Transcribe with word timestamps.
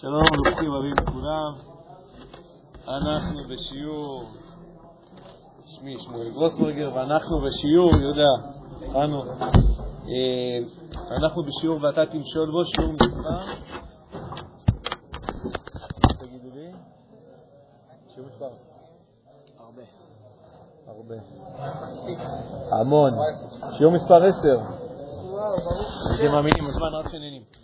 שלום, 0.00 0.22
ברוכים 0.44 0.72
רבים 0.72 0.94
לכולם. 1.02 1.52
אנחנו 2.88 3.40
בשיעור, 3.48 4.24
שמי 5.66 5.96
שמואל 5.98 6.30
גרוסברגר, 6.30 6.90
ואנחנו 6.94 7.40
בשיעור, 7.40 7.90
יהודה, 7.90 8.48
התחלנו. 8.82 9.22
אה, 10.08 10.58
אנחנו 11.16 11.42
בשיעור 11.42 11.82
ואתה 11.82 12.06
תמשול 12.06 12.50
בו, 12.50 12.64
שיעור 12.64 12.92
מספר. 12.92 13.40
תגידו 16.20 16.48
לי. 16.54 16.72
שיעור 18.14 18.28
מספר. 18.28 18.50
הרבה. 19.58 19.82
הרבה. 20.86 21.14
המון. 22.80 23.12
שיעור 23.78 23.92
מספר 23.92 24.24
10. 24.24 24.48
אתם 26.14 26.32
מאמינים, 26.32 26.66
הזמן 26.66 26.94
רק 27.00 27.08
שנהנים. 27.08 27.59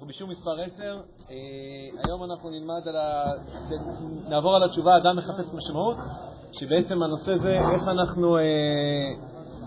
אנחנו 0.00 0.08
בשיעור 0.08 0.32
מספר 0.32 0.60
10, 0.60 0.82
אה, 1.30 1.36
היום 2.04 2.24
אנחנו 2.24 2.50
נלמד 2.50 2.88
על 2.88 2.96
ה... 2.96 3.32
נעבור 4.28 4.56
על 4.56 4.62
התשובה 4.62 4.96
אדם 4.96 5.16
מחפש 5.16 5.54
משמעות, 5.54 5.96
שבעצם 6.52 7.02
הנושא 7.02 7.36
זה 7.36 7.58
איך 7.74 7.88
אנחנו, 7.88 8.36
אה, 8.36 8.42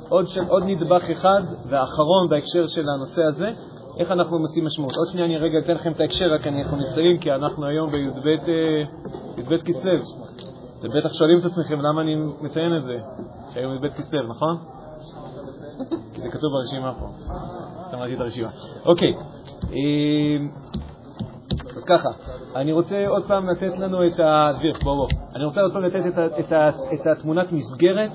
עוד, 0.10 0.28
ש... 0.28 0.38
עוד 0.48 0.64
נדבך 0.66 1.10
אחד 1.12 1.42
ואחרון 1.70 2.30
בהקשר 2.30 2.68
של 2.68 2.90
הנושא 2.90 3.24
הזה, 3.24 3.50
איך 4.00 4.12
אנחנו 4.12 4.40
מוצאים 4.40 4.66
משמעות. 4.66 4.92
עוד 4.98 5.08
שנייה 5.12 5.26
אני 5.26 5.38
רגע 5.38 5.60
אתן 5.60 5.74
לכם 5.74 5.92
את 5.92 6.00
ההקשר, 6.00 6.26
רק 6.34 6.48
אנחנו 6.48 6.78
נסיים, 6.78 7.18
כי 7.18 7.32
אנחנו 7.32 7.66
היום 7.66 7.92
בי"ב 7.92 8.28
אה, 9.52 9.58
כסלו. 9.58 10.04
אתם 10.80 10.88
בטח 10.98 11.14
שואלים 11.14 11.40
את 11.40 11.46
עצמכם 11.46 11.82
למה 11.82 12.02
אני 12.02 12.16
מציין 12.42 12.78
את 12.78 12.84
זה, 12.84 12.98
שהיום 13.54 13.74
י"ב 13.76 13.88
כסלו, 13.88 14.28
נכון? 14.28 14.58
כי 16.14 16.22
זה 16.22 16.30
כתוב 16.30 16.52
ברשימה 16.54 16.94
פה. 16.94 17.08
שמעתי 17.92 18.16
את 18.16 18.20
הרשימה. 18.20 18.50
אוקיי, 18.86 19.14
אז 21.76 21.84
ככה, 21.84 22.10
אני 22.56 22.72
רוצה 22.72 23.08
עוד 23.08 23.24
פעם 23.28 23.50
לתת 23.50 23.80
לנו 23.80 24.08
את 24.08 24.20
ה... 24.20 24.48
דביר, 24.58 24.74
בוא 24.84 24.96
בוא. 24.96 25.08
אני 25.36 25.46
רוצה 25.46 25.62
עוד 25.62 25.74
פעם 25.74 25.84
לתת 25.84 26.06
את, 26.08 26.18
ה... 26.18 26.40
את, 26.40 26.52
ה... 26.52 26.70
את 26.94 27.08
התמונת 27.08 27.52
מסגרת, 27.52 28.12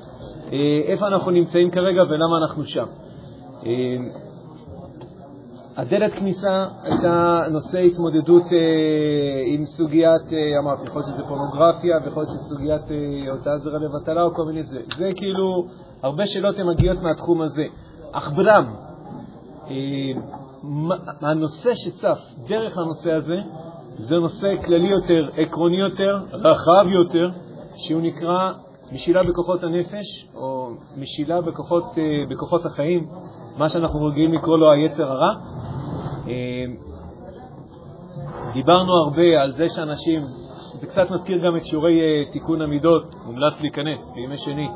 איפה 0.87 1.07
אנחנו 1.07 1.31
נמצאים 1.31 1.71
כרגע 1.71 2.03
ולמה 2.03 2.39
אנחנו 2.43 2.65
שם. 2.65 2.87
הדלת 5.77 6.13
כניסה 6.13 6.67
הייתה 6.83 7.41
נושא 7.51 7.79
התמודדות 7.79 8.43
עם 9.47 9.65
סוגיית, 9.65 10.23
אמרתי, 10.59 10.83
יכול 10.85 11.03
להיות 11.03 11.15
שזה 11.15 11.25
פורנוגרפיה 11.29 11.97
ויכול 12.05 12.23
להיות 12.23 12.37
שסוגיית 12.41 12.83
הוצאת 13.31 13.62
זרע 13.62 13.79
לבטלה 13.79 14.23
או 14.23 14.35
כל 14.35 14.45
מיני 14.45 14.62
זה. 14.62 14.81
זה 14.97 15.09
כאילו, 15.17 15.67
הרבה 16.03 16.27
שאלות 16.27 16.59
הן 16.59 16.69
מגיעות 16.69 17.03
מהתחום 17.03 17.43
הזה. 17.43 17.65
אך 18.12 18.33
ברם, 18.37 18.75
הנושא 21.20 21.75
שצף 21.75 22.19
דרך 22.48 22.78
הנושא 22.78 23.12
הזה 23.12 23.37
זה 23.98 24.19
נושא 24.19 24.47
כללי 24.67 24.89
יותר, 24.89 25.28
עקרוני 25.37 25.81
יותר, 25.81 26.19
רחב 26.33 26.87
יותר, 27.03 27.31
שהוא 27.77 28.03
נקרא 28.03 28.53
משילה 28.92 29.23
בכוחות 29.23 29.62
הנפש, 29.62 30.27
או 30.34 30.70
משילה 30.97 31.41
בכוחות, 31.41 31.84
בכוחות 32.31 32.67
החיים, 32.67 33.09
מה 33.56 33.69
שאנחנו 33.69 34.05
רגילים 34.05 34.34
לקרוא 34.34 34.59
לו 34.59 34.73
היצר 34.73 35.12
הרע. 35.12 35.34
דיברנו 38.55 38.93
הרבה 38.93 39.43
על 39.43 39.53
זה 39.53 39.65
שאנשים, 39.69 40.20
זה 40.81 40.87
קצת 40.87 41.11
מזכיר 41.11 41.39
גם 41.47 41.56
את 41.56 41.67
שיעורי 41.67 42.00
תיקון 42.33 42.62
המידות, 42.62 43.15
מומלץ 43.27 43.61
להיכנס 43.61 44.12
בימי 44.15 44.39
שני, 44.39 44.69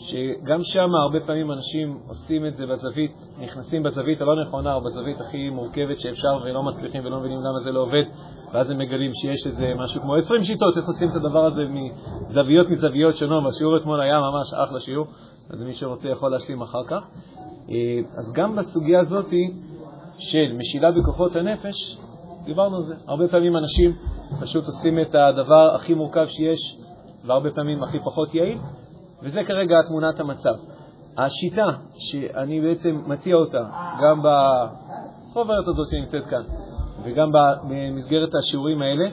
שגם 0.00 0.62
שם 0.62 0.94
הרבה 0.94 1.20
פעמים 1.26 1.52
אנשים 1.52 1.98
עושים 2.08 2.46
את 2.46 2.56
זה 2.56 2.66
בזווית, 2.66 3.12
נכנסים 3.38 3.82
בזווית 3.82 4.20
הלא 4.20 4.42
נכונה 4.42 4.74
או 4.74 4.80
בזווית 4.80 5.20
הכי 5.20 5.50
מורכבת 5.50 6.00
שאפשר 6.00 6.38
ולא 6.44 6.62
מצליחים 6.62 7.04
ולא 7.04 7.18
מבינים 7.18 7.38
למה 7.38 7.60
זה 7.64 7.72
לא 7.72 7.80
עובד, 7.80 8.02
ואז 8.52 8.70
הם 8.70 8.78
מגלים 8.78 9.10
שיש 9.14 9.46
איזה 9.46 9.72
משהו 9.76 10.00
כמו 10.00 10.14
20 10.14 10.44
שיטות 10.44 10.76
איך 10.76 10.86
עושים 10.86 11.08
את 11.10 11.16
הדבר 11.16 11.44
הזה 11.44 11.64
מזוויות 11.68 12.70
מזוויות 12.70 13.16
שונות, 13.16 13.44
והשיעור 13.44 13.76
אתמול 13.76 14.00
היה 14.00 14.20
ממש 14.20 14.54
אחלה 14.54 14.80
שיעור, 14.80 15.06
אז 15.50 15.62
מי 15.62 15.74
שרוצה 15.74 16.08
יכול 16.08 16.30
להשלים 16.30 16.62
אחר 16.62 16.84
כך. 16.86 17.08
אז 18.16 18.32
גם 18.34 18.56
בסוגיה 18.56 19.00
הזאת 19.00 19.34
של 20.18 20.52
משילה 20.58 20.90
בכוחות 20.92 21.36
הנפש, 21.36 21.98
דיברנו 22.44 22.76
על 22.76 22.82
זה. 22.82 22.94
הרבה 23.06 23.28
פעמים 23.28 23.56
אנשים 23.56 23.92
פשוט 24.40 24.64
עושים 24.64 24.98
את 24.98 25.14
הדבר 25.14 25.74
הכי 25.74 25.94
מורכב 25.94 26.26
שיש, 26.26 26.76
והרבה 27.24 27.50
פעמים 27.50 27.82
הכי 27.82 27.98
פחות 27.98 28.34
יעיל, 28.34 28.58
וזה 29.22 29.40
כרגע 29.46 29.76
תמונת 29.88 30.20
המצב. 30.20 30.54
השיטה 31.18 31.66
שאני 31.98 32.60
בעצם 32.60 33.02
מציע 33.06 33.36
אותה, 33.36 33.64
גם 34.02 34.22
בחוברת 34.22 35.68
הזאת 35.68 35.86
שנמצאת 35.90 36.26
כאן, 36.30 36.42
וגם 37.04 37.30
במסגרת 37.68 38.34
השיעורים 38.34 38.82
האלה, 38.82 39.08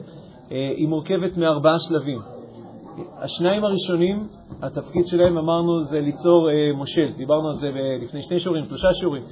היא 0.50 0.88
מורכבת 0.88 1.38
מארבעה 1.38 1.79
שלבים. 1.79 2.19
השניים 3.18 3.63
הראשונים, 3.63 4.28
התפקיד 4.62 5.07
שלהם, 5.07 5.38
אמרנו, 5.38 5.84
זה 5.84 6.00
ליצור 6.00 6.50
מושל. 6.75 7.12
דיברנו 7.18 7.50
על 7.50 7.56
זה 7.56 7.69
לפני 8.01 8.22
שני 8.22 8.39
שיעורים, 8.39 8.66
שלושה 8.66 8.94
שיעורים. 8.94 9.24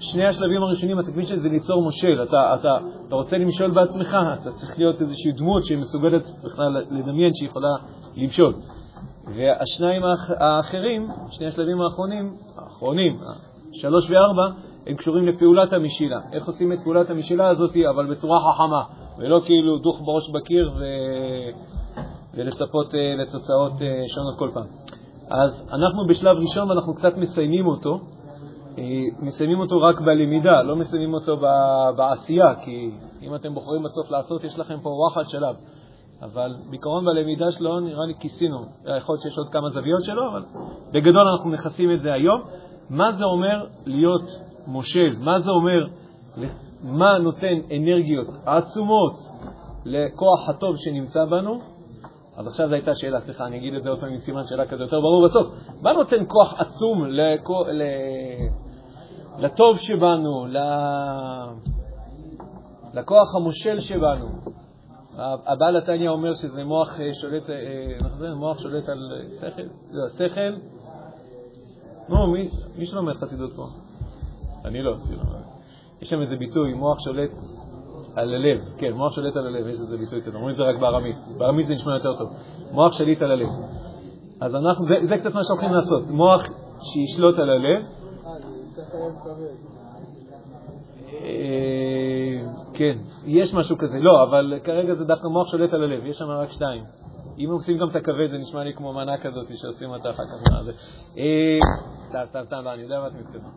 שני 0.00 0.26
השלבים 0.26 0.62
הראשונים, 0.62 0.98
התפקיד 0.98 1.26
של 1.26 1.40
זה 1.40 1.48
ליצור 1.48 1.82
מושל. 1.82 2.22
אתה, 2.22 2.54
אתה, 2.54 2.78
אתה 3.08 3.16
רוצה 3.16 3.38
למשול 3.38 3.70
בעצמך, 3.70 4.16
אתה 4.42 4.52
צריך 4.52 4.78
להיות 4.78 5.00
איזושהי 5.00 5.32
דמות 5.32 5.64
שמסוגלת 5.64 6.22
בכלל 6.44 6.84
לדמיין 6.90 7.34
שהיא 7.34 7.48
יכולה 7.48 7.68
למשול. 8.16 8.54
והשניים 9.36 10.02
האחרים, 10.38 11.08
שני 11.30 11.46
השלבים 11.46 11.80
האחרונים, 11.80 12.34
האחרונים, 12.56 13.16
שלוש 13.72 14.10
וארבע, 14.10 14.56
הם 14.86 14.96
קשורים 14.96 15.26
לפעולת 15.26 15.72
המשילה. 15.72 16.20
איך 16.32 16.46
עושים 16.46 16.72
את 16.72 16.78
פעולת 16.84 17.10
המשילה 17.10 17.48
הזאת, 17.48 17.76
אבל 17.90 18.10
בצורה 18.10 18.38
חכמה, 18.40 18.82
ולא 19.18 19.40
כאילו 19.44 19.78
דוך 19.78 20.00
בראש 20.04 20.30
בקיר 20.30 20.70
ו... 20.78 20.84
ולצפות 22.34 22.94
לתוצאות 23.18 23.72
שונות 24.08 24.38
כל 24.38 24.50
פעם. 24.54 24.66
אז 25.30 25.66
אנחנו 25.72 26.06
בשלב 26.06 26.36
ראשון 26.36 26.70
ואנחנו 26.70 26.94
קצת 26.94 27.16
מסיימים 27.16 27.66
אותו. 27.66 28.00
מסיימים 29.20 29.60
אותו 29.60 29.80
רק 29.80 30.00
בלמידה, 30.00 30.62
לא 30.62 30.76
מסיימים 30.76 31.14
אותו 31.14 31.36
בעשייה, 31.96 32.54
כי 32.64 32.90
אם 33.22 33.34
אתם 33.34 33.54
בוחרים 33.54 33.82
בסוף 33.82 34.10
לעשות, 34.10 34.44
יש 34.44 34.58
לכם 34.58 34.80
פה 34.82 34.88
וואחד 34.88 35.30
שלב. 35.30 35.56
אבל 36.22 36.54
בעיקרון 36.70 37.04
בלמידה 37.04 37.50
שלו 37.50 37.80
נראה 37.80 38.06
לי 38.06 38.14
כיסינו. 38.20 38.58
יכול 38.98 39.12
להיות 39.12 39.22
שיש 39.22 39.38
עוד 39.38 39.48
כמה 39.52 39.70
זוויות 39.70 40.04
שלו, 40.04 40.30
אבל 40.30 40.42
בגדול 40.92 41.28
אנחנו 41.28 41.50
נכסים 41.50 41.92
את 41.92 42.00
זה 42.00 42.12
היום. 42.12 42.42
מה 42.90 43.12
זה 43.12 43.24
אומר 43.24 43.66
להיות 43.86 44.22
מושל? 44.66 45.16
מה 45.18 45.40
זה 45.40 45.50
אומר, 45.50 45.86
מה 46.82 47.18
נותן 47.18 47.54
אנרגיות 47.76 48.26
עצומות 48.46 49.14
לכוח 49.84 50.48
הטוב 50.48 50.76
שנמצא 50.76 51.24
בנו? 51.24 51.60
אז 52.36 52.46
עכשיו 52.46 52.68
זו 52.68 52.74
הייתה 52.74 52.94
שאלה, 52.94 53.20
סליחה, 53.20 53.46
אני 53.46 53.56
אגיד 53.58 53.74
את 53.74 53.82
זה 53.82 53.90
עוד 53.90 54.00
פעם 54.00 54.12
עם 54.12 54.18
סימן 54.18 54.42
שאלה 54.48 54.66
כזה 54.66 54.84
יותר 54.84 55.00
ברור 55.00 55.28
בסוף. 55.28 55.46
מה 55.82 55.92
נותן 55.92 56.24
כוח 56.28 56.54
עצום 56.58 57.06
לכו, 57.06 57.64
ל... 57.64 57.82
לטוב 59.38 59.78
שבנו, 59.78 60.46
ל... 60.46 60.58
לכוח 62.94 63.34
המושל 63.36 63.80
שבנו? 63.80 64.26
הבעל 65.46 65.76
התניא 65.76 66.08
אומר 66.08 66.34
שזה 66.34 66.64
מוח 66.64 66.96
שולט, 67.20 67.42
נחזור, 68.04 68.34
מוח 68.34 68.58
שולט 68.58 68.88
על 68.88 69.12
שכל, 69.40 69.62
לא, 69.90 70.08
שכל, 70.08 70.56
נו, 72.08 72.26
מי, 72.26 72.48
מי 72.76 72.86
שלומד 72.86 73.14
חסידות 73.14 73.52
פה? 73.56 73.66
אני 74.64 74.82
לא, 74.82 74.94
יש 76.02 76.10
שם 76.10 76.20
איזה 76.20 76.36
ביטוי, 76.36 76.74
מוח 76.74 76.98
שולט 77.00 77.30
על 78.16 78.34
הלב, 78.34 78.60
כן, 78.78 78.92
מוח 78.92 79.14
שולט 79.14 79.36
על 79.36 79.46
הלב, 79.46 79.66
יש 79.66 79.80
איזה 79.80 79.96
ביטוי 79.96 80.22
כזה, 80.22 80.36
אומרים 80.36 80.52
את 80.52 80.56
זה 80.56 80.62
רק 80.62 80.80
בארמית, 80.80 81.16
בארמית 81.38 81.66
זה 81.66 81.74
נשמע 81.74 81.94
יותר 81.94 82.16
טוב, 82.18 82.30
מוח 82.70 82.92
שליט 82.92 83.22
על 83.22 83.30
הלב. 83.30 83.48
אז 84.40 84.54
אנחנו, 84.54 84.84
זה, 84.86 84.94
זה 85.08 85.16
קצת 85.16 85.34
מה 85.34 85.40
שהולכים 85.44 85.72
לעשות, 85.72 86.10
מוח 86.10 86.42
שישלוט 86.80 87.38
על 87.38 87.50
הלב. 87.50 87.82
כן, 92.74 92.98
יש 93.26 93.54
משהו 93.54 93.78
כזה, 93.78 93.98
לא, 93.98 94.22
אבל 94.22 94.58
כרגע 94.64 94.94
זה 94.94 95.04
דווקא 95.04 95.26
מוח 95.26 95.50
שולט 95.50 95.72
על 95.72 95.82
הלב, 95.82 96.06
יש 96.06 96.16
שם 96.16 96.24
רק 96.24 96.52
שתיים. 96.52 96.84
אם 97.38 97.50
עושים 97.50 97.78
גם 97.78 97.88
את 97.88 97.96
הכבד, 97.96 98.30
זה 98.30 98.38
נשמע 98.38 98.64
לי 98.64 98.74
כמו 98.74 98.92
מנה 98.92 99.18
כזאת 99.18 99.46
שעושים 99.56 99.90
אותה 99.90 100.10
אחר 100.10 100.22
כך. 100.22 100.40
סתם, 102.08 102.18
סתם, 102.28 102.40
סתם, 102.46 102.56
לא, 102.64 102.72
אני 102.72 102.82
יודע 102.82 103.00
מה 103.00 103.06
אתה 103.06 103.16
מתכוון. 103.16 103.52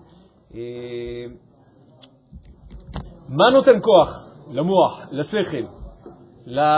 מה 3.30 3.50
נותן 3.54 3.80
כוח 3.82 4.28
למוח, 4.52 5.02
לשכל, 5.12 5.66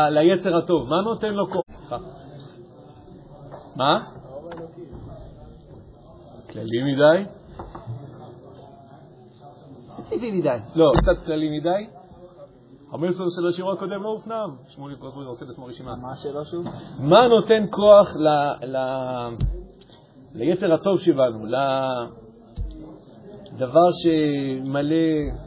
ליצר 0.10 0.58
הטוב? 0.58 0.90
מה 0.90 1.02
נותן 1.02 1.34
לו 1.34 1.48
כוח? 1.48 2.00
מה? 3.78 4.04
כללי 6.50 6.84
מדי? 6.84 7.30
ספציפי 10.06 10.31
מדי. 10.31 10.57
לא, 10.75 10.92
קצת 10.98 11.25
כללי 11.25 11.60
מדי. 11.60 11.88
המסר 12.92 13.24
של 13.30 13.48
השיעור 13.48 13.72
הקודם 13.72 14.04
לא 14.04 14.10
הופנם. 14.10 14.56
שמולי 14.68 14.96
קוסרי 14.96 15.25
עושה 15.25 15.46
לעצמו 15.46 15.66
רשימה. 15.66 15.96
מה 15.96 16.12
השאלה 16.12 16.46
שוב? 16.46 16.66
מה 17.00 17.28
נותן 17.28 17.66
כוח 17.69 18.07
ליצר 20.34 20.74
הטוב 20.74 21.00
שבנו, 21.00 21.46
דבר 23.57 23.92
שמלא, 23.92 24.96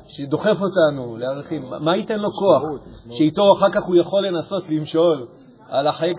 שדוחף 0.08 0.56
אותנו 0.60 1.16
לערכים, 1.16 1.64
מה 1.80 1.96
ייתן 1.96 2.18
לו 2.18 2.30
כוח? 2.30 2.62
שאיתו 3.10 3.52
אחר 3.52 3.70
כך 3.70 3.84
הוא 3.86 3.96
יכול 3.96 4.26
לנסות 4.26 4.62
למשול 4.70 5.26
על 5.68 5.86
החיי, 5.86 6.14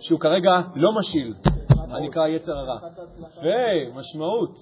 שהוא 0.00 0.20
כרגע 0.20 0.60
לא 0.74 0.90
משיל, 0.98 1.34
מה 1.88 2.00
נקרא 2.00 2.26
יצר 2.26 2.52
הרע. 2.52 2.78
ומשמעות, 3.42 4.54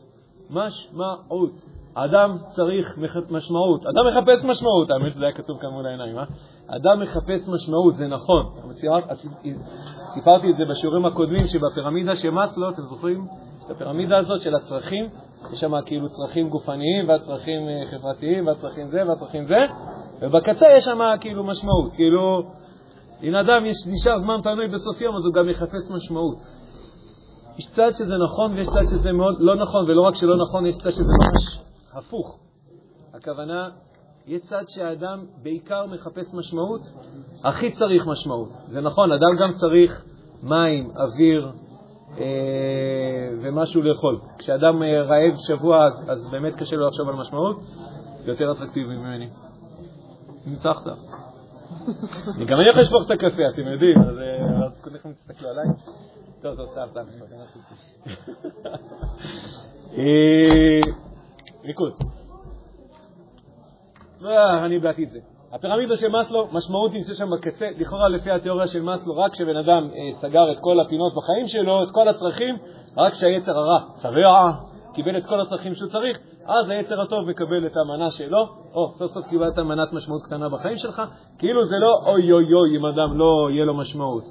משמעות. 0.50 1.52
אדם 1.94 2.36
צריך 2.48 2.98
משמעות. 3.30 3.86
אדם 3.86 4.02
מחפש 4.10 4.44
משמעות, 4.44 4.90
האמת 4.90 5.12
שזה 5.12 5.24
היה 5.24 5.34
כתוב 5.34 5.58
כאן 5.60 5.68
מול 5.70 5.86
העיניים, 5.86 6.18
אה? 6.18 6.24
אדם 6.66 7.00
מחפש 7.00 7.48
משמעות, 7.48 7.94
זה 7.96 8.06
נכון. 8.06 8.46
סיפרתי 10.14 10.50
את 10.50 10.56
זה 10.56 10.64
בשיעורים 10.70 11.06
הקודמים, 11.06 11.46
שבפירמידה 11.46 12.16
של 12.16 12.30
מאסלו, 12.30 12.70
אתם 12.70 12.82
זוכרים? 12.82 13.26
את 13.66 13.70
הפירמידה 13.70 14.18
הזאת 14.18 14.40
של 14.40 14.54
הצרכים, 14.54 15.08
יש 15.52 15.60
שם 15.60 15.72
כאילו 15.86 16.08
צרכים 16.08 16.48
גופניים 16.48 17.08
והצרכים 17.08 17.68
אה, 17.68 17.90
חברתיים 17.90 18.46
והצרכים 18.46 18.88
זה 18.88 19.02
והצרכים 19.08 19.44
זה, 19.44 19.58
ובקצה 20.20 20.66
יש 20.76 20.84
שם 20.84 20.98
כאילו 21.20 21.44
משמעות. 21.44 21.92
כאילו, 21.94 22.42
אם 23.22 23.34
אדם 23.34 23.66
יש, 23.66 23.76
נשאר 23.86 24.18
זמן 24.18 24.40
פנוי 24.42 24.68
בסוף 24.68 25.00
יום, 25.00 25.16
אז 25.16 25.26
הוא 25.26 25.34
גם 25.34 25.48
יחפש 25.48 25.90
משמעות. 25.90 26.36
יש 27.58 27.66
צד 27.66 27.90
שזה 27.90 28.14
נכון 28.24 28.52
ויש 28.52 28.66
צד 28.66 28.82
שזה 28.90 29.12
מאוד 29.12 29.34
לא 29.38 29.54
נכון, 29.54 29.90
ולא 29.90 30.02
רק 30.02 30.14
שלא 30.14 30.36
נכון, 30.48 30.66
יש 30.66 30.74
צד 30.74 30.90
שזה 30.90 31.12
ממש 31.20 31.63
הפוך. 31.94 32.38
הכוונה, 33.14 33.68
יש 34.26 34.42
צד 34.42 34.62
שהאדם 34.68 35.24
בעיקר 35.42 35.86
מחפש 35.86 36.34
משמעות, 36.34 36.80
הכי 37.44 37.72
צריך 37.72 38.06
משמעות. 38.06 38.50
זה 38.68 38.80
נכון, 38.80 39.12
אדם 39.12 39.36
גם 39.40 39.52
צריך 39.52 40.04
מים, 40.42 40.90
אוויר 40.96 41.52
אה, 42.18 42.24
ומשהו 43.42 43.82
לאכול. 43.82 44.18
כשאדם 44.38 44.82
אה, 44.82 45.02
רעב 45.02 45.34
שבוע, 45.48 45.86
אז, 45.86 46.10
אז 46.10 46.30
באמת 46.30 46.54
קשה 46.54 46.76
לו 46.76 46.88
לחשוב 46.88 47.08
על 47.08 47.14
משמעות, 47.14 47.60
זה 48.24 48.30
יותר 48.30 48.52
אטרקטיבי 48.52 48.96
ממני. 48.96 49.28
ניצחת. 50.46 50.86
גם 52.46 52.60
אני 52.60 52.68
יכול 52.70 52.82
לשפוך 52.82 53.06
את 53.06 53.10
הקפה, 53.10 53.42
אתם 53.52 53.60
יודעים, 53.72 53.98
אז 53.98 54.18
אה, 54.18 54.80
כולכם 54.80 55.12
תסתכלו 55.12 55.48
עליי. 55.48 55.66
טוב, 56.42 56.56
טוב, 56.56 56.68
סתם, 56.70 56.86
סתם. 56.90 57.04
ריכוז. 61.64 61.98
אני 64.64 64.78
באתי 64.78 65.04
את 65.04 65.10
זה. 65.10 65.18
הפירמידה 65.52 65.96
של 65.96 66.08
מאסלו, 66.08 66.48
משמעות 66.52 66.92
נמצאת 66.92 67.16
שם 67.16 67.30
בקצה, 67.30 67.66
לכאורה 67.78 68.08
לפי 68.08 68.30
התיאוריה 68.30 68.66
של 68.66 68.82
מאסלו, 68.82 69.16
רק 69.16 69.32
כשבן 69.32 69.56
אדם 69.56 69.88
אה, 69.92 70.12
סגר 70.12 70.52
את 70.52 70.56
כל 70.60 70.80
הפינות 70.80 71.12
בחיים 71.16 71.48
שלו, 71.48 71.82
את 71.82 71.88
כל 71.92 72.08
הצרכים, 72.08 72.54
רק 72.96 73.12
כשהיצר 73.12 73.58
הרע 73.58 73.80
שבע, 74.02 74.50
קיבל 74.94 75.16
את 75.18 75.26
כל 75.26 75.40
הצרכים 75.40 75.74
שהוא 75.74 75.88
צריך, 75.88 76.18
אז 76.46 76.68
היצר 76.68 77.00
הטוב 77.00 77.28
מקבל 77.28 77.66
את 77.66 77.72
המנה 77.76 78.10
שלו, 78.10 78.38
או 78.74 78.92
סוף 78.94 79.10
סוף 79.10 79.26
קיבלת 79.26 79.58
מנת 79.58 79.92
משמעות 79.92 80.22
קטנה 80.22 80.48
בחיים 80.48 80.76
שלך, 80.76 81.02
כאילו 81.38 81.66
זה 81.66 81.76
לא 81.78 82.10
אוי 82.12 82.32
אוי 82.32 82.54
אוי 82.54 82.76
אם 82.78 82.86
אדם 82.86 83.18
לא 83.18 83.48
יהיה 83.50 83.64
לו 83.64 83.74
משמעות. 83.74 84.24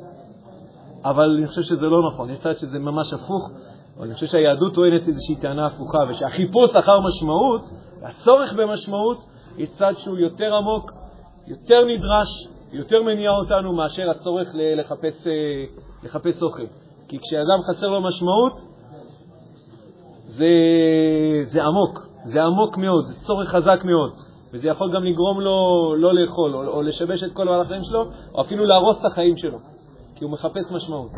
אבל 1.06 1.35
אני 1.38 1.47
חושב 1.47 1.62
שזה 1.62 1.85
לא 1.85 2.07
נכון, 2.07 2.30
יש 2.30 2.39
צד 2.39 2.53
שזה 2.53 2.80
ממש 2.80 3.13
הפוך, 3.13 3.51
אבל 3.98 4.06
אני 4.06 4.13
חושב 4.13 4.28
שהיהדות 4.28 4.74
טוענת 4.74 5.07
איזושהי 5.07 5.36
טענה 5.36 5.66
הפוכה, 5.66 5.98
ושהחיפוש 6.10 6.75
אחר 6.75 7.00
משמעות, 7.00 7.62
הצורך 8.01 8.54
במשמעות, 8.54 9.18
יש 9.57 9.69
צד 9.69 9.94
שהוא 9.98 10.18
יותר 10.18 10.56
עמוק, 10.56 10.92
יותר 11.48 11.86
נדרש, 11.86 12.48
יותר 12.72 13.04
מניע 13.04 13.31
אותנו 13.31 13.74
מאשר 13.74 14.10
הצורך 14.10 14.48
לחפש, 14.54 15.28
אה, 15.28 15.31
לחפש 16.04 16.44
אוכל. 16.44 16.66
כי 17.07 17.19
כשאדם 17.19 17.62
חסר 17.68 17.88
לו 17.88 18.01
משמעות, 18.01 18.54
זה, 20.25 20.45
זה 21.44 21.63
עמוק, 21.63 22.00
זה 22.25 22.44
עמוק 22.44 22.78
מאוד, 22.78 23.06
זה 23.06 23.25
צורך 23.25 23.50
חזק 23.50 23.80
מאוד, 23.86 24.13
וזה 24.54 24.68
יכול 24.68 24.94
גם 24.94 25.04
לגרום 25.04 25.42
לו 25.42 25.57
לא 25.98 26.16
לאכול, 26.16 26.56
או, 26.56 26.68
או 26.68 26.81
לשבש 26.81 27.24
את 27.24 27.31
כל 27.34 27.45
מהלך 27.45 27.66
החיים 27.66 27.84
שלו, 27.84 28.06
או 28.36 28.42
אפילו 28.42 28.66
להרוס 28.66 29.00
את 29.00 29.06
החיים 29.06 29.38
שלו, 29.38 29.57
כי 30.16 30.24
הוא 30.24 30.31
מחפש 30.31 30.72
משמעות. 30.72 31.12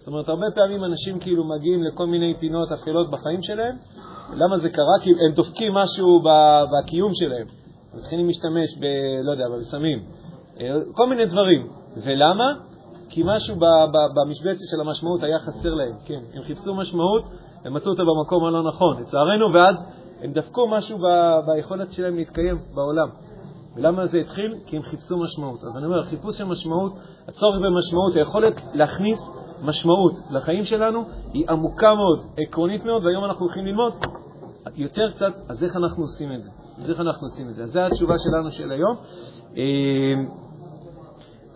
זאת 0.00 0.08
אומרת, 0.08 0.28
הרבה 0.28 0.46
פעמים 0.54 0.84
אנשים 0.84 1.18
כאילו 1.18 1.44
מגיעים 1.44 1.82
לכל 1.82 2.06
מיני 2.06 2.34
פינות 2.40 2.72
אפלות 2.72 3.10
בחיים 3.10 3.42
שלהם. 3.42 3.76
למה 4.34 4.58
זה 4.58 4.68
קרה? 4.68 4.96
כי 5.02 5.10
הם 5.10 5.34
דופקים 5.34 5.74
משהו 5.74 6.22
בקיום 6.72 7.10
שלהם. 7.14 7.46
מתחילים 7.94 8.26
להשתמש 8.26 8.78
ב... 8.80 8.84
לא 9.24 9.32
יודע, 9.32 9.44
בסמים, 9.60 9.98
אה, 10.60 10.66
כל 10.92 11.08
מיני 11.08 11.26
דברים. 11.26 11.66
ולמה? 12.04 12.52
כי 13.08 13.22
משהו 13.24 13.56
במשבצת 14.14 14.64
של 14.70 14.80
המשמעות 14.80 15.22
היה 15.22 15.38
חסר 15.38 15.74
להם. 15.74 15.94
כן, 16.04 16.20
הם 16.34 16.42
חיפשו 16.42 16.74
משמעות, 16.74 17.24
הם 17.64 17.74
מצאו 17.74 17.90
אותה 17.90 18.02
במקום 18.02 18.44
הלא 18.44 18.68
נכון, 18.68 19.00
לצערנו, 19.00 19.54
ואז 19.54 19.76
הם 20.22 20.32
דפקו 20.32 20.68
משהו 20.68 20.98
ב... 20.98 21.04
ביכולת 21.46 21.92
שלהם 21.92 22.16
להתקיים 22.16 22.58
בעולם. 22.74 23.08
ולמה 23.76 24.06
זה 24.06 24.18
התחיל? 24.18 24.54
כי 24.66 24.76
הם 24.76 24.82
חיפשו 24.82 25.18
משמעות. 25.18 25.60
אז 25.64 25.76
אני 25.78 25.86
אומר, 25.86 26.02
חיפוש 26.02 26.38
של 26.38 26.44
משמעות, 26.44 26.92
הצורך 27.28 27.56
במשמעות, 27.56 28.16
היכולת 28.16 28.60
להכניס 28.74 29.18
משמעות 29.64 30.12
לחיים 30.30 30.64
שלנו 30.64 31.04
היא 31.32 31.44
עמוקה 31.48 31.94
מאוד, 31.94 32.24
עקרונית 32.36 32.84
מאוד, 32.84 33.04
והיום 33.04 33.24
אנחנו 33.24 33.44
הולכים 33.44 33.66
ללמוד 33.66 33.92
יותר 34.76 35.10
קצת, 35.16 35.32
אז 35.48 35.64
איך 35.64 35.76
אנחנו 35.76 36.02
עושים 36.02 36.32
את 36.32 36.42
זה? 36.42 36.50
אז 36.82 36.90
איך 36.90 37.00
אנחנו 37.00 37.26
עושים 37.26 37.48
את 37.48 37.54
זה? 37.54 37.62
אז 37.62 37.70
זו 37.70 37.80
התשובה 37.80 38.14
שלנו 38.18 38.50
של 38.50 38.72
היום. 38.72 38.96
אה, 39.56 39.62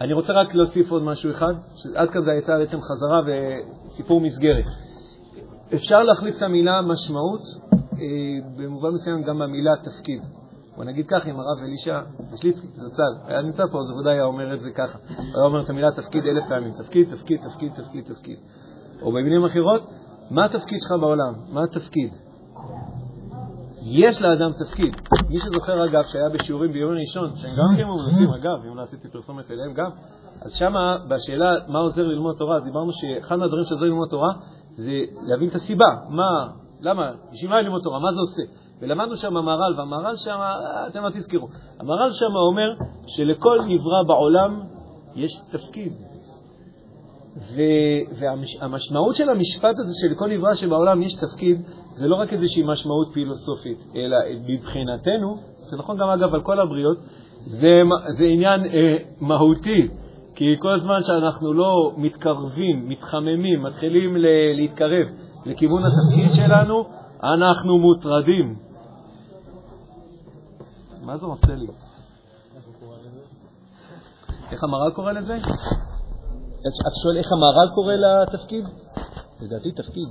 אני 0.01 0.13
רוצה 0.13 0.33
רק 0.33 0.55
להוסיף 0.55 0.91
עוד 0.91 1.03
משהו 1.03 1.31
אחד, 1.31 1.55
שעד 1.77 2.11
כאן 2.11 2.25
זה 2.25 2.31
הייתה 2.31 2.59
בעצם 2.59 2.79
חזרה 2.81 3.21
וסיפור 3.27 4.21
מסגרת. 4.21 4.65
אפשר 5.75 6.03
להחליף 6.03 6.37
את 6.37 6.43
המילה 6.43 6.83
משמעות 6.83 7.41
אה, 7.73 7.79
במובן 8.57 8.91
מסוים 8.91 9.23
גם 9.23 9.39
במילה 9.39 9.73
תפקיד. 9.83 10.23
בוא 10.77 10.85
נגיד 10.85 11.07
ככה, 11.07 11.31
אם 11.31 11.37
הרב 11.41 11.59
אלישע 11.63 12.01
בשליצקי, 12.33 12.67
זצ"ל, 12.67 13.27
היה 13.27 13.43
נמצא 13.43 13.63
פה, 13.73 13.79
אז 13.79 13.91
הוא 13.91 14.01
ודאי 14.01 14.15
היה 14.15 14.25
אומר 14.25 14.55
את 14.55 14.61
זה 14.61 14.71
ככה. 14.71 14.99
הוא 15.17 15.25
היה 15.35 15.45
אומר 15.45 15.61
את 15.61 15.71
המילה 15.71 15.91
תפקיד 15.93 16.25
אלף 16.25 16.45
פעמים, 16.49 16.73
תפקיד, 16.83 17.15
תפקיד, 17.15 17.41
תפקיד, 17.49 17.73
תפקיד, 17.77 18.05
תפקיד. 18.05 18.39
או 19.03 19.13
במילים 19.13 19.45
אחרות, 19.45 19.83
מה 20.31 20.45
התפקיד 20.45 20.79
שלך 20.81 20.93
בעולם? 21.01 21.35
מה 21.53 21.65
התפקיד? 21.65 22.13
יש 23.83 24.23
לאדם 24.23 24.51
תפקיד. 24.53 24.95
מי 25.29 25.39
שזוכר, 25.39 25.85
אגב, 25.85 26.03
שהיה 26.05 26.29
בשיעורים 26.29 26.73
ביום 26.73 26.93
ראשון, 26.93 27.37
שהם 27.37 27.51
גם 27.59 27.77
כן 27.77 27.85
מומלצים, 27.85 28.29
אגב, 28.29 28.67
אם 28.71 28.77
לא 28.77 28.83
עשיתי 28.83 29.09
פרסומת 29.09 29.51
אליהם 29.51 29.73
גם, 29.75 29.91
אז 30.43 30.53
שמה, 30.53 30.99
בשאלה 31.09 31.55
מה 31.69 31.79
עוזר 31.79 32.03
ללמוד 32.03 32.35
תורה, 32.39 32.61
דיברנו 32.61 32.91
שאחד 32.93 33.37
מהדברים 33.37 33.65
שעוזר 33.65 33.85
ללמוד 33.85 34.09
תורה 34.11 34.33
זה 34.77 34.93
להבין 35.27 35.49
את 35.49 35.55
הסיבה, 35.55 35.87
מה, 36.09 36.47
למה, 36.81 37.13
בשביל 37.33 37.51
מה 37.51 37.61
ללמוד 37.61 37.81
תורה, 37.83 37.99
מה 37.99 38.13
זה 38.13 38.21
עושה. 38.21 38.64
ולמדנו 38.81 39.17
שם 39.17 39.37
המהר"ל, 39.37 39.75
והמהר"ל 39.79 40.17
שם, 40.17 40.39
אתם 40.89 41.03
לא 41.03 41.11
תזכרו, 41.11 41.49
המהר"ל 41.81 42.11
שם 42.13 42.37
אומר 42.51 42.71
שלכל 43.07 43.59
נברא 43.69 44.03
בעולם 44.07 44.61
יש 45.17 45.37
תפקיד. 45.51 45.93
והמשמעות 48.19 49.15
של 49.15 49.31
המשפט 49.31 49.79
הזה 49.79 49.93
שלכל 50.01 50.29
נברא 50.29 50.55
שבעולם 50.55 51.03
יש 51.03 51.15
תפקיד, 51.15 51.61
זה 51.95 52.09
לא 52.09 52.17
רק 52.17 52.33
איזושהי 52.33 52.63
משמעות 52.67 53.09
פילוסופית, 53.15 53.79
אלא 53.97 54.17
מבחינתנו, 54.49 55.37
זה 55.71 55.77
נכון 55.79 55.97
גם 55.97 56.09
אגב 56.09 56.35
על 56.35 56.43
כל 56.43 56.61
הבריות, 56.61 56.97
זה, 57.47 57.83
זה 58.19 58.25
עניין 58.25 58.65
אה, 58.65 58.97
מהותי, 59.21 59.89
כי 60.35 60.57
כל 60.59 60.75
הזמן 60.75 61.03
שאנחנו 61.03 61.53
לא 61.53 61.93
מתקרבים, 61.97 62.89
מתחממים, 62.89 63.63
מתחילים 63.63 64.17
להתקרב 64.55 65.07
לכיוון 65.47 65.83
התפקיד 65.85 66.33
שלנו, 66.33 66.85
אנחנו 67.23 67.79
מוטרדים. 67.79 68.64
מה 71.05 71.17
זה 71.17 71.27
עושה 71.27 71.55
לי? 71.55 71.67
איך 74.51 74.65
המהר"ל 74.65 74.93
קורא 74.95 75.13
לזה? 75.13 75.37
את 75.37 76.95
שואל 77.03 77.17
איך 77.19 77.33
המהר"ל 77.33 77.75
קורא 77.75 77.93
לתפקיד? 77.95 78.65
לדעתי 79.41 79.73
תפקיד. 79.73 80.09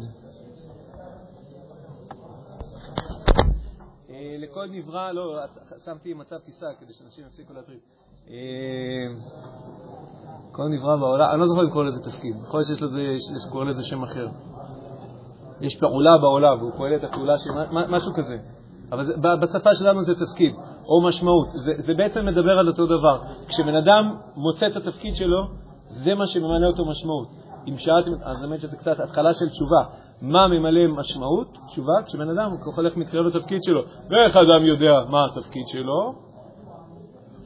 אה, 4.09 4.35
לכל 4.37 4.65
נברא, 4.71 5.11
לא, 5.11 5.39
שמתי 5.85 6.13
מצב 6.13 6.37
טיסה 6.37 6.65
כדי 6.79 6.93
שאנשים 6.93 7.25
יפסיקו 7.27 7.53
להטריד. 7.53 7.79
אה, 8.29 8.35
כל 10.51 10.67
נברא 10.69 10.95
בעולם, 10.95 11.29
אני 11.31 11.39
לא 11.39 11.47
זוכר 11.47 11.61
אם 11.61 11.69
קורא 11.69 11.83
לזה 11.83 11.99
תפקיד, 11.99 12.35
יכול 12.43 12.59
להיות 12.59 12.79
שיש 12.79 13.51
קורא 13.51 13.65
לזה 13.65 13.83
שם 13.83 14.03
אחר. 14.03 14.27
יש 15.61 15.79
פעולה 15.79 16.17
בעולם, 16.21 16.57
והוא 16.59 16.71
פועל 16.77 16.95
את 16.95 17.03
הפעולה 17.03 17.35
משהו 17.71 18.13
כזה. 18.13 18.37
אבל 18.91 19.03
בשפה 19.41 19.69
שלנו 19.75 20.03
זה 20.03 20.13
תפקיד, 20.15 20.55
או 20.87 21.01
משמעות. 21.01 21.47
זה, 21.49 21.71
זה 21.77 21.93
בעצם 21.93 22.25
מדבר 22.25 22.59
על 22.59 22.67
אותו 22.67 22.85
דבר. 22.85 23.19
כשבן 23.47 23.75
אדם 23.75 24.15
מוצא 24.35 24.67
את 24.67 24.75
התפקיד 24.75 25.15
שלו, 25.15 25.47
זה 25.87 26.15
מה 26.15 26.27
שממלא 26.27 26.67
אותו 26.67 26.85
משמעות. 26.85 27.27
אם 27.67 27.77
שאלתם, 27.77 28.11
אז 28.23 28.41
באמת 28.41 28.61
שזה 28.61 28.77
קצת 28.77 28.99
התחלה 28.99 29.33
של 29.33 29.49
תשובה. 29.49 29.83
מה 30.21 30.47
ממלא 30.47 30.87
משמעות? 30.87 31.57
תשובה, 31.67 31.93
כשבן 32.05 32.29
אדם 32.29 32.51
הולך 32.75 32.97
מתקרב 32.97 33.25
לתפקיד 33.25 33.59
שלו. 33.63 33.81
ואיך 34.09 34.37
אדם 34.37 34.65
יודע 34.65 34.93
מה 35.09 35.25
התפקיד 35.25 35.67
שלו? 35.67 36.13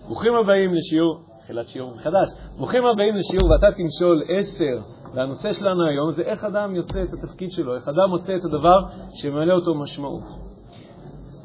ברוכים 0.06 0.36
הבאים 0.36 0.74
לשיעור, 0.74 1.20
תחילת 1.40 1.68
שיעור 1.68 1.92
מחדש. 1.96 2.28
ברוכים 2.58 2.86
הבאים 2.86 3.16
לשיעור 3.16 3.50
ואתה 3.52 3.68
תמשול 3.72 4.24
עשר. 4.28 4.98
והנושא 5.14 5.54
שלנו 5.54 5.86
היום 5.86 6.12
זה 6.12 6.22
איך 6.22 6.44
אדם 6.44 6.76
יוצא 6.76 7.04
את 7.04 7.14
התפקיד 7.14 7.52
שלו, 7.52 7.76
איך 7.76 7.88
אדם 7.88 8.10
מוצא 8.10 8.36
את 8.36 8.46
הדבר 8.46 8.80
שממלא 9.14 9.54
אותו 9.54 9.76
משמעות. 9.76 10.47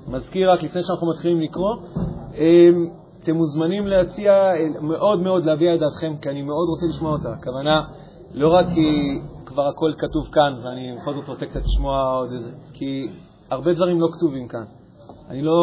מזכיר 0.08 0.52
רק 0.52 0.62
לפני 0.62 0.82
שאנחנו 0.82 1.10
מתחילים 1.10 1.40
לקרוא, 1.40 1.76
אמ, 2.34 2.88
אתם 3.22 3.34
מוזמנים 3.34 3.86
להציע, 3.86 4.32
מאוד 4.80 5.22
מאוד 5.22 5.44
להביע 5.44 5.74
את 5.74 5.80
דעתכם, 5.80 6.14
כי 6.22 6.30
אני 6.30 6.42
מאוד 6.42 6.68
רוצה 6.68 6.86
לשמוע 6.86 7.12
אותה. 7.12 7.32
הכוונה, 7.32 7.84
לא 8.34 8.48
רק 8.48 8.66
כי 8.74 9.20
כבר 9.46 9.66
הכל 9.68 9.92
כתוב 9.98 10.28
כאן, 10.32 10.54
ואני 10.64 10.96
בכל 10.96 11.14
זאת 11.14 11.28
רוצה 11.28 11.46
קצת 11.46 11.60
לשמוע 11.64 12.12
עוד 12.16 12.32
איזה, 12.32 12.50
כי 12.72 13.08
הרבה 13.50 13.74
דברים 13.74 14.00
לא 14.00 14.08
כתובים 14.12 14.48
כאן. 14.48 14.64
אני 15.30 15.42
לא 15.42 15.60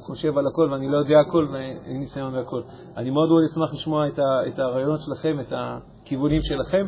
חושב 0.00 0.38
על 0.38 0.46
הכל 0.46 0.68
ואני 0.72 0.88
לא 0.88 0.96
יודע 0.96 1.20
הכל 1.20 1.46
ואין 1.52 1.98
ניסיון 2.00 2.32
בהכל. 2.32 2.60
אני 2.96 3.10
מאוד 3.10 3.28
מאוד 3.28 3.42
אשמח 3.52 3.74
לשמוע 3.74 4.08
את, 4.08 4.18
ה, 4.18 4.48
את 4.48 4.58
הרעיונות 4.58 5.00
שלכם, 5.00 5.40
את 5.40 5.52
הכיוונים 5.56 6.42
שלכם. 6.42 6.86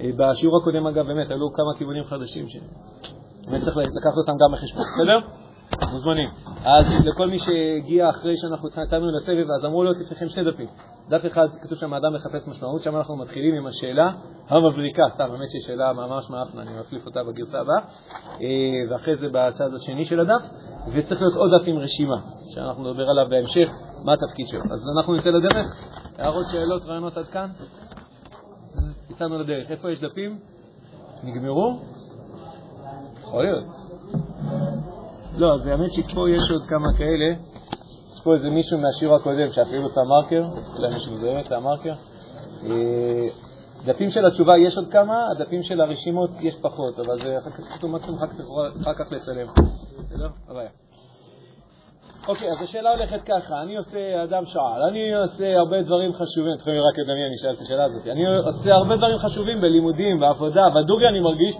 אה, 0.00 0.10
בשיעור 0.18 0.58
הקודם, 0.60 0.86
אגב, 0.86 1.06
באמת, 1.06 1.30
עלו 1.30 1.52
כמה 1.52 1.78
כיוונים 1.78 2.04
חדשים 2.04 2.46
שבאמת 2.48 3.62
צריך 3.62 3.76
לקחת 3.76 4.16
אותם 4.16 4.32
גם 4.32 4.52
בחשבון, 4.52 4.84
בסדר? 4.94 5.45
מוזמנים. 5.92 6.28
אז 6.64 7.06
לכל 7.06 7.28
מי 7.28 7.38
שהגיע 7.38 8.10
אחרי 8.10 8.36
שאנחנו 8.36 8.68
התחלנו 8.68 9.16
לסבב, 9.16 9.50
אז 9.58 9.64
אמרו 9.64 9.84
להיות 9.84 9.96
לפניכם 10.00 10.28
שני 10.28 10.52
דפים. 10.52 10.68
דף 11.08 11.26
אחד, 11.26 11.46
כתוב 11.62 11.78
שם 11.78 11.92
האדם 11.92 12.14
מחפש 12.14 12.48
משמעות, 12.48 12.82
שם 12.82 12.96
אנחנו 12.96 13.16
מתחילים 13.16 13.54
עם 13.54 13.66
השאלה 13.66 14.12
המבריקה, 14.48 15.02
סתם, 15.14 15.28
באמת 15.30 15.50
שהיא 15.50 15.62
שאלה 15.66 15.92
ממש 15.92 16.30
מאפנה, 16.30 16.62
אני 16.62 16.70
מחליף 16.80 17.06
אותה 17.06 17.24
בגרסה 17.24 17.58
הבאה, 17.60 17.78
אה, 18.40 18.90
ואחרי 18.90 19.16
זה 19.16 19.26
בצד 19.32 19.74
השני 19.74 20.04
של 20.04 20.20
הדף, 20.20 20.42
וצריך 20.92 21.20
להיות 21.20 21.34
עוד 21.34 21.50
דף 21.60 21.68
עם 21.68 21.78
רשימה, 21.78 22.16
שאנחנו 22.54 22.90
נדבר 22.90 23.10
עליו 23.10 23.26
בהמשך, 23.30 23.68
מה 24.04 24.12
התפקיד 24.12 24.46
שלו. 24.48 24.62
אז 24.62 24.84
אנחנו 24.96 25.14
נצא 25.14 25.30
לדרך. 25.30 25.66
הערות, 26.18 26.46
שאלות, 26.50 26.82
רעיונות 26.84 27.16
עד 27.16 27.26
כאן? 27.26 27.50
יצאנו 29.10 29.38
לדרך. 29.38 29.70
איפה 29.70 29.90
יש 29.90 30.00
דפים? 30.00 30.38
נגמרו? 31.24 31.80
יכול 33.20 33.44
להיות. 33.44 33.85
לא, 35.38 35.54
אז 35.54 35.66
האמת 35.66 35.92
שפה 35.92 36.30
יש 36.30 36.50
עוד 36.50 36.62
כמה 36.68 36.98
כאלה. 36.98 37.34
יש 38.14 38.20
פה 38.24 38.34
איזה 38.34 38.50
מישהו 38.50 38.78
מהשיעור 38.78 39.16
הקודם 39.16 39.52
שאפילו 39.52 39.88
שם 39.88 40.08
מרקר, 40.08 40.44
אולי 40.76 40.94
מישהו 40.94 41.12
מזוהה 41.12 41.40
את 41.40 41.52
המרקר. 41.52 41.94
אה, 42.64 43.28
דפים 43.84 44.10
של 44.10 44.26
התשובה 44.26 44.58
יש 44.58 44.76
עוד 44.76 44.88
כמה, 44.88 45.14
הדפים 45.30 45.62
של 45.62 45.80
הרשימות 45.80 46.30
יש 46.40 46.56
פחות, 46.60 46.98
אבל 46.98 47.18
זה 47.22 47.36
כתוב 47.74 47.90
מקסימום 47.90 48.20
אחר 48.82 48.94
כך 48.94 49.12
לצלם. 49.12 49.46
בסדר? 49.98 50.28
הבעיה. 50.48 50.68
אוקיי, 52.28 52.48
אז 52.50 52.62
השאלה 52.62 52.90
הולכת 52.90 53.22
ככה, 53.22 53.62
אני 53.62 53.76
עושה, 53.76 54.22
אדם 54.24 54.44
שאל, 54.46 54.82
אני 54.90 55.14
עושה 55.14 55.58
הרבה 55.58 55.82
דברים 55.82 56.12
חשובים, 56.12 56.52
אתם 56.52 56.60
יכולים 56.60 56.80
רק 56.80 56.98
לדמיין, 56.98 57.26
אני 57.26 57.38
שאל 57.42 57.54
את 57.54 57.60
השאלה 57.60 57.84
הזאת, 57.84 58.06
אני 58.06 58.26
עושה 58.26 58.74
הרבה 58.74 58.96
דברים 58.96 59.18
חשובים 59.18 59.60
בלימודים, 59.60 60.20
בעבודה, 60.20 60.66
בדוגרי 60.70 61.08
אני 61.08 61.20
מרגיש 61.20 61.56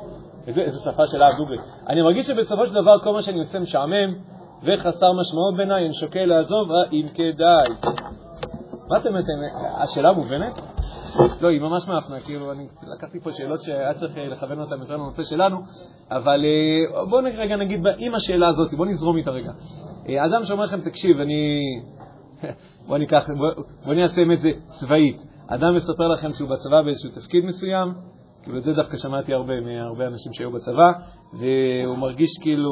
איזה, 0.47 0.61
איזה 0.61 0.79
שפה 0.85 1.07
של 1.07 1.23
אב 1.23 1.37
דוגרי. 1.39 1.59
אני 1.89 2.03
מרגיש 2.03 2.27
שבסופו 2.27 2.67
של 2.67 2.75
דבר 2.75 2.99
כל 2.99 3.13
מה 3.13 3.23
שאני 3.23 3.39
עושה 3.39 3.59
משעמם 3.59 4.15
וחסר 4.63 5.13
משמעות 5.13 5.57
בעיניי, 5.57 5.85
אני 5.87 5.95
שוקל 5.95 6.25
לעזוב, 6.25 6.69
אם 6.93 7.07
כדאי. 7.15 7.93
מה 8.89 8.99
אתם 8.99 9.09
אומרים? 9.09 9.51
השאלה 9.79 10.13
מובנת? 10.13 10.61
לא, 11.41 11.49
היא 11.49 11.61
ממש 11.61 11.89
מאפנה, 11.89 12.21
כאילו, 12.21 12.53
אני 12.53 12.67
לקחתי 12.95 13.21
פה 13.21 13.33
שאלות 13.33 13.63
שהיה 13.63 13.95
צריך 13.95 14.19
אה, 14.19 14.29
לכוון 14.29 14.61
אותן 14.61 14.81
יותר 14.81 14.97
לנושא 14.97 15.23
שלנו, 15.23 15.57
אבל 16.11 16.45
אה, 16.45 17.05
בואו 17.05 17.25
רגע 17.37 17.57
נגיד 17.57 17.81
עם 17.99 18.15
השאלה 18.15 18.49
הזאת, 18.49 18.75
בואו 18.75 18.89
נזרום 18.89 19.17
איתה 19.17 19.31
רגע. 19.31 19.53
אה, 20.09 20.25
אדם 20.25 20.45
שאומר 20.45 20.65
לכם, 20.65 20.81
תקשיב, 20.81 21.21
אני... 21.21 21.61
בואו 22.87 22.99
ניקח, 22.99 23.29
בואו 23.85 23.95
ניישם 23.95 24.33
את 24.33 24.41
זה 24.41 24.51
צבאית. 24.81 25.17
אדם 25.49 25.77
מספר 25.77 26.09
לכם 26.09 26.33
שהוא 26.33 26.49
בצבא 26.49 26.83
באיזשהו 26.83 27.11
תפקיד 27.11 27.45
מסוים, 27.45 27.95
כאילו, 28.47 28.59
את 28.59 28.63
זה 28.63 28.73
דווקא 28.73 28.97
שמעתי 28.97 29.35
הרבה 29.35 29.61
מהרבה 29.61 30.07
אנשים 30.07 30.33
שהיו 30.33 30.51
בצבא, 30.51 30.93
והוא 31.33 31.99
מרגיש 31.99 32.31
כאילו 32.43 32.71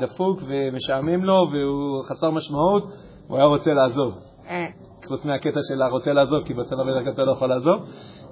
דפוק 0.00 0.40
ומשעמם 0.46 1.24
לו 1.24 1.48
והוא 1.52 2.04
חסר 2.04 2.30
משמעות, 2.30 2.82
הוא 3.28 3.36
היה 3.36 3.46
רוצה 3.46 3.74
לעזוב. 3.74 4.14
אה. 4.48 4.66
חוץ 5.08 5.24
מהקטע 5.24 5.60
של 5.68 5.82
הרוצה 5.82 6.12
לעזוב, 6.12 6.44
כי 6.44 6.54
בצבא 6.54 6.82
בדרך 6.82 7.04
כלל 7.04 7.12
אתה 7.12 7.24
לא 7.24 7.32
יכול 7.32 7.48
לעזוב. 7.48 7.84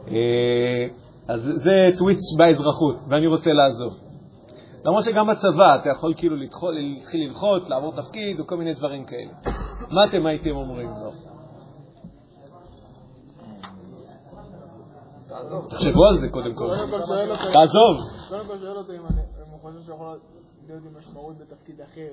אה, 0.09 0.87
אז 1.29 1.41
זה 1.43 1.99
טוויסט 1.99 2.39
באזרחות, 2.39 2.97
ואני 3.09 3.27
רוצה 3.27 3.53
לעזוב. 3.53 3.93
למרות 4.85 5.05
שגם 5.05 5.27
בצבא 5.27 5.77
אתה 5.81 5.89
יכול 5.89 6.15
כאילו 6.17 6.37
להתחיל 6.37 7.21
ללחוץ, 7.27 7.69
לעבור 7.69 7.93
תפקיד 7.97 8.41
וכל 8.41 8.57
מיני 8.57 8.75
דברים 8.75 9.05
כאלה. 9.05 9.55
מה 9.91 10.05
אתם 10.05 10.27
הייתם 10.27 10.51
אומרים 10.51 10.89
לו? 10.89 11.40
תחשבו 15.69 16.05
על 16.05 16.21
זה 16.21 16.29
קודם 16.29 16.55
כל. 16.55 16.67
תעזוב. 17.53 17.95
קודם 18.29 18.47
כל 18.47 18.59
שואל 18.59 18.77
אותו 18.77 18.93
אם 18.93 18.99
הוא 19.51 19.61
חושב 19.63 19.87
שיכול 19.87 20.19
להיות 20.67 20.83
עם 20.87 20.99
משמעות 20.99 21.37
בתפקיד 21.39 21.81
אחר. 21.81 22.11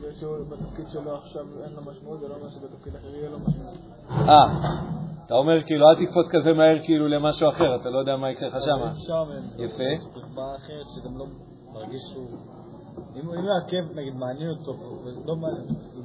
זה 0.00 0.14
שבתפקיד 0.14 0.84
שלו 0.88 1.14
עכשיו 1.14 1.44
אין 1.64 1.72
לו 1.76 1.82
משמעות, 1.82 2.20
זה 2.20 2.28
לא 2.28 2.34
אומר 2.34 2.50
שבתפקיד 2.50 2.96
אחר 2.96 3.14
יהיה 3.14 3.30
לו 3.30 3.38
משמעות. 3.38 3.78
אה, 4.10 4.46
אתה 5.26 5.34
אומר 5.34 5.62
כאילו 5.66 5.90
אל 5.90 6.06
תקפוץ 6.06 6.26
כזה 6.30 6.52
מהר 6.52 6.78
כאילו 6.84 7.08
למשהו 7.08 7.48
אחר, 7.48 7.76
אתה 7.80 7.90
לא 7.90 7.98
יודע 7.98 8.16
מה 8.16 8.30
יקרה 8.30 8.48
לך 8.48 8.56
שם. 8.64 8.78
יפה. 9.58 9.82
לא. 11.16 11.26
אם 13.16 13.28
העקב 13.28 13.98
נגיד 13.98 14.14
מעניין 14.14 14.50
אותו, 14.50 14.72
לא 15.26 15.36
מעניין, 15.36 15.64
הוא 15.94 16.04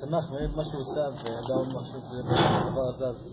שמח 0.00 0.30
מה 0.56 0.64
שהוא 0.64 0.80
עושה, 0.80 1.00
וידע 1.00 1.54
משהו, 1.68 2.00
זה 2.10 2.22
דבר 2.22 3.06
אז 3.08 3.28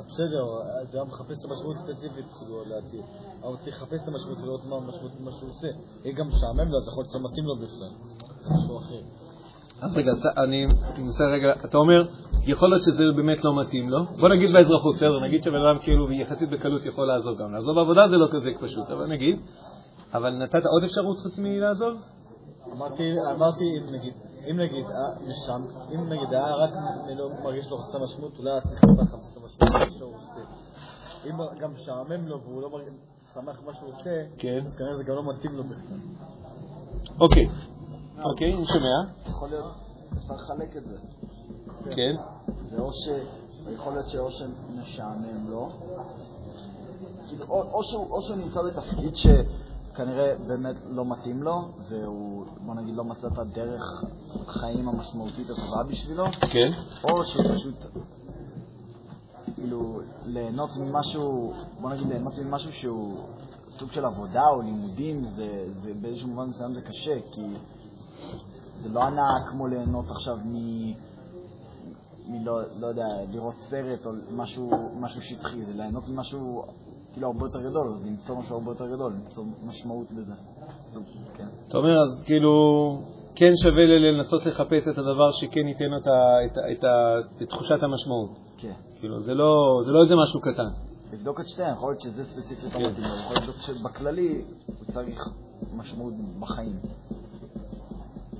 בסדר, 0.00 0.44
אז 0.82 0.94
הוא 0.94 1.08
מחפש 1.08 1.38
את 1.38 1.44
המשמעות 1.44 1.76
הספציפית 1.76 2.24
כאילו 2.38 2.64
לעתיד. 2.66 3.00
אבל 3.40 3.48
הוא 3.48 3.56
צריך 3.56 3.76
לחפש 3.82 4.02
את 4.02 4.08
המשמעות 4.08 4.38
ולראות 4.42 4.64
מה 4.64 4.76
המשמעות 4.76 5.12
מה 5.20 5.30
שהוא 5.30 5.50
עושה. 5.50 5.68
אם 6.04 6.12
גם 6.12 6.28
משעמם 6.28 6.70
לו, 6.70 6.78
אז 6.78 6.88
יכול 6.88 7.04
להיות 7.04 7.30
מתאים 7.30 7.44
לו 7.46 7.56
בכלל. 7.56 7.90
זה 8.42 8.50
משהו 8.54 8.78
אחר. 8.78 9.00
אז 9.80 9.96
רגע, 9.96 10.12
אני 10.44 10.66
מנסה 10.98 11.24
רגע, 11.24 11.52
אתה 11.64 11.78
אומר, 11.78 12.06
יכול 12.42 12.70
להיות 12.70 12.82
שזה 12.82 13.04
באמת 13.16 13.44
לא 13.44 13.60
מתאים 13.60 13.90
לו. 13.90 14.04
בוא 14.20 14.28
נגיד 14.28 14.52
באזרחות, 14.52 14.94
בסדר, 14.96 15.20
נגיד 15.20 15.42
שבן 15.42 15.60
אדם 15.66 15.78
כאילו 15.78 16.12
יחסית 16.12 16.50
בקלות 16.50 16.86
יכול 16.86 17.06
לעזוב 17.06 17.38
גם. 17.38 17.54
לעזוב 17.54 17.74
בעבודה 17.74 18.08
זה 18.08 18.16
לא 18.16 18.28
כזה 18.30 18.50
פשוט, 18.60 18.90
אבל 18.90 19.06
נגיד. 19.06 19.38
אבל 20.14 20.30
נתת 20.30 20.62
עוד 20.66 20.84
אפשרות 20.84 21.18
חוץ 21.18 21.38
מלעזוב? 21.38 21.94
אמרתי, 22.72 23.80
נגיד, 23.92 24.12
אם 24.50 24.60
נגיד, 24.60 24.86
משם, 25.28 25.64
אה, 25.76 25.94
אם 25.94 26.08
נגיד 26.08 26.34
היה 26.34 26.54
רק 26.54 26.70
לא 27.16 27.30
מרגיש 27.44 27.70
לו 27.70 27.78
חסר 27.78 28.04
משמעות, 28.04 28.38
אולי 28.38 28.50
היה 28.50 28.60
צריך 28.60 28.84
לחפש 28.84 29.32
את 29.32 29.36
המשמעות 29.36 29.92
שהוא 29.98 30.14
עושה. 30.16 30.40
אם 31.26 31.58
גם 31.60 31.74
משעמם 31.74 32.28
לו 32.28 32.40
והוא 32.40 32.62
לא 32.62 32.70
מרגיש 32.70 32.94
שמח 33.34 33.60
מה 33.66 33.74
שהוא 33.74 33.92
עושה, 33.92 34.24
כן. 34.38 34.66
אז 34.66 34.74
כנראה 34.74 34.96
זה 34.96 35.04
גם 35.04 35.14
לא 35.14 35.24
מתאים 35.24 35.52
לו 35.52 35.64
בכלל. 35.64 35.98
אוקיי, 37.20 37.48
אוקיי, 38.24 38.54
אני 38.54 38.64
שומע. 38.66 39.30
יכול 39.30 39.48
להיות, 39.48 39.74
אפשר 40.16 40.34
לחלק 40.34 40.76
את 40.76 40.84
זה. 40.84 40.96
כן. 41.90 42.16
זה 42.70 42.80
או 42.80 42.92
ש... 42.92 43.08
יכול 43.72 43.92
להיות 43.92 44.08
שאו 44.08 44.30
שמשעמם 44.30 45.50
לו, 45.50 45.68
או 47.48 48.22
שהוא 48.22 48.36
נמצא 48.36 48.62
בתפקיד 48.62 49.16
ש... 49.16 49.26
כנראה 49.94 50.34
באמת 50.46 50.76
לא 50.86 51.04
מתאים 51.04 51.42
לו, 51.42 51.68
והוא, 51.88 52.46
בוא 52.60 52.74
נגיד, 52.74 52.96
לא 52.96 53.04
מצא 53.04 53.26
את 53.26 53.38
הדרך 53.38 54.04
החיים 54.46 54.88
המשמעותית 54.88 55.50
הטובה 55.50 55.82
בשבילו. 55.88 56.24
כן. 56.50 56.70
או 57.04 57.24
שהוא 57.24 57.44
פשוט, 57.54 57.74
כאילו, 59.54 60.00
ליהנות 60.24 60.76
ממשהו, 60.76 61.52
בוא 61.80 61.90
נגיד, 61.90 62.06
ליהנות 62.06 62.38
ממשהו 62.38 62.72
שהוא 62.72 63.18
סוג 63.68 63.92
של 63.92 64.04
עבודה 64.04 64.48
או 64.48 64.62
לימודים, 64.62 65.24
זה, 65.24 65.66
זה 65.82 65.92
באיזשהו 66.00 66.28
מובן 66.28 66.48
מסוים 66.48 66.74
זה 66.74 66.80
קשה, 66.82 67.14
כי 67.32 67.42
זה 68.82 68.88
לא 68.88 69.02
הנאה 69.02 69.50
כמו 69.50 69.66
ליהנות 69.66 70.04
עכשיו 70.10 70.36
מ... 70.44 70.54
מלא, 72.28 72.60
לא 72.78 72.86
יודע, 72.86 73.06
לראות 73.32 73.54
סרט 73.70 74.06
או 74.06 74.10
משהו, 74.30 74.70
משהו 75.00 75.22
שטחי, 75.22 75.64
זה 75.64 75.72
ליהנות 75.74 76.08
ממשהו 76.08 76.64
כאילו 77.14 77.26
הרבה 77.26 77.46
יותר 77.46 77.60
גדול, 77.70 77.86
אז 77.88 78.06
למצוא 78.06 78.36
משהו 78.36 78.56
הרבה 78.56 78.70
יותר 78.70 78.86
גדול, 78.86 79.12
למצוא 79.12 79.44
משמעות 79.62 80.06
לזה. 80.10 80.32
כן. 81.36 81.46
אתה 81.68 81.78
אומר, 81.78 82.02
אז 82.02 82.24
כאילו, 82.26 82.52
כן 83.34 83.52
שווה 83.62 83.84
לנסות 83.84 84.46
לחפש 84.46 84.88
את 84.88 84.98
הדבר 84.98 85.30
שכן 85.32 85.68
ייתן 85.68 85.90
את, 85.96 86.06
את, 86.46 86.58
את, 86.72 86.84
את 87.42 87.48
תחושת 87.48 87.82
המשמעות. 87.82 88.30
כן. 88.58 88.72
כאילו, 89.00 89.20
זה 89.20 89.34
לא, 89.34 89.80
זה 89.84 89.92
לא 89.92 90.02
איזה 90.02 90.14
משהו 90.16 90.40
קטן. 90.40 90.68
לבדוק 91.12 91.40
את 91.40 91.48
שתיהן, 91.48 91.72
יכול 91.72 91.90
להיות 91.90 92.00
שזה 92.00 92.24
ספציפית 92.24 92.64
לא 92.64 92.70
כן. 92.70 92.90
מתאים, 92.90 93.04
יכול 93.04 93.36
להיות 93.40 93.56
שבכללי 93.56 94.44
הוא 94.66 94.92
צריך 94.92 95.28
משמעות 95.76 96.14
בחיים. 96.40 96.78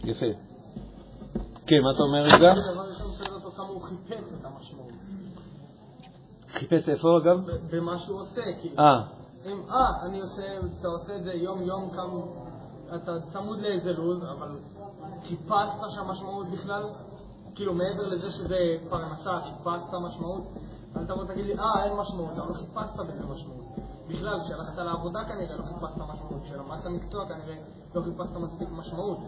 יפה. 0.04 0.26
כן, 1.66 1.76
מה 1.84 1.90
אתה 1.94 2.02
אומר, 2.02 2.22
רגע? 2.22 2.54
דבר 2.72 2.88
ראשון, 2.90 3.12
שואל 3.18 3.34
אותו 3.34 3.50
כמה 3.50 3.66
הוא 3.66 3.82
חיפש 3.82 4.32
את 4.40 4.44
המשמעות. 4.44 5.03
חיפש 6.54 6.88
איפה 6.88 7.08
אגב? 7.18 7.36
במה 7.70 7.98
שהוא 7.98 8.20
עושה, 8.20 8.42
כאילו. 8.60 8.78
אה. 8.78 9.02
אם, 9.46 9.60
אה, 9.70 10.06
אני 10.06 10.20
עושה, 10.20 10.42
אתה 10.80 10.88
עושה 10.88 11.16
את 11.16 11.24
זה 11.24 11.32
יום-יום, 11.32 11.90
אתה 12.94 13.12
צמוד 13.32 13.58
לאיזה 13.58 13.92
לו"ז, 13.92 14.22
אבל 14.22 14.48
חיפשת 15.28 15.90
שם 15.90 16.06
משמעות 16.10 16.46
בכלל? 16.46 16.82
כאילו, 17.54 17.74
מעבר 17.74 18.06
לזה 18.06 18.30
שזה 18.30 18.56
פרנסה, 18.90 19.40
חיפשת 19.40 19.94
משמעות? 20.02 20.42
אל 20.96 21.04
תבוא 21.04 21.24
תגיד 21.24 21.46
לי, 21.46 21.58
אה, 21.58 21.84
אין 21.84 21.92
משמעות, 21.96 22.38
אבל 22.38 22.54
חיפשת 22.54 22.96
בזה 22.96 23.26
משמעות. 23.26 23.64
בכלל, 24.14 24.38
כשהלכת 24.44 24.78
לעבודה 24.78 25.24
כנראה 25.24 25.56
לא 25.56 25.62
חיפשת 25.62 25.98
משמעות, 25.98 26.42
כשלמדת 26.44 26.86
מקצוע 26.86 27.28
כנראה 27.28 27.56
לא 27.94 28.02
חיפשת 28.02 28.36
מספיק 28.36 28.68
משמעות. 28.70 29.18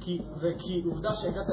כי, 0.00 0.18
וכי 0.40 0.82
עובדה 0.84 1.14
שהגעת 1.14 1.46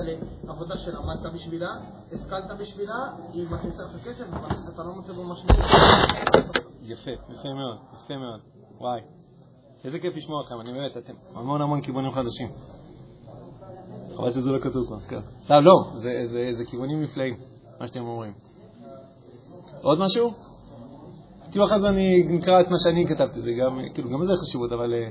לעבודה 0.43 0.77
שלמדת 0.77 1.33
בשבילה, 1.33 1.69
השכלת 2.13 2.59
בשבילה, 2.59 3.11
היא 3.33 3.47
מכניסה 3.49 3.83
לך 3.83 4.03
כסף, 4.03 4.25
אבל 4.33 4.55
אתה 4.73 4.83
לא 4.83 4.93
מוצא 4.95 5.13
בו 5.13 5.23
משמעות. 5.23 5.59
יפה, 6.81 7.11
יפה 7.11 7.53
מאוד, 7.53 7.77
יפה 7.93 8.17
מאוד. 8.17 8.39
וואי. 8.77 9.01
איזה 9.85 9.99
כיף 9.99 10.15
לשמוע 10.15 10.41
אתכם, 10.43 10.61
אני 10.61 10.71
באמת, 10.73 10.97
אתם 10.97 11.13
המון 11.35 11.61
המון 11.61 11.81
כיוונים 11.81 12.11
חדשים. 12.11 12.49
חבל 14.17 14.29
שזה 14.29 14.51
לא 14.51 14.59
כתוב 14.59 14.87
כבר, 14.87 14.99
כן. 14.99 15.19
לא, 15.49 15.63
לא, 15.63 15.73
זה, 16.57 16.63
כיוונים 16.69 17.01
נפלאים, 17.03 17.37
מה 17.79 17.87
שאתם 17.87 17.99
אומרים. 17.99 18.33
עוד 19.81 19.99
משהו? 19.99 20.56
כאילו 21.51 21.65
אחרי 21.65 21.79
זה 21.79 21.87
אני 21.87 22.23
נקרא 22.29 22.61
את 22.61 22.67
מה 22.69 22.77
שאני 22.83 23.07
כתבתי, 23.07 23.41
זה 23.41 23.51
גם, 23.51 23.79
כאילו, 23.93 24.09
גם 24.09 24.23
לזה 24.23 24.33
חשיבות, 24.41 24.71
אבל 24.71 24.93
אה, 24.93 25.09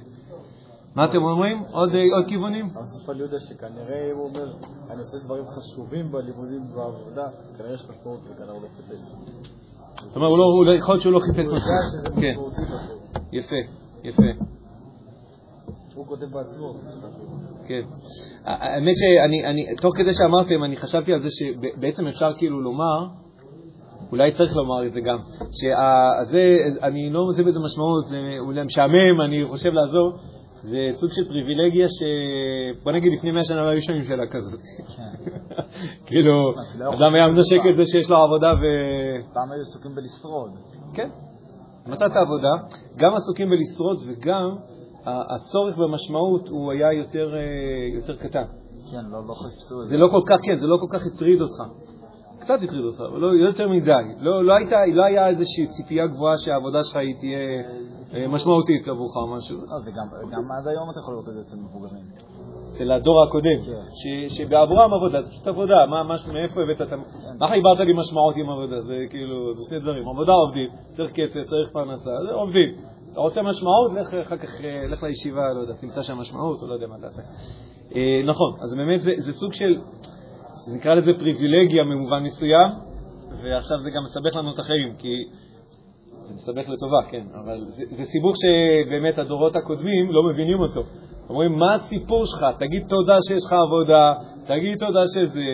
מה 0.95 1.05
אתם 1.05 1.23
אומרים? 1.23 1.62
עוד, 1.71 1.95
אה, 1.95 2.02
עוד 2.16 2.26
כיוונים? 2.28 2.66
אז 2.66 3.00
יש 3.00 3.07
פה 3.07 3.14
יהודה 3.14 3.37
שכנראה 3.38 4.11
הוא 4.12 4.25
אומר, 4.28 4.52
אני 4.90 5.00
עושה 5.00 5.19
דברים 5.25 5.45
חשובים 5.47 6.12
בלימודים 6.12 6.62
ובעבודה, 6.62 7.28
כנראה 7.59 7.75
יש 7.75 7.85
משמעות 7.90 8.21
וכנראה 8.25 8.52
הוא 8.52 8.62
לא 8.62 8.69
חיפש. 8.76 9.00
זאת 10.05 10.16
אומרת, 10.16 10.31
לא, 10.31 10.66
לא- 10.66 10.75
יכול 10.78 10.95
להיות 10.95 11.02
שהוא 11.02 11.12
לא 11.12 11.19
חיפש 11.19 11.47
משהו. 11.47 12.21
כן. 12.21 12.35
יפה, 13.33 13.57
יפה. 14.05 14.23
הוא 15.95 16.07
כותב 16.07 16.26
בעצמו. 16.26 16.75
כן. 17.66 17.83
האמת 18.45 18.95
שאני, 18.97 19.47
אני, 19.47 19.76
תוך 19.76 19.97
כדי 19.97 20.14
שאמרתם, 20.14 20.64
אני 20.64 20.76
חשבתי 20.76 21.12
על 21.12 21.21
זה 21.21 21.28
שבעצם 21.31 22.07
אפשר 22.07 22.33
כאילו 22.38 22.61
לומר, 22.61 23.07
אולי 24.12 24.32
צריך 24.32 24.56
לומר 24.56 24.86
את 24.86 24.92
זה 24.92 25.00
גם, 25.00 25.18
שזה, 25.52 26.56
אני 26.82 27.10
לא 27.10 27.25
מוצא 27.26 27.42
בזה 27.42 27.58
משמעות, 27.58 28.06
זה 28.06 28.16
אולי 28.38 28.62
משעמם, 28.62 29.20
אני 29.20 29.44
חושב 29.44 29.72
לעזור, 29.72 30.12
זה 30.62 30.78
סוג 30.92 31.10
של 31.12 31.28
פריבילגיה 31.28 31.88
ש... 31.88 32.02
בוא 32.82 32.92
נגיד 32.92 33.12
לפני 33.12 33.30
מאה 33.30 33.44
שנה 33.44 33.62
לא 33.62 33.68
היו 33.68 33.82
שומעים 33.82 34.04
שאלה 34.04 34.26
כזאת. 34.26 34.60
כאילו, 36.06 36.52
אדם 36.98 37.14
היה 37.14 37.28
מנשק 37.28 37.60
את 37.70 37.76
זה 37.76 37.82
שיש 37.84 38.10
לו 38.10 38.16
עבודה 38.16 38.46
ו... 38.46 38.62
פעם 39.34 39.52
היו 39.52 39.60
עסוקים 39.60 39.94
בלשרוד. 39.94 40.50
כן. 40.94 41.08
מצאת 41.86 42.12
עבודה, 42.16 42.52
גם 42.96 43.14
עסוקים 43.14 43.50
בלשרוד 43.50 43.96
וגם 44.08 44.56
הצורך 45.06 45.78
במשמעות 45.78 46.48
הוא 46.48 46.72
היה 46.72 46.92
יותר, 46.92 47.36
אה, 47.36 48.16
קטן. 48.18 48.44
כן, 48.90 49.04
לא 49.10 49.18
לא 49.28 49.34
חיפשו 49.34 49.82
את 49.82 49.88
זה 49.88 49.96
לא 49.96 50.08
כל 50.08 50.20
כך, 50.28 50.36
כן, 50.42 50.58
זה 50.58 50.66
לא 50.66 50.76
כל 50.80 50.98
כך 50.98 51.06
הטריד 51.06 51.40
אותך. 51.40 51.86
קצת 52.46 52.62
הטריד 52.62 52.84
אותך, 52.84 53.00
אבל 53.10 53.20
לא 53.20 53.26
יותר 53.26 53.68
מדי. 53.68 54.06
לא, 54.20 54.44
לא, 54.44 54.52
הייתה, 54.54 54.76
לא 54.92 55.04
היה 55.04 55.28
איזושהי 55.28 55.66
ציפייה 55.66 56.06
גבוהה 56.06 56.38
שהעבודה 56.38 56.82
שלך 56.82 56.96
היא 56.96 57.14
תהיה 57.20 57.38
אה, 58.14 58.28
משמעותית 58.28 58.88
עבורך 58.88 59.16
או 59.16 59.26
משהו. 59.36 59.56
לא, 59.56 59.78
זה 59.78 59.90
גם, 59.90 60.06
גם 60.32 60.52
עד 60.52 60.68
היום 60.68 60.90
אתה 60.90 60.98
יכול 61.00 61.14
לראות 61.14 61.28
את 61.28 61.34
זה 61.34 61.40
אצל 61.40 61.56
מבוגרים. 61.56 62.04
אצל 62.72 62.92
הדור 62.92 63.22
הקודם, 63.24 63.58
כן. 63.66 64.28
שבעבורם 64.28 64.94
עבודה, 64.94 65.20
זה 65.20 65.30
פשוט 65.30 65.46
עבודה, 65.46 65.86
מה, 65.86 66.02
מה, 66.02 66.14
מאיפה 66.32 66.62
הבאת 66.62 66.82
את 66.82 66.92
ה... 66.92 66.96
מה 67.38 67.48
חיברת 67.48 67.78
לי 67.78 67.92
משמעות 67.92 68.36
עם 68.36 68.50
עבודה? 68.50 68.80
זה 68.80 68.96
כאילו, 69.10 69.54
זה 69.54 69.62
שני 69.68 69.78
דברים, 69.78 70.08
עבודה 70.08 70.32
עובדים, 70.32 70.68
צריך 70.96 71.12
כסף, 71.12 71.42
צריך 71.50 71.70
פרנסה, 71.72 72.10
זה 72.28 72.34
עובדים. 72.34 72.74
אתה 73.12 73.20
רוצה 73.20 73.42
משמעות, 73.42 73.92
לך 73.92 74.14
אחר 74.14 74.36
כך, 74.36 74.60
אה, 74.64 74.86
לך 74.88 75.02
לישיבה, 75.02 75.52
לא 75.52 75.60
יודע, 75.60 75.72
תמצא 75.80 76.02
שם 76.02 76.18
משמעות, 76.18 76.62
או 76.62 76.66
לא 76.66 76.74
יודע 76.74 76.86
מה 76.86 76.98
תעשה. 77.00 77.22
אה, 77.96 78.20
נכון, 78.24 78.52
אז 78.62 78.74
באמת 78.74 79.00
זה 79.18 79.32
סוג 79.32 79.52
של, 79.52 79.78
נקרא 80.75 80.94
לזה 80.94 81.12
פריבילגיה 81.18 81.85
במובן 81.85 82.23
מסוים, 82.23 82.70
ועכשיו 83.42 83.76
זה 83.82 83.90
גם 83.90 84.02
מסבך 84.04 84.37
לנו 84.37 84.54
את 84.54 84.58
החיים, 84.58 84.94
כי 84.99 85.25
זה 86.23 86.35
מסבך 86.35 86.68
לטובה, 86.68 87.02
כן, 87.11 87.26
אבל 87.44 87.61
זה, 87.68 87.82
זה 87.90 88.04
סיבוך 88.04 88.37
שבאמת 88.37 89.18
הדורות 89.18 89.56
הקודמים 89.56 90.12
לא 90.12 90.23
מבינים 90.23 90.61
אותו. 90.61 90.82
אומרים, 91.28 91.52
מה 91.58 91.75
הסיפור 91.75 92.26
שלך? 92.26 92.46
תגיד 92.58 92.87
תודה 92.88 93.16
שיש 93.28 93.44
לך 93.44 93.52
עבודה, 93.52 94.14
תגיד 94.46 94.78
תודה 94.78 95.02
שזה, 95.14 95.46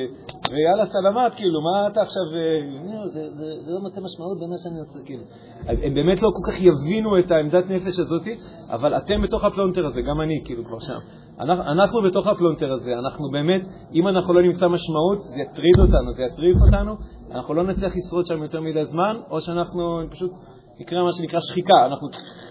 ויאללה 0.51 0.87
סלמת, 0.87 1.35
כאילו, 1.37 1.61
מה 1.61 1.89
אתה 1.93 2.01
עכשיו... 2.03 2.23
אה, 2.35 2.95
לא, 2.95 3.07
זה, 3.07 3.31
זה, 3.31 3.45
זה 3.65 3.71
לא 3.71 3.81
מוצא 3.81 4.01
משמעות 4.01 4.39
במה 4.41 4.57
שאני 4.63 4.81
עושה, 4.81 4.99
כאילו. 5.07 5.23
אז 5.69 5.79
הם 5.83 5.95
באמת 5.95 6.23
לא 6.23 6.29
כל 6.29 6.53
כך 6.53 6.59
יבינו 6.61 7.19
את 7.19 7.31
העמדת 7.31 7.71
נפש 7.71 7.99
הזאת, 7.99 8.27
אבל 8.71 8.97
אתם 8.97 9.23
בתוך 9.23 9.45
הפלונטר 9.45 9.87
הזה, 9.87 10.03
גם 10.03 10.21
אני, 10.21 10.43
כאילו, 10.45 10.65
כבר 10.65 10.79
שם. 10.79 10.99
אנחנו, 11.41 12.03
בתוך 12.03 12.27
הפלונטר 12.27 12.73
הזה, 12.73 12.93
אנחנו 12.99 13.31
באמת, 13.31 13.63
אם 13.95 14.09
אנחנו 14.09 14.35
לא 14.35 14.43
נמצא 14.43 14.69
משמעות, 14.69 15.21
זה 15.21 15.41
יטריד 15.41 15.79
אותנו, 15.79 16.13
זה 16.13 16.23
יטריף 16.23 16.57
אותנו, 16.67 16.97
אנחנו 17.31 17.55
לא 17.55 17.63
נצליח 17.63 17.93
לשרוד 17.97 18.27
שם 18.27 18.43
יותר 18.43 18.61
מדי 18.61 18.85
זמן, 18.85 19.17
או 19.31 19.41
שאנחנו 19.41 20.01
פשוט 20.11 20.31
יקרה 20.79 21.03
מה 21.03 21.13
שנקרא 21.13 21.39
שחיקה, 21.41 21.87
אנחנו, 21.87 22.09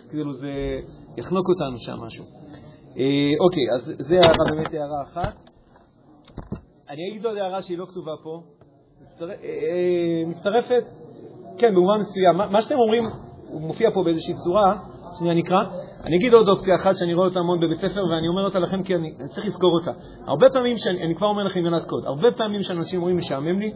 כאילו, 0.09 0.33
זה 0.33 0.51
יחנוק 1.17 1.45
אותנו 1.49 1.79
שם 1.79 1.97
משהו. 2.07 2.25
אה, 2.97 3.29
אוקיי, 3.45 3.63
אז 3.75 3.93
זה 3.99 4.15
הערה, 4.15 4.45
באמת 4.51 4.73
הערה 4.73 5.01
אחת. 5.03 5.35
אני 6.89 7.01
אגיד 7.11 7.25
עוד 7.25 7.37
הערה 7.37 7.61
שהיא 7.61 7.77
לא 7.77 7.85
כתובה 7.85 8.11
פה, 8.23 8.41
מצטר- 9.01 9.29
אה, 9.29 9.35
אה, 9.43 10.23
מצטרפת, 10.27 10.83
כן, 11.57 11.75
במובן 11.75 11.99
מסוים. 11.99 12.37
מה- 12.37 12.47
מה 12.49 12.61
שאתם 12.61 12.75
אומרים, 12.79 13.03
הוא 13.47 13.61
מופיע 13.61 13.91
פה 13.91 14.03
באיזושהי 14.03 14.33
צורה, 14.43 14.77
שנייה 15.19 15.33
נקרא. 15.33 15.63
אני 16.05 16.15
אגיד 16.17 16.33
עוד 16.33 16.49
אופציה 16.49 16.75
אחת 16.75 16.97
שאני 16.97 17.13
רואה 17.13 17.27
אותה 17.27 17.39
המון 17.39 17.59
בבית 17.59 17.77
ספר, 17.77 18.05
ואני 18.05 18.27
אומר 18.27 18.45
אותה 18.45 18.59
לכם 18.59 18.83
כי 18.83 18.95
אני, 18.95 19.13
אני 19.19 19.29
צריך 19.29 19.45
לזכור 19.45 19.79
אותה. 19.79 19.91
הרבה 20.25 20.47
פעמים, 20.53 20.77
שאני, 20.77 21.03
אני 21.03 21.15
כבר 21.15 21.27
אומר 21.27 21.43
לכם 21.43 21.63
מילת 21.63 21.85
קוד, 21.85 22.05
הרבה 22.05 22.27
פעמים 22.37 22.63
שאנשים 22.63 22.99
אומרים 22.99 23.17
משעמם 23.17 23.59
לי, 23.59 23.71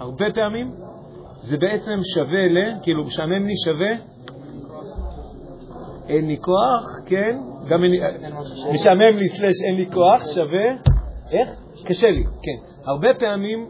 הרבה 0.00 0.24
פעמים, 0.34 0.70
זה 1.42 1.56
בעצם 1.56 1.98
שווה 2.14 2.48
ל, 2.48 2.58
כאילו 2.82 3.04
משעמם 3.04 3.46
לי 3.46 3.54
שווה, 3.64 3.90
אין 6.08 6.26
לי 6.26 6.36
כוח, 6.40 6.84
כן, 7.06 7.38
גם 7.68 7.84
אין 7.84 7.90
לי, 7.90 8.00
משעמם 8.74 9.16
לי 9.16 9.28
סלש 9.28 9.62
אין 9.66 9.76
לי 9.76 9.90
כוח, 9.92 10.26
שווה, 10.34 10.70
איך? 11.30 11.48
קשה 11.84 12.10
לי, 12.10 12.24
כן. 12.24 12.88
הרבה 12.90 13.08
פעמים, 13.18 13.66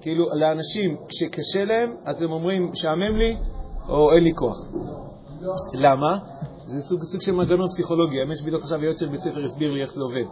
כאילו, 0.00 0.24
לאנשים, 0.38 0.96
כשקשה 1.08 1.64
להם, 1.64 1.94
אז 2.04 2.22
הם 2.22 2.32
אומרים, 2.32 2.70
משעמם 2.72 3.16
לי, 3.16 3.36
או 3.88 4.12
אין 4.12 4.24
לי 4.24 4.32
כוח. 4.34 4.56
למה? 5.74 6.18
זה 6.74 6.80
סוג, 6.80 7.02
סוג 7.02 7.22
של 7.22 7.32
מנגנון 7.32 7.68
פסיכולוגי. 7.68 8.20
האמת 8.20 8.38
שבדיוק 8.38 8.62
עכשיו 8.62 8.84
יועץ 8.84 9.00
של 9.00 9.08
בית 9.08 9.20
ספר 9.20 9.44
הסביר 9.44 9.72
לי 9.72 9.82
איך 9.82 9.92
זה 9.94 10.02
עובד. 10.02 10.24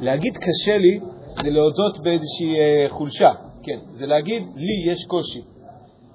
להגיד 0.00 0.36
קשה 0.36 0.76
לי, 0.76 1.00
זה 1.42 1.50
להודות 1.50 1.98
באיזושהי 2.02 2.58
אה, 2.58 2.86
חולשה. 2.88 3.30
כן, 3.62 3.78
זה 3.90 4.06
להגיד, 4.06 4.42
לי 4.56 4.92
יש 4.92 5.04
קושי. 5.06 5.40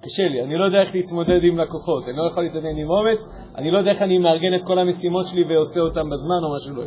קשה 0.03 0.23
לי, 0.23 0.43
אני 0.43 0.57
לא 0.57 0.65
יודע 0.65 0.81
איך 0.81 0.95
להתמודד 0.95 1.43
עם 1.43 1.57
לקוחות, 1.57 2.09
אני 2.09 2.17
לא 2.17 2.23
יכול 2.23 2.43
להתמודד 2.43 2.65
עם 2.77 2.87
עומס, 2.87 3.29
אני 3.55 3.71
לא 3.71 3.77
יודע 3.77 3.91
איך 3.91 4.01
אני 4.01 4.17
מארגן 4.17 4.55
את 4.55 4.63
כל 4.63 4.79
המשימות 4.79 5.27
שלי 5.27 5.43
ועושה 5.43 5.79
אותן 5.79 6.09
בזמן 6.09 6.39
או 6.43 6.55
משהו 6.55 6.75
לא. 6.75 6.83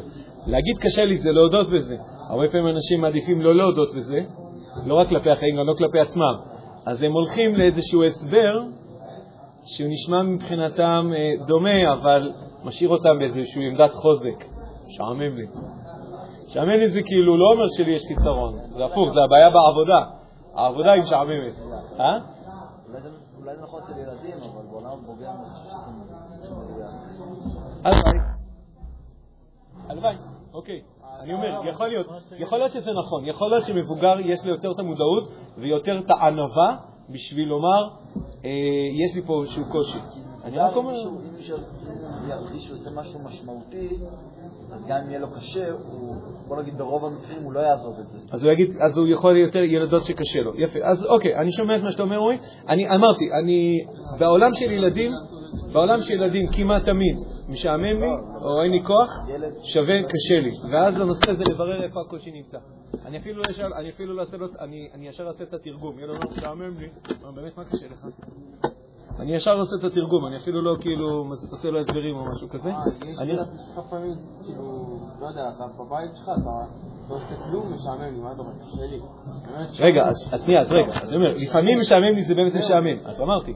להגיד 0.47 0.79
קשה 0.79 1.05
לי 1.05 1.17
זה 1.17 1.33
להודות 1.33 1.71
בזה. 1.71 1.97
הרבה 2.29 2.49
פעמים 2.49 2.69
אנשים 2.69 3.01
מעדיפים 3.01 3.41
לא 3.41 3.55
להודות 3.55 3.95
בזה, 3.97 4.21
לא 4.87 4.95
רק 4.95 5.09
כלפי 5.09 5.31
החיים, 5.31 5.57
גם 5.57 5.67
לא 5.67 5.75
כלפי 5.75 6.01
עצמם. 6.01 6.35
אז 6.87 7.03
הם 7.03 7.13
הולכים 7.13 7.57
לאיזשהו 7.57 8.05
הסבר 8.05 8.63
שהוא 9.67 9.91
נשמע 9.91 10.23
מבחינתם 10.23 11.11
אה, 11.17 11.47
דומה, 11.47 11.93
אבל 11.93 12.33
משאיר 12.65 12.91
אותם 12.91 13.19
באיזושהי 13.19 13.67
עמדת 13.69 13.91
חוזק. 13.95 14.45
משעמם 14.87 15.21
לי. 15.37 15.47
משעמם 16.47 16.69
לי 16.71 16.89
זה 16.89 17.01
כאילו 17.03 17.37
לא 17.39 17.45
אומר 17.53 17.65
שלי 17.77 17.95
יש 17.95 18.03
חיסרון, 18.09 18.53
זה 18.77 18.85
הפוך, 18.85 19.13
זה 19.15 19.21
הבעיה 19.25 19.51
בעבודה. 19.51 20.01
העבודה 20.55 20.93
היא 20.93 21.03
משעממת. 21.03 21.53
אה? 22.01 22.19
אולי 23.39 23.57
זה- 23.57 23.63
נכון 23.63 23.81
אצל 23.83 23.93
ילדים, 23.99 24.35
אבל 24.55 24.65
בעולם 24.71 24.99
מדויק. 25.03 25.29
הלוואי. 27.85 28.19
הלוואי, 29.89 30.15
אוקיי. 30.55 30.81
אני 31.21 31.35
אומר, 31.35 31.61
יכול 31.69 31.87
להיות, 31.87 32.07
יכול 32.39 32.59
להיות 32.59 32.71
שזה 32.71 32.91
נכון, 32.93 33.25
יכול 33.27 33.51
להיות 33.51 33.65
שמבוגר 33.65 34.21
יש 34.21 34.45
לו 34.47 34.51
יותר 34.51 34.71
את 34.71 34.79
המודעות 34.79 35.29
ויותר 35.59 35.99
את 35.99 36.11
הענווה 36.11 36.77
בשביל 37.11 37.49
לומר, 37.49 37.89
אה, 38.45 38.51
יש 39.05 39.15
לי 39.15 39.23
פה 39.23 39.43
איזשהו 39.43 39.65
קושי. 39.65 39.99
אני 40.45 40.59
רק 40.59 40.77
אומר... 40.77 40.91
אם 40.91 40.97
מישהו- 40.97 41.19
אם 41.29 41.37
מישהו 41.37 41.57
ירגיש 42.29 42.65
שהוא 42.65 42.75
עושה 42.77 42.91
משהו 42.91 43.21
משמעותי, 43.25 43.89
אז 44.73 44.85
גם 44.89 44.97
אם 45.05 45.11
יהיה 45.11 45.19
לו 45.19 45.27
קשה, 45.31 45.71
הוא, 45.71 46.15
בוא 46.49 46.63
נגיד 46.63 46.79
ברוב 46.79 47.05
המקרים 47.05 47.43
הוא 47.43 47.53
לא 47.53 47.61
יעזוב 47.61 47.95
את 48.01 48.07
זה. 48.13 48.19
אז 48.31 48.45
הוא 48.45 48.53
יגיד, 48.53 48.71
אז 48.81 48.99
הוא 48.99 49.09
יכול 49.09 49.37
יותר 49.37 49.59
ילדות 49.59 50.05
שקשה 50.05 50.41
לו. 50.41 50.61
יפה. 50.61 50.79
אז 50.83 51.07
אוקיי, 51.07 51.37
אני 51.37 51.53
שומע 51.53 51.77
את 51.77 51.83
מה 51.83 51.91
שאתה 51.91 52.03
אומר, 52.03 52.19
אורי. 52.19 52.37
אני 52.69 52.89
אמרתי, 52.89 53.33
אני, 53.43 53.79
בעולם 54.19 54.55
של 54.55 54.71
ילדים, 54.73 55.13
בעולם 55.73 56.01
של 56.01 56.15
ילדים 56.15 56.47
כמעט 56.53 56.83
תמיד 56.85 57.17
משעמם 57.53 58.01
לי, 58.01 58.11
או 58.45 58.63
אין 58.63 58.71
לי 58.73 58.83
כוח, 58.87 59.11
שווה 59.63 59.95
קשה 60.09 60.35
לי. 60.41 60.51
ואז 60.73 61.01
הנושא 61.01 61.33
זה 61.33 61.45
לברר 61.51 61.83
איפה 61.83 62.01
הקושי 62.01 62.31
נמצא. 62.31 62.59
אני 63.07 63.19
אפילו 63.19 63.39
לא 63.43 63.51
אשאל, 63.51 63.73
אני 63.75 63.91
אפילו 63.91 64.15
לא 64.15 64.21
אעשה 64.21 64.37
לו, 64.37 64.47
אני, 64.61 64.89
אני 64.95 65.09
ישר 65.09 65.27
אעשה 65.29 65.45
את 65.45 65.55
התרגום. 65.55 65.99
ילד 65.99 66.11
אומר, 66.11 66.27
משעמם 66.31 66.79
לי, 66.79 66.89
באמת 67.35 67.57
מה 67.59 67.65
קשה 67.65 67.87
לך? 67.93 68.07
אני 69.21 69.35
ישר 69.35 69.59
עושה 69.59 69.77
את 69.81 69.85
התרגום, 69.85 70.27
אני 70.27 70.37
אפילו 70.37 70.63
לא 70.63 70.77
כאילו 70.81 71.25
עושה 71.51 71.71
לו 71.71 71.79
הסברים 71.81 72.17
או 72.17 72.25
משהו 72.25 72.49
כזה. 72.49 72.71
יש 73.07 73.19
אני- 73.19 73.33
לי 73.33 73.39
כמה 73.75 73.85
פעמים, 73.91 74.15
כאילו, 74.45 74.99
לא 75.21 75.27
יודע, 75.27 75.43
אתה 75.57 75.65
בבית 75.79 76.11
שלך, 76.17 76.31
אתה 76.43 76.51
לא 77.11 77.15
עושה 77.15 77.35
כלום, 77.51 77.73
משעמם 77.75 78.03
לי, 78.15 78.21
מה 78.21 78.33
אתה 78.33 78.41
אומר? 78.43 78.53
קשה 78.67 78.87
לי. 78.91 78.99
רגע, 79.81 80.07
אז 80.07 80.31
שנייה, 80.45 80.61
אז 80.61 80.73
רגע, 80.73 80.93
אז 81.03 81.15
אני 81.15 81.25
אומר, 81.25 81.37
לפעמים 81.43 81.81
משעמם 81.81 82.15
לי 82.17 82.23
זה 82.23 82.35
באמת 82.35 82.55
משעמם, 82.55 82.99
אז 83.05 83.21
אמרתי. 83.21 83.55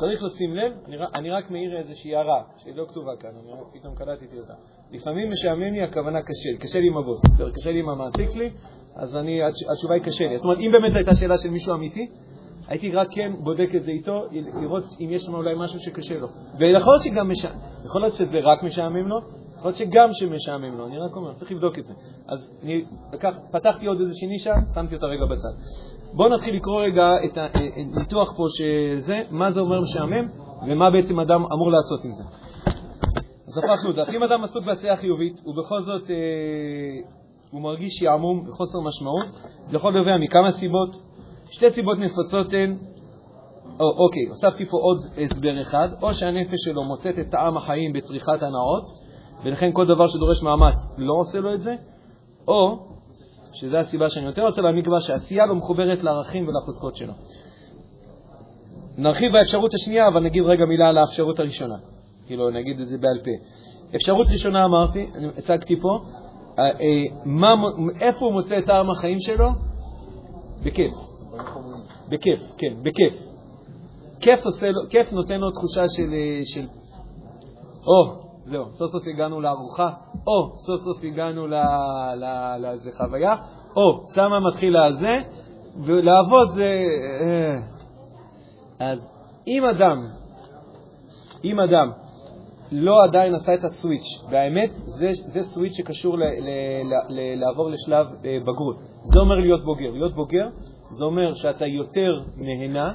צריך 0.00 0.22
לשים 0.22 0.54
לב, 0.54 0.72
אני, 0.88 0.96
אני 1.14 1.30
רק 1.30 1.50
מעיר 1.50 1.78
איזושהי 1.78 2.16
הערה 2.16 2.42
שהיא 2.56 2.74
לא 2.76 2.84
כתובה 2.88 3.16
כאן, 3.20 3.30
אני 3.42 3.52
רק 3.52 3.66
פתאום 3.72 3.94
קלטתי 3.94 4.38
אותה. 4.38 4.52
לפעמים 4.90 5.28
משעמם 5.32 5.72
לי, 5.72 5.82
הכוונה 5.82 6.22
קשה 6.22 6.50
לי, 6.52 6.58
קשה 6.58 6.80
לי 6.80 6.86
עם 6.86 6.96
הבוס, 6.96 7.20
בסדר, 7.24 7.50
קשה 7.50 7.70
לי 7.72 7.78
עם 7.78 7.88
המעסיק 7.88 8.30
שלי, 8.30 8.50
אז 8.96 9.16
אני, 9.16 9.42
התש- 9.42 9.72
התשובה 9.72 9.94
היא 9.94 10.02
קשה 10.02 10.28
לי. 10.28 10.36
זאת 10.38 10.44
אומרת, 10.44 10.58
אם 10.60 10.70
באמת 10.72 10.92
הייתה 10.94 11.14
שאלה 11.14 11.38
של 11.38 11.50
מישהו 11.50 11.74
אמיתי, 11.74 12.06
הייתי 12.68 12.90
רק 12.92 13.08
כן 13.10 13.32
בודק 13.38 13.74
את 13.76 13.82
זה 13.82 13.90
איתו, 13.90 14.24
לראות 14.60 14.84
אם 15.00 15.08
יש 15.10 15.22
שם 15.22 15.34
אולי 15.34 15.54
משהו 15.58 15.80
שקשה 15.80 16.18
לו. 16.18 16.28
ויכול 16.58 18.00
להיות 18.00 18.14
שזה 18.14 18.38
רק 18.42 18.62
משעמם 18.62 19.08
לו, 19.08 19.20
יכול 19.62 19.70
להיות 19.70 19.78
שגם 19.78 20.08
שמשעמם 20.12 20.78
לו, 20.78 20.86
אני 20.86 20.98
רק 20.98 21.16
אומר, 21.16 21.34
צריך 21.34 21.52
לבדוק 21.52 21.78
את 21.78 21.86
זה. 21.86 21.92
אז 22.28 22.50
אני 22.62 22.84
לקח, 23.12 23.34
פתחתי 23.50 23.86
עוד 23.86 24.00
איזושהי 24.00 24.28
נישה, 24.28 24.54
שמתי 24.74 24.94
אותה 24.94 25.06
רגע 25.06 25.24
בצד. 25.30 25.48
בואו 26.12 26.28
נתחיל 26.28 26.56
לקרוא 26.56 26.82
רגע 26.82 27.06
את 27.24 27.38
הניתוח 27.96 28.32
פה 28.36 28.44
שזה, 28.48 29.14
מה 29.30 29.50
זה 29.50 29.60
אומר 29.60 29.80
משעמם, 29.80 30.28
ומה 30.66 30.90
בעצם 30.90 31.20
אדם 31.20 31.44
אמור 31.44 31.70
לעשות 31.70 32.04
עם 32.04 32.10
זה. 32.10 32.24
אז 33.48 33.58
הפכנו 33.58 33.90
את 33.90 33.94
זה. 33.94 34.02
אם 34.16 34.22
אדם 34.22 34.44
עסוק 34.44 34.64
בעשייה 34.64 34.96
חיובית, 34.96 35.40
ובכל 35.46 35.80
זאת 35.80 36.10
אה, 36.10 36.16
הוא 37.50 37.62
מרגיש 37.62 37.92
שעמום 37.92 38.48
וחוסר 38.48 38.80
משמעות, 38.80 39.26
זה 39.66 39.76
יכול 39.76 39.94
לנובע 39.94 40.16
מכמה 40.18 40.50
סיבות. 40.50 40.96
שתי 41.50 41.70
סיבות 41.70 41.98
נפוצות 41.98 42.52
הן, 42.52 42.76
או, 43.80 44.04
אוקיי, 44.04 44.22
הוספתי 44.28 44.66
פה 44.66 44.76
עוד 44.76 44.98
הסבר 45.24 45.60
אחד, 45.62 45.88
או 46.02 46.14
שהנפש 46.14 46.58
שלו 46.64 46.82
מוצאת 46.82 47.18
את 47.18 47.30
טעם 47.30 47.56
החיים 47.56 47.92
בצריכת 47.92 48.42
הנאות, 48.42 49.01
ולכן 49.44 49.70
כל 49.72 49.86
דבר 49.86 50.06
שדורש 50.06 50.42
מאמץ 50.42 50.74
לא 50.98 51.14
עושה 51.14 51.40
לו 51.40 51.54
את 51.54 51.60
זה, 51.60 51.74
או, 52.48 52.78
שזו 53.52 53.76
הסיבה 53.76 54.10
שאני 54.10 54.26
יותר 54.26 54.42
רוצה 54.42 54.62
להעמיק 54.62 54.88
בה, 54.88 55.00
שעשייה 55.00 55.46
לא 55.46 55.54
מחוברת 55.54 56.04
לערכים 56.04 56.48
ולחוזקות 56.48 56.96
שלו. 56.96 57.12
נרחיב 58.98 59.32
באפשרות 59.32 59.74
השנייה, 59.74 60.08
אבל 60.08 60.20
נגיד 60.20 60.44
רגע 60.44 60.64
מילה 60.64 60.88
על 60.88 60.98
האפשרות 60.98 61.40
הראשונה. 61.40 61.76
כאילו, 62.26 62.50
נגיד 62.50 62.80
את 62.80 62.86
זה 62.86 62.98
בעל 62.98 63.18
פה. 63.24 63.30
אפשרות 63.96 64.26
ראשונה 64.30 64.64
אמרתי, 64.64 65.06
אני 65.14 65.28
הצגתי 65.38 65.80
פה, 65.80 65.98
אה, 66.58 66.64
אה, 66.64 67.04
מה, 67.24 67.54
איפה 68.00 68.24
הוא 68.24 68.32
מוצא 68.32 68.58
את 68.58 68.66
טעם 68.66 68.90
החיים 68.90 69.20
שלו? 69.20 69.48
בכיף. 70.62 70.92
בכיף, 72.08 72.40
כן, 72.58 72.74
בכיף. 72.82 73.14
כיף, 74.20 74.46
עושה 74.46 74.66
כיף 74.90 75.12
נותן 75.12 75.40
לו 75.40 75.50
תחושה 75.50 75.88
של, 75.88 76.14
אה, 76.14 76.40
של... 76.44 76.66
או, 77.86 78.22
זהו, 78.44 78.64
סוף 78.72 78.90
סוף 78.90 79.02
הגענו 79.06 79.40
לארוחה, 79.40 79.90
או 80.26 80.52
סוף 80.56 80.80
סוף 80.80 81.04
הגענו 81.04 81.46
לאיזה 82.58 82.90
חוויה, 82.98 83.36
או 83.76 84.04
שמה 84.14 84.40
מתחיל 84.40 84.76
הזה, 84.76 85.18
ולעבוד 85.86 86.50
זה... 86.50 86.84
אה. 87.20 87.58
אז 88.78 89.10
אם 89.46 89.64
אדם, 89.64 90.06
אם 91.44 91.60
אדם 91.60 91.90
לא 92.72 93.04
עדיין 93.04 93.34
עשה 93.34 93.54
את 93.54 93.64
הסוויץ', 93.64 94.22
והאמת, 94.30 94.70
זה, 94.72 95.10
זה 95.12 95.42
סוויץ' 95.42 95.72
שקשור 95.76 96.18
ל, 96.18 96.22
ל, 96.22 96.48
ל, 96.84 96.94
ל, 97.08 97.40
לעבור 97.40 97.70
לשלב 97.70 98.06
אה, 98.06 98.38
בגרות. 98.42 98.76
זה 99.12 99.20
אומר 99.20 99.34
להיות 99.34 99.64
בוגר. 99.64 99.90
להיות 99.90 100.14
בוגר 100.14 100.48
זה 100.90 101.04
אומר 101.04 101.34
שאתה 101.34 101.66
יותר 101.66 102.10
נהנה 102.36 102.92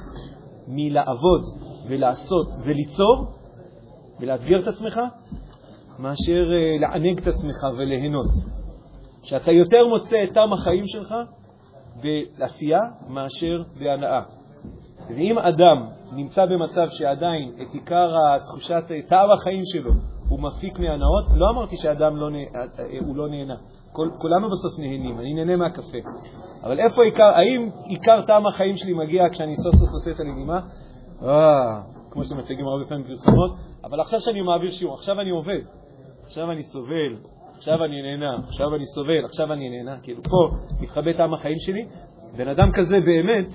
מלעבוד 0.68 1.42
ולעשות 1.88 2.46
וליצור 2.64 3.37
ולאתגר 4.20 4.62
את 4.62 4.68
עצמך, 4.68 5.00
מאשר 5.98 6.52
אה, 6.52 6.80
לענג 6.80 7.18
את 7.18 7.26
עצמך 7.26 7.78
וליהנות. 7.78 8.30
שאתה 9.22 9.52
יותר 9.52 9.88
מוצא 9.88 10.16
את 10.24 10.34
טעם 10.34 10.52
החיים 10.52 10.86
שלך 10.86 11.14
בעשייה 12.02 12.80
מאשר 13.08 13.62
בהנאה. 13.78 14.22
ואם 15.08 15.38
אדם 15.38 15.86
נמצא 16.12 16.46
במצב 16.46 16.86
שעדיין 16.90 17.52
את 17.62 17.74
עיקר 17.74 18.10
תחושת 18.44 18.84
טעם 19.08 19.30
החיים 19.30 19.62
שלו 19.64 19.90
הוא 20.28 20.40
מפיק 20.40 20.78
מהנאות, 20.78 21.24
לא 21.34 21.50
אמרתי 21.50 21.76
שאדם 21.76 22.16
לא, 22.16 22.30
נה, 22.30 22.38
הוא 23.06 23.16
לא 23.16 23.28
נהנה. 23.28 23.54
כל, 23.92 24.08
כולנו 24.18 24.50
בסוף 24.50 24.78
נהנים, 24.78 25.18
אני 25.18 25.34
נהנה 25.34 25.56
מהקפה. 25.56 25.98
אבל 26.62 26.80
איפה 26.80 27.04
עיקר, 27.04 27.24
האם 27.24 27.68
עיקר 27.84 28.22
טעם 28.22 28.46
החיים 28.46 28.76
שלי 28.76 28.92
מגיע 28.92 29.28
כשאני 29.32 29.56
סוף 29.56 29.74
סוף 29.74 29.88
עושה 29.92 30.10
את 30.10 30.20
הנעימה? 30.20 30.60
אה, 31.22 31.80
כמו 32.10 32.24
שמציגים 32.24 32.66
הרבה 32.66 32.84
פעמים 32.88 33.04
פרסומות, 33.04 33.50
אבל 33.84 34.00
עכשיו 34.00 34.20
שאני 34.20 34.40
מעביר 34.40 34.70
שיעור, 34.70 34.94
עכשיו 34.94 35.20
אני 35.20 35.30
עובד, 35.30 35.60
עכשיו 36.26 36.50
אני 36.50 36.62
סובל, 36.62 37.16
עכשיו 37.56 37.84
אני 37.84 38.02
נהנה, 38.02 38.36
עכשיו 38.48 38.74
אני 38.74 38.86
סובל, 38.86 39.24
עכשיו 39.24 39.52
אני 39.52 39.68
נהנה, 39.70 40.00
כאילו 40.02 40.22
פה 40.22 40.48
מתחבא 40.80 41.12
טעם 41.12 41.34
החיים 41.34 41.58
שלי. 41.58 41.86
בן 42.36 42.48
אדם 42.48 42.70
כזה 42.72 43.00
באמת, 43.00 43.54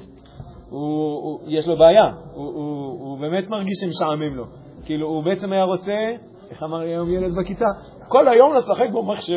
הוא, 0.69 0.79
הוא, 1.23 1.39
יש 1.47 1.67
לו 1.67 1.77
בעיה, 1.77 2.05
הוא, 2.33 2.45
הוא, 2.45 2.99
הוא 2.99 3.19
באמת 3.19 3.49
מרגיש 3.49 3.77
שמשעמם 3.81 4.35
לו. 4.35 4.45
כאילו, 4.85 5.07
הוא 5.07 5.23
בעצם 5.23 5.51
היה 5.51 5.63
רוצה, 5.63 6.09
איך 6.49 6.63
אמר 6.63 6.79
היום 6.79 7.09
ילד 7.09 7.31
בכיתה? 7.41 7.65
כל 8.07 8.27
היום 8.27 8.53
לשחק 8.53 8.89
במחשב. 8.89 9.33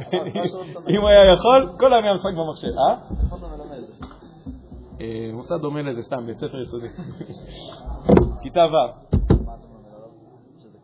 אם 0.90 1.00
הוא 1.00 1.08
היה 1.08 1.32
יכול, 1.32 1.72
כל 1.78 1.92
היום 1.92 2.04
היה 2.04 2.14
משחק 2.14 2.32
במחשב. 2.36 2.68
אה? 2.68 2.96
מוסד 5.32 5.56
דומה 5.60 5.82
לזה, 5.82 6.02
סתם, 6.02 6.26
בית 6.26 6.36
ספר 6.36 6.60
יסודי. 6.60 6.88
כיתה 8.42 8.60
ו'. 8.60 9.10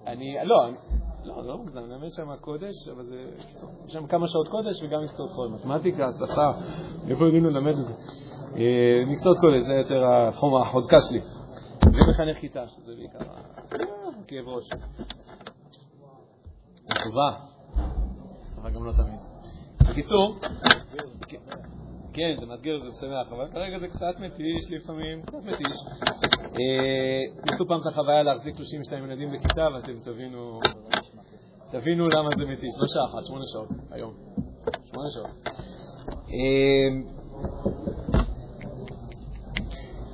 אני, 0.06 0.36
לא, 0.44 0.70
לא, 1.24 1.42
זה 1.42 1.48
לא 1.48 1.58
מוגזם, 1.58 1.78
אני 1.78 1.86
מלמד 1.86 2.12
שם 2.12 2.36
קודש, 2.40 2.88
אבל 2.94 3.04
זה, 3.04 3.24
יש 3.86 3.92
שם 3.92 4.06
כמה 4.06 4.28
שעות 4.28 4.48
קודש 4.48 4.82
וגם 4.82 5.02
מקצועות 5.04 5.30
חול. 5.30 5.48
מתמטיקה, 5.48 6.08
שפה, 6.12 6.50
איפה 7.08 7.24
יודעים 7.24 7.44
ללמד 7.44 7.74
את 7.78 7.84
זה? 7.84 7.92
מקצועות 9.06 9.38
קודש, 9.38 9.62
זה 9.62 9.72
יותר 9.72 10.02
התחום 10.04 10.62
החוזקה 10.62 10.96
שלי. 11.00 11.20
ומחנך 11.86 12.38
כיתה, 12.38 12.68
שזה 12.68 12.92
בעיקר 12.96 13.18
כאב 14.26 14.48
ראש. 14.48 14.68
טובה, 17.04 17.30
אבל 18.62 18.70
גם 18.70 18.84
לא 18.84 18.92
תמיד. 18.92 19.20
בקיצור, 19.90 20.38
כן, 22.16 22.34
זה 22.40 22.46
מאתגר, 22.46 22.78
זה 22.78 22.88
שמח, 23.00 23.32
אבל 23.32 23.48
כרגע 23.48 23.78
זה 23.78 23.88
קצת 23.88 24.20
מתיש 24.20 24.72
לפעמים, 24.72 25.22
קצת 25.22 25.38
מתיש. 25.44 25.76
ניסו 27.50 27.66
פעם 27.68 27.80
את 27.80 27.86
החוויה 27.86 28.22
להחזיק 28.22 28.56
32 28.56 29.04
ילדים 29.04 29.32
בכיתה, 29.32 29.68
ואתם 29.74 29.92
תבינו, 30.02 30.60
תבינו 31.70 32.08
למה 32.08 32.28
זה 32.38 32.44
מתיש. 32.44 32.70
לא 32.80 32.86
שעה 32.86 33.04
אחת, 33.04 33.26
שמונה 33.26 33.44
שעות, 33.52 33.68
היום. 33.90 34.14
שמונה 34.84 35.08
שעות. 35.10 35.48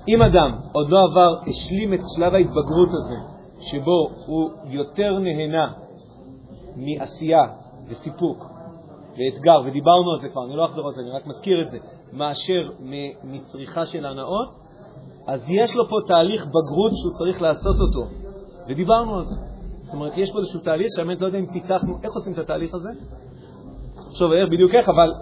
אם 0.09 0.23
אדם 0.23 0.59
עוד 0.73 0.91
לא 0.91 0.99
עבר, 1.11 1.51
השלים 1.51 1.95
את 1.95 2.01
שלב 2.17 2.35
ההתבגרות 2.35 2.89
הזה, 2.89 3.17
שבו 3.61 4.11
הוא 4.27 4.51
יותר 4.65 5.19
נהנה 5.19 5.73
מעשייה 6.77 7.43
וסיפוק 7.89 8.52
ואתגר, 9.19 9.61
ודיברנו 9.67 10.13
על 10.13 10.21
זה 10.21 10.29
כבר, 10.29 10.45
אני 10.45 10.57
לא 10.57 10.65
אחזור 10.65 10.89
על 10.89 10.95
זה, 10.95 11.01
אני 11.01 11.11
רק 11.11 11.27
מזכיר 11.27 11.63
את 11.63 11.71
זה, 11.71 11.79
מאשר 12.13 12.69
מצריכה 13.25 13.87
של 13.87 14.07
הנאות, 14.07 14.49
אז 15.27 15.51
יש 15.51 15.77
לו 15.77 15.89
פה 15.89 15.97
תהליך 16.07 16.47
בגרות 16.47 16.93
שהוא 16.95 17.13
צריך 17.19 17.43
לעשות 17.43 17.77
אותו, 17.81 18.07
ודיברנו 18.69 19.15
על 19.15 19.25
זה. 19.25 19.35
זאת 19.83 19.95
אומרת, 19.95 20.13
יש 20.17 20.33
פה 20.33 20.39
איזשהו 20.39 20.61
תהליך 20.61 20.89
שהאמת 20.97 21.21
לא 21.21 21.27
יודע 21.27 21.39
אם 21.39 21.47
פיתחנו, 21.47 21.99
איך 22.03 22.13
עושים 22.15 22.33
את 22.33 22.39
התהליך 22.39 22.75
הזה? 22.75 22.89
עכשיו, 24.11 24.33
איך 24.33 24.49
בדיוק 24.53 24.75
איך, 24.75 24.89
אבל 24.89 25.13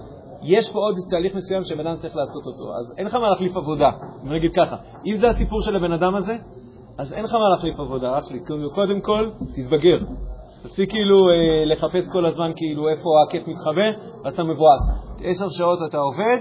יש 0.42 0.72
פה 0.72 0.78
עוד 0.78 0.94
תהליך 1.10 1.34
מסוים 1.34 1.64
שבן 1.64 1.86
אדם 1.86 1.96
צריך 1.96 2.16
לעשות 2.16 2.46
אותו, 2.46 2.78
אז 2.78 2.94
אין 2.98 3.06
לך 3.06 3.14
מה 3.14 3.30
להחליף 3.30 3.56
עבודה, 3.56 3.90
אני 4.26 4.36
אגיד 4.36 4.52
ככה, 4.54 4.76
אם 5.06 5.16
זה 5.16 5.28
הסיפור 5.28 5.60
של 5.60 5.76
הבן 5.76 5.92
אדם 5.92 6.14
הזה, 6.14 6.36
אז 6.98 7.12
אין 7.12 7.24
לך 7.24 7.32
מה 7.32 7.48
להחליף 7.54 7.80
עבודה, 7.80 8.18
אח 8.18 8.24
שלי, 8.28 8.40
קודם 8.74 9.00
כל, 9.00 9.30
תתבגר. 9.54 9.98
תפסיק 10.62 10.90
כאילו 10.90 11.28
אה, 11.30 11.64
לחפש 11.64 12.08
כל 12.12 12.26
הזמן 12.26 12.52
כאילו 12.56 12.88
איפה 12.88 13.08
הכיף 13.26 13.48
מתחבא, 13.48 14.04
ואז 14.24 14.34
אתה 14.34 14.44
מבואס. 14.44 14.80
עשר 15.24 15.48
שעות 15.48 15.78
אתה 15.88 15.98
עובד, 15.98 16.38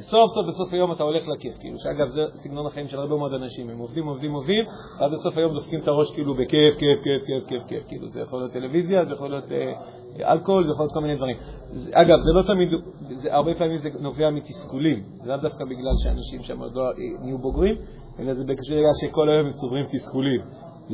סוף 0.00 0.30
סוף 0.34 0.46
בסוף 0.48 0.72
היום 0.72 0.92
אתה 0.92 1.02
הולך 1.02 1.28
לכיף, 1.28 1.54
כאילו, 1.60 1.78
שאגב 1.78 2.08
זה 2.08 2.20
סגנון 2.34 2.66
החיים 2.66 2.88
של 2.88 3.00
הרבה 3.00 3.16
מאוד 3.16 3.34
אנשים, 3.34 3.70
הם 3.70 3.78
עובדים, 3.78 4.06
עובדים, 4.06 4.32
עובדים, 4.32 4.64
ואז 5.00 5.12
בסוף 5.12 5.36
היום 5.36 5.54
דופקים 5.54 5.80
את 5.80 5.88
הראש 5.88 6.10
כאילו 6.10 6.34
בכיף, 6.34 6.74
כיף, 6.74 7.00
כיף, 7.02 7.26
כיף, 7.26 7.46
כיף, 7.46 7.62
כיף, 7.68 7.84
כאילו, 7.88 8.08
זה 8.08 8.20
יכול 8.20 8.38
להיות 8.38 8.52
טלוויזיה, 8.52 9.04
זה 9.04 9.14
יכול 9.14 9.30
להיות 9.30 9.52
אה, 9.52 10.32
אלכוהול, 10.32 10.62
זה 10.62 10.72
יכול 10.72 10.84
להיות 10.84 10.92
כל 10.94 11.00
מיני 11.00 11.14
דברים. 11.16 11.36
זה, 11.72 11.90
אגב, 11.94 12.18
זה 12.18 12.32
לא 12.32 12.42
תמיד, 12.42 12.68
זה, 13.10 13.34
הרבה 13.34 13.50
פעמים 13.58 13.78
זה 13.78 13.88
נובע 14.00 14.30
מתסכולים, 14.30 15.02
זה 15.22 15.28
לאו 15.28 15.36
דווקא 15.36 15.64
בגלל 15.64 15.92
שאנשים 16.04 16.42
שם 16.42 16.60
עוד 16.60 16.76
לא 16.76 16.84
נהיו 17.22 17.38
בוגרים, 17.38 17.76
אלא 18.18 18.34
זה 18.34 18.44
בגלל 18.44 18.92
שכל 19.00 19.30
היום 19.30 19.46
הם 19.46 19.52
צוברים 19.52 19.84
תסכולים. 19.92 20.40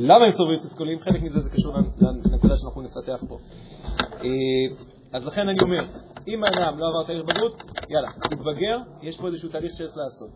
למה 0.01 0.25
הם 0.25 0.31
צוברים 0.31 0.59
תסכולים? 0.59 0.99
חלק 0.99 1.21
מזה 1.21 1.39
זה 1.39 1.49
קשור 1.49 1.73
לנקודה 2.31 2.55
שאנחנו 2.55 2.81
נפתח 2.81 3.23
פה. 3.27 3.37
אז 5.13 5.25
לכן 5.25 5.49
אני 5.49 5.57
אומר, 5.61 5.85
אם 6.27 6.43
האדם 6.43 6.79
לא 6.79 6.85
עבר 6.87 7.03
תהליך 7.07 7.23
בגרות, 7.25 7.63
יאללה, 7.89 8.09
תתבגר, 8.21 8.77
יש 9.01 9.21
פה 9.21 9.27
איזשהו 9.27 9.49
תהליך 9.49 9.71
שצריך 9.71 9.97
לעשות. 9.97 10.29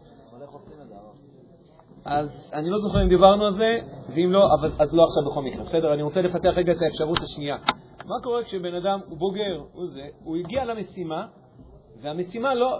אז 2.05 2.51
אני 2.53 2.69
לא 2.69 2.77
זוכר 2.77 3.03
אם 3.03 3.07
דיברנו 3.07 3.45
על 3.45 3.51
זה, 3.51 3.77
ואם 4.15 4.31
לא, 4.31 4.47
אז 4.79 4.93
לא 4.93 5.03
עכשיו 5.03 5.31
בכל 5.31 5.41
מקרה. 5.43 5.63
בסדר, 5.63 5.93
אני 5.93 6.01
רוצה 6.01 6.21
לפתח 6.21 6.53
רגע 6.55 6.71
את 6.71 6.81
האפשרות 6.81 7.17
השנייה. 7.21 7.57
מה 8.05 8.15
קורה 8.23 8.43
כשבן 8.43 8.75
אדם 8.75 8.99
הוא 9.07 9.17
בוגר, 9.17 9.63
הוא 9.73 9.87
זה, 9.87 10.01
הוא 10.23 10.37
הגיע 10.37 10.65
למשימה, 10.65 11.27
והמשימה 12.01 12.53
לא, 12.53 12.79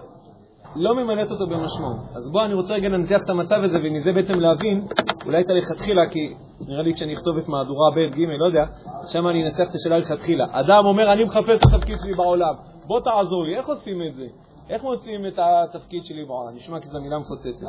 לא 0.75 0.95
ממלאת 0.95 1.31
אותו 1.31 1.47
במשמעות. 1.47 1.97
אז 2.15 2.31
בואו, 2.31 2.45
אני 2.45 2.53
רוצה 2.53 2.73
רגע 2.73 2.89
לנתח 2.89 3.23
את 3.23 3.29
המצב 3.29 3.55
הזה, 3.63 3.77
ומזה 3.83 4.12
בעצם 4.12 4.39
להבין 4.39 4.88
אולי 5.25 5.41
את 5.41 5.49
הלכתחילה, 5.49 6.01
כי 6.12 6.33
נראה 6.67 6.83
לי 6.83 6.93
כשאני 6.93 7.13
אכתוב 7.13 7.38
את 7.38 7.47
מהדורה 7.47 7.91
ב', 7.95 8.15
ג', 8.15 8.21
לא 8.39 8.45
יודע, 8.45 8.65
שם 9.05 9.27
אני 9.27 9.43
אנסח 9.43 9.63
את 9.69 9.75
השאלה 9.75 9.97
לכתחילה. 9.97 10.45
אדם 10.51 10.86
אומר, 10.86 11.13
אני 11.13 11.23
מחפש 11.23 11.57
את 11.57 11.73
התפקיד 11.73 11.95
שלי 11.99 12.13
בעולם, 12.13 12.53
בוא 12.88 12.99
תעזור 12.99 13.43
לי, 13.43 13.55
איך 13.57 13.67
עושים 13.67 14.01
את 14.07 14.15
זה? 14.15 14.25
איך 14.69 14.83
מוצאים 14.83 15.27
את 15.27 15.39
התפקיד 15.39 16.03
שלי 16.05 16.25
בעולם? 16.25 16.55
נשמע 16.55 16.79
כי 16.79 16.88
זו 16.88 16.99
מילה 17.01 17.17
מפוצצת. 17.19 17.67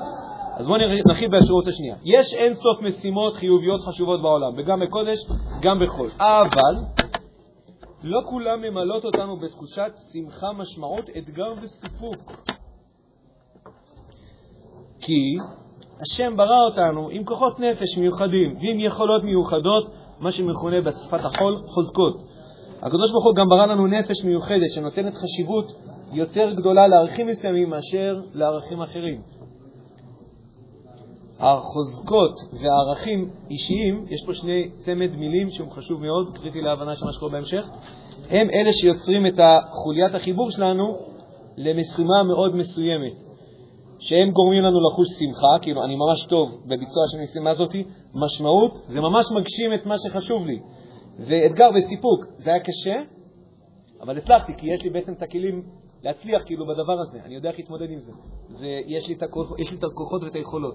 אז 0.57 0.67
בואו 0.67 0.79
נתחיל 1.09 1.31
באפשרות 1.31 1.67
השנייה. 1.67 1.97
יש 2.05 2.35
אין 2.35 2.55
סוף 2.55 2.83
משימות 2.83 3.35
חיוביות 3.35 3.81
חשובות 3.81 4.23
בעולם, 4.23 4.53
וגם 4.57 4.81
בקודש, 4.81 5.19
גם 5.63 5.79
בחול. 5.81 6.09
אבל 6.19 6.75
לא 8.03 8.21
כולם 8.25 8.63
ממלאות 8.63 9.05
אותנו 9.05 9.37
בתחושת 9.37 9.93
שמחה, 10.13 10.53
משמעות, 10.53 11.11
אתגר 11.19 11.53
וסיפוק. 11.63 12.54
כי 15.05 15.37
השם 16.01 16.37
ברא 16.37 16.65
אותנו 16.65 17.09
עם 17.11 17.25
כוחות 17.25 17.61
נפש 17.61 17.99
מיוחדים 17.99 18.57
ועם 18.61 18.81
יכולות 18.81 19.25
מיוחדות, 19.25 19.91
מה 20.21 20.33
שמכונה 20.33 20.81
בשפת 20.81 21.25
החול 21.25 21.63
חוזקות. 21.67 22.23
הקדוש 22.83 23.11
ברוך 23.11 23.25
הוא 23.25 23.35
גם 23.35 23.49
ברא 23.49 23.67
לנו 23.67 23.87
נפש 23.87 24.25
מיוחדת 24.25 24.71
שנותנת 24.75 25.15
חשיבות 25.15 25.73
יותר 26.13 26.53
גדולה 26.55 26.89
לערכים 26.89 27.27
מסוימים 27.27 27.71
מאשר 27.71 28.21
לערכים 28.35 28.81
אחרים. 28.81 29.21
החוזקות 31.39 32.35
והערכים 32.61 33.31
אישיים, 33.51 34.07
יש 34.11 34.27
פה 34.27 34.35
שני 34.35 34.71
צמד 34.77 35.17
מילים 35.17 35.51
שהוא 35.51 35.71
חשוב 35.71 36.01
מאוד, 36.01 36.39
קריטי 36.39 36.61
להבנה 36.61 36.95
של 36.95 37.05
מה 37.05 37.13
שקורה 37.13 37.33
בהמשך, 37.33 37.67
הם 38.31 38.49
אלה 38.51 38.73
שיוצרים 38.73 39.27
את 39.27 39.41
חוליית 39.71 40.15
החיבור 40.15 40.51
שלנו 40.51 40.99
למשימה 41.57 42.23
מאוד 42.23 42.57
מסוימת, 42.57 43.24
שהם 43.99 44.31
גורמים 44.31 44.63
לנו 44.63 44.79
לחוש 44.89 45.09
שמחה, 45.19 45.63
כאילו 45.63 45.85
אני 45.85 45.97
ממש 45.97 46.27
טוב 46.27 46.63
בביצוע 46.65 47.03
של 47.13 47.19
המשימה 47.21 47.51
הזאת, 47.51 47.75
משמעות, 48.15 48.73
זה 48.89 49.01
ממש 49.01 49.27
מגשים 49.37 49.75
את 49.75 49.87
מה 49.87 49.95
שחשוב 49.99 50.47
לי, 50.47 50.61
ואתגר 51.19 51.69
וסיפוק, 51.75 52.21
זה 52.39 52.51
היה 52.51 52.61
קשה, 52.61 53.03
אבל 54.01 54.19
הצלחתי, 54.19 54.53
כי 54.57 54.67
יש 54.75 54.83
לי 54.83 54.91
בעצם 54.91 55.13
את 55.13 55.23
הכלים 55.23 55.63
להצליח 56.03 56.43
כאילו 56.47 56.67
בדבר 56.67 57.01
הזה, 57.01 57.19
אני 57.25 57.35
יודע 57.35 57.49
איך 57.49 57.59
להתמודד 57.59 57.91
עם 57.91 57.99
זה. 57.99 58.13
זה 58.49 58.67
יש, 58.87 59.09
לי 59.09 59.15
הכוח, 59.23 59.59
יש 59.59 59.71
לי 59.71 59.79
את 59.79 59.85
הכוחות 59.85 60.23
ואת 60.23 60.35
היכולות. 60.35 60.75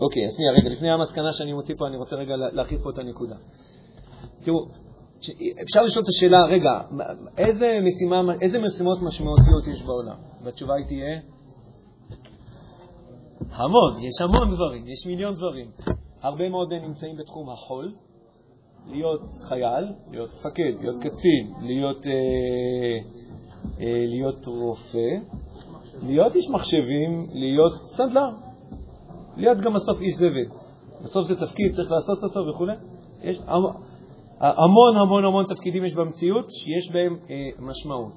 אוקיי, 0.00 0.26
אז 0.26 0.32
שנייה, 0.36 0.52
רגע, 0.52 0.68
לפני 0.68 0.90
המסקנה 0.90 1.32
שאני 1.32 1.52
מוציא 1.52 1.74
פה, 1.78 1.86
אני 1.86 1.96
רוצה 1.96 2.16
רגע 2.16 2.36
להרחיב 2.36 2.80
פה 2.82 2.90
את 2.90 2.98
הנקודה. 2.98 3.36
תראו, 4.44 4.66
אפשר 5.62 5.82
לשאול 5.82 6.02
את 6.02 6.08
השאלה, 6.08 6.44
רגע, 6.44 6.80
איזה, 7.38 7.78
משימה, 7.82 8.32
איזה 8.40 8.58
משימות 8.58 8.98
משמעותיות 9.02 9.66
יש 9.72 9.82
בעולם? 9.82 10.16
והתשובה 10.44 10.74
היא 10.74 10.86
תהיה, 10.86 11.20
המון, 13.52 13.98
יש 14.00 14.20
המון 14.20 14.54
דברים, 14.54 14.86
יש 14.86 15.06
מיליון 15.06 15.34
דברים. 15.34 15.70
הרבה 16.22 16.48
מאוד 16.48 16.68
מהם 16.70 16.82
נמצאים 16.82 17.16
בתחום 17.16 17.50
החול, 17.50 17.94
להיות 18.86 19.20
חייל, 19.48 19.84
להיות 20.10 20.30
מפקד, 20.30 20.72
להיות 20.80 20.96
קצין, 20.96 21.52
להיות, 21.62 22.06
אה, 22.06 22.12
אה, 23.80 24.04
להיות 24.06 24.46
רופא, 24.46 25.08
להיות 26.02 26.34
איש 26.36 26.50
מחשבים, 26.50 27.26
להיות 27.32 27.72
סנדלר, 27.72 28.30
להיות 29.36 29.58
גם 29.58 29.74
בסוף 29.74 30.00
איש 30.00 30.14
זבל. 30.14 30.46
בסוף 31.02 31.26
זה 31.26 31.36
תפקיד, 31.36 31.72
צריך 31.72 31.90
לעשות 31.90 32.18
אותו 32.22 32.40
וכו'. 32.50 32.66
יש 33.22 33.40
המון 34.40 34.96
המון 34.96 35.24
המון 35.24 35.44
תפקידים 35.44 35.84
יש 35.84 35.94
במציאות 35.94 36.50
שיש 36.50 36.92
בהם 36.92 37.16
אה, 37.30 37.36
משמעות. 37.58 38.14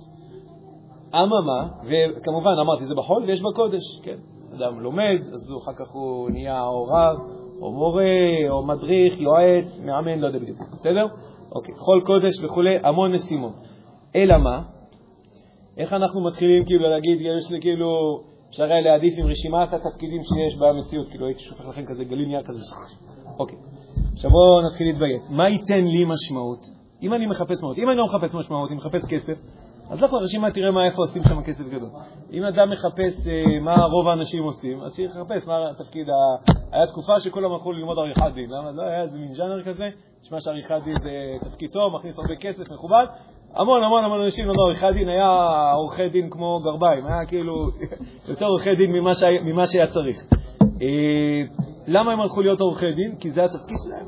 אממה, 1.16 1.68
וכמובן 1.84 2.52
אמרתי, 2.62 2.86
זה 2.86 2.96
בחול 2.96 3.24
ויש 3.24 3.42
בקודש, 3.42 3.82
כן. 4.04 4.18
אדם 4.56 4.80
לומד, 4.80 5.20
אז 5.34 5.54
אחר 5.64 5.74
כך 5.74 5.92
הוא 5.92 6.30
נהיה 6.30 6.64
או 6.64 6.84
רב, 6.84 7.18
או 7.62 7.72
מורה, 7.72 8.50
או 8.50 8.66
מדריך, 8.66 9.22
יועץ, 9.22 9.82
מאמן, 9.86 10.20
לא 10.20 10.28
יודע 10.28 10.40
בדיוק, 10.40 10.60
בסדר? 10.74 11.08
אוקיי, 11.56 11.76
חול 11.76 12.04
קודש 12.06 12.44
וכולי, 12.44 12.78
המון 12.84 13.12
משימות. 13.12 13.54
אלא 14.16 14.38
מה? 14.38 14.62
איך 15.78 15.94
אנחנו 15.94 16.26
מתחילים 16.26 16.66
כאילו 16.66 16.90
להגיד, 16.90 17.18
יש 17.38 17.52
לי 17.52 17.62
כאילו, 17.62 17.88
אפשר 18.50 18.64
היה 18.64 18.82
להעדיף 18.82 19.14
עם 19.18 19.26
רשימת 19.26 19.74
התפקידים 19.74 20.22
שיש 20.24 20.60
במציאות, 20.60 21.08
כאילו 21.08 21.26
הייתי 21.26 21.42
שופך 21.42 21.68
לכם 21.68 21.86
כזה 21.86 22.04
גליל 22.04 22.28
נייר 22.28 22.44
כזה. 22.44 22.60
אוקיי, 23.40 23.58
עכשיו 24.22 24.32
בואו 24.32 24.62
נתחיל 24.62 24.88
להתביית. 24.88 25.30
מה 25.30 25.50
ייתן 25.50 25.86
לי 25.86 26.06
משמעות? 26.06 26.66
אם 27.02 27.14
אני 27.14 27.26
מחפש 27.26 27.58
משמעות, 27.58 27.78
אם 27.78 27.90
אני 27.90 27.98
לא 27.98 28.06
מחפש 28.06 28.34
משמעות, 28.34 28.70
אני 28.70 28.78
מחפש 28.78 29.02
כסף, 29.10 29.34
אז 29.90 30.02
לך 30.02 30.14
לרשימה, 30.14 30.52
תראה 30.52 30.72
מה, 30.72 30.86
איפה 30.86 31.02
עושים 31.02 31.24
שם 31.24 31.42
כסף 31.44 31.64
גדול. 31.70 31.90
אם 32.34 32.44
אדם 32.44 32.70
מחפש 32.70 33.28
אה, 33.28 33.60
מה 33.60 33.84
רוב 33.86 34.08
האנשים 34.08 34.44
עושים, 34.44 34.82
אז 34.82 34.96
צריך 34.96 35.12
לחפש 35.16 35.48
מה 35.48 35.70
התפקיד. 35.72 36.10
ה... 36.10 36.14
היה 36.72 36.88
תקופה 36.88 37.20
שכולם 37.20 37.52
הלכו 37.52 37.72
ללמוד 37.72 37.98
עריכת 37.98 38.34
דין. 38.36 38.50
למה? 38.50 38.72
לא 38.72 38.84
היה 38.84 39.02
איזה 39.02 39.20
מין 39.20 39.34
ז'אנר 39.34 39.64
כזה, 39.64 39.90
תשמע 40.22 40.42
שעריכת 40.42 40.80
דין 40.84 40.96
זה 41.02 41.12
תפקיד 41.42 41.72
טוב, 41.72 41.94
מכניס 41.96 42.20
הרבה 42.20 42.36
כסף, 42.36 42.72
מכובד. 42.72 43.06
המון 43.56 43.84
המון 43.84 44.04
המון 44.04 44.22
אנשים 44.22 44.48
למדו 44.48 44.62
עריכת 44.66 44.88
דין, 44.94 45.10
היה 45.10 45.72
עורכי 45.74 46.10
דין 46.10 46.30
כמו 46.30 46.60
גרביים, 46.64 47.06
היה 47.06 47.26
כאילו 47.28 47.54
יותר 48.28 48.46
עורכי 48.46 48.76
דין 48.76 48.92
ממה, 48.92 49.14
שה... 49.14 49.42
ממה 49.42 49.68
שהיה 49.68 49.88
צריך. 49.88 50.18
אה, 50.82 51.42
למה 51.88 52.12
הם 52.12 52.22
הלכו 52.22 52.42
להיות 52.42 52.62
עורכי 52.62 52.92
דין? 52.92 53.16
כי 53.16 53.32
זה 53.32 53.44
התפקיד 53.44 53.78
שלהם? 53.84 54.08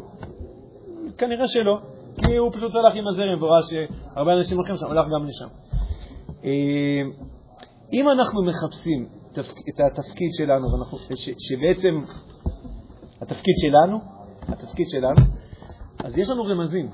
כנראה 1.18 1.48
שלא. 1.48 1.78
כי 2.26 2.38
הוא 2.38 2.52
פשוט 2.52 2.76
הלך 2.76 2.96
עם 2.96 3.08
הזרם 3.08 3.44
וראה 3.44 3.60
שהרבה 3.64 4.34
אנשים 4.34 4.58
הולכים 4.58 4.78
שם, 4.78 4.86
הלך 4.86 5.06
גם 5.06 5.26
לשם. 5.26 5.48
אה, 6.44 7.02
אם 7.94 8.10
אנחנו 8.10 8.44
מחפשים 8.44 9.08
את 9.70 9.80
התפקיד 9.80 10.30
שלנו, 10.38 10.68
שבעצם 11.38 12.00
התפקיד 13.22 13.56
שלנו, 13.58 14.00
התפקיד 14.48 14.86
שלנו, 14.90 15.26
אז 16.04 16.18
יש 16.18 16.30
לנו 16.30 16.44
רמזים 16.44 16.90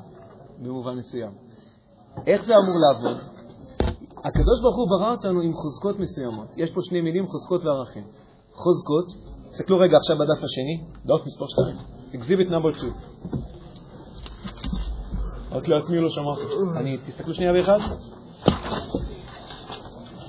במובן 0.60 0.96
מסוים. 0.96 1.32
איך 2.28 2.46
זה 2.46 2.54
אמור 2.56 2.76
לעבוד? 2.88 3.18
הקדוש 4.26 4.62
ברוך 4.62 4.78
הוא 4.78 4.88
ברא 4.90 5.12
אותנו 5.12 5.42
עם 5.42 5.54
חוזקות 5.54 6.00
מסוימות. 6.00 6.48
יש 6.58 6.72
פה 6.72 6.82
שני 6.84 7.02
מילים, 7.02 7.26
חוזקות 7.28 7.66
וערכים. 7.66 8.04
חוזקות, 8.54 9.08
תסתכלו 9.52 9.80
רגע 9.80 9.98
עכשיו 9.98 10.18
בדף 10.18 10.44
השני, 10.44 10.82
דף 11.06 11.26
מספר 11.26 11.46
2, 11.48 11.76
exhibit 12.14 12.52
number 12.52 12.78
2. 12.78 12.94
רק 15.52 15.68
לעצמי 15.68 16.00
לא 16.00 16.10
שמעתי. 16.10 16.42
אני, 16.78 16.98
תסתכלו 16.98 17.34
שנייה 17.34 17.54
באחד. 17.54 17.80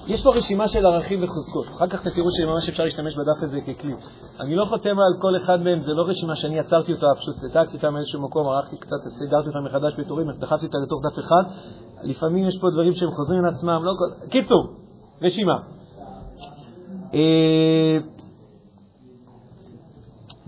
יש 0.06 0.22
פה 0.22 0.36
רשימה 0.36 0.68
של 0.68 0.86
ערכים 0.86 1.24
וחוזקות. 1.24 1.66
אחר 1.66 1.86
כך 1.86 2.08
תראו 2.08 2.30
שממש 2.30 2.68
אפשר 2.68 2.84
להשתמש 2.84 3.16
בדף 3.16 3.42
הזה 3.42 3.60
ככלי. 3.60 3.94
אני 4.40 4.56
לא 4.56 4.64
חותם 4.64 4.98
על 4.98 5.20
כל 5.22 5.36
אחד 5.36 5.60
מהם, 5.60 5.80
זה 5.80 5.92
לא 5.92 6.02
רשימה 6.02 6.36
שאני 6.36 6.60
עצרתי 6.60 6.92
אותה, 6.92 7.06
פשוט 7.18 7.36
ציטטתי 7.36 7.76
אותה 7.76 7.90
מאיזשהו 7.90 8.20
מקום, 8.22 8.46
ערכתי 8.48 8.76
קצת, 8.76 8.96
סידרתי 9.18 9.48
אותה 9.48 9.60
מחדש 9.60 9.94
בטורים, 9.98 10.26
דחפתי 10.38 10.66
אותה 10.66 10.78
לתוך 10.78 11.00
דף 11.06 11.18
אחד. 11.18 11.42
לפעמים 12.02 12.44
יש 12.44 12.58
פה 12.58 12.68
דברים 12.72 12.92
שהם 12.92 13.10
חוזרים 13.10 13.44
על 13.44 13.54
עצמם, 13.54 13.80
לא 13.84 13.92
כל... 13.98 14.28
קיצור, 14.28 14.74
רשימה. 15.22 15.58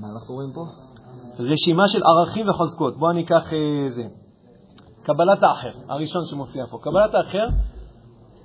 אה, 0.02 0.08
מה 0.08 0.14
אנחנו 0.14 0.34
רואים 0.34 0.52
פה? 0.52 0.64
רשימה 1.38 1.88
של 1.88 2.00
ערכים 2.02 2.48
וחוזקות. 2.48 2.96
בואו 2.98 3.10
אני 3.10 3.22
אקח 3.22 3.52
אה, 3.52 3.88
זה. 3.88 4.02
קבלת 5.02 5.42
האחר, 5.42 5.70
הראשון 5.88 6.22
שמופיע 6.26 6.66
פה. 6.66 6.78
קבלת 6.82 7.14
האחר 7.14 7.46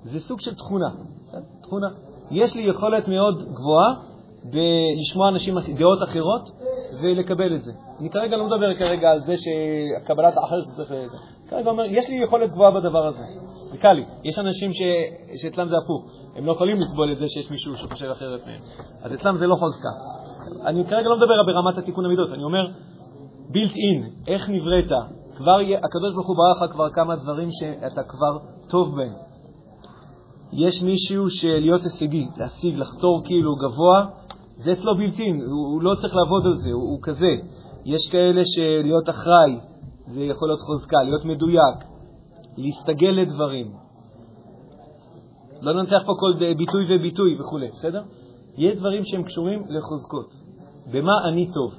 זה 0.04 0.20
סוג 0.20 0.40
של 0.40 0.56
תכונה. 0.56 0.90
תכונה. 1.62 1.88
יש 2.32 2.56
לי 2.56 2.70
יכולת 2.70 3.08
מאוד 3.08 3.44
גבוהה 3.54 3.94
בלשמוע 4.44 5.30
אנשים, 5.30 5.54
דעות 5.78 6.00
אחרות 6.04 6.50
ולקבל 7.02 7.56
את 7.56 7.64
זה. 7.64 7.72
אני 8.00 8.10
כרגע 8.10 8.38
לא 8.38 8.46
מדבר 8.46 8.76
כרגע 8.76 9.12
על 9.12 9.20
זה 9.20 9.36
שקבלת 9.38 10.38
האחר 10.38 10.62
שצריך... 10.62 10.94
כרגע 11.50 11.70
אומר, 11.70 11.84
יש 11.86 12.10
לי 12.10 12.24
יכולת 12.24 12.52
גבוהה 12.52 12.72
בדבר 12.72 13.08
הזה. 13.08 13.24
זה 13.72 13.78
קל 13.78 13.94
לי. 13.94 14.04
יש 14.24 14.40
אנשים 14.40 14.74
ש... 14.74 14.82
שאצלם 15.42 15.68
זה 15.68 15.76
הפוך. 15.84 16.12
הם 16.36 16.46
לא 16.46 16.52
יכולים 16.52 16.78
לסבול 16.78 17.12
את 17.12 17.18
זה 17.20 17.26
שיש 17.28 17.52
מישהו 17.52 17.78
שחושב 17.78 18.10
אחרת 18.12 18.48
מהם. 18.48 18.62
אז 19.02 19.14
אצלם 19.14 19.38
זה 19.38 19.48
לא 19.48 19.56
חוזקה. 19.56 19.90
אני 20.66 20.86
כרגע 20.86 21.10
לא 21.10 21.18
מדבר 21.18 21.44
ברמת 21.46 21.78
התיקון 21.78 22.06
המידות, 22.06 22.32
אני 22.32 22.44
אומר 22.44 22.66
built 23.52 23.74
in, 23.74 24.28
איך 24.28 24.50
נבראת. 24.50 24.92
כבר 25.38 25.58
הקדוש 25.84 26.14
ברוך 26.14 26.28
הוא 26.28 26.36
ברא 26.36 26.66
לך 26.66 26.74
כבר 26.74 26.90
כמה 26.90 27.16
דברים 27.16 27.50
שאתה 27.52 28.04
כבר 28.04 28.38
טוב 28.70 28.96
בהם. 28.96 29.14
יש 30.54 30.84
מישהו 30.84 31.30
שלהיות 31.30 31.82
הישגי, 31.84 32.28
להשיג, 32.38 32.78
לחתור 32.78 33.22
כאילו 33.26 33.56
גבוה, 33.56 34.06
זה 34.56 34.72
אצלו 34.74 34.98
בלתי, 34.98 35.30
הוא, 35.30 35.68
הוא 35.74 35.82
לא 35.82 35.96
צריך 36.02 36.16
לעבוד 36.16 36.46
על 36.46 36.56
זה, 36.56 36.70
הוא, 36.70 36.84
הוא 36.84 37.00
כזה. 37.02 37.32
יש 37.86 38.08
כאלה 38.12 38.42
שלהיות 38.46 39.10
אחראי, 39.10 39.60
זה 40.08 40.24
יכול 40.24 40.48
להיות 40.48 40.60
חוזקה, 40.60 40.98
להיות 41.04 41.26
מדויק, 41.26 41.78
להסתגל 42.58 43.12
לדברים. 43.22 43.68
לא 45.62 45.74
ננתח 45.74 46.02
פה 46.06 46.14
כל 46.20 46.34
ביטוי 46.58 46.96
וביטוי 46.96 47.36
וכו', 47.40 47.60
בסדר? 47.74 48.02
יש 48.58 48.76
דברים 48.76 49.06
שהם 49.06 49.24
קשורים 49.24 49.64
לחוזקות. 49.70 50.34
במה 50.92 51.14
אני 51.30 51.48
טוב? 51.54 51.74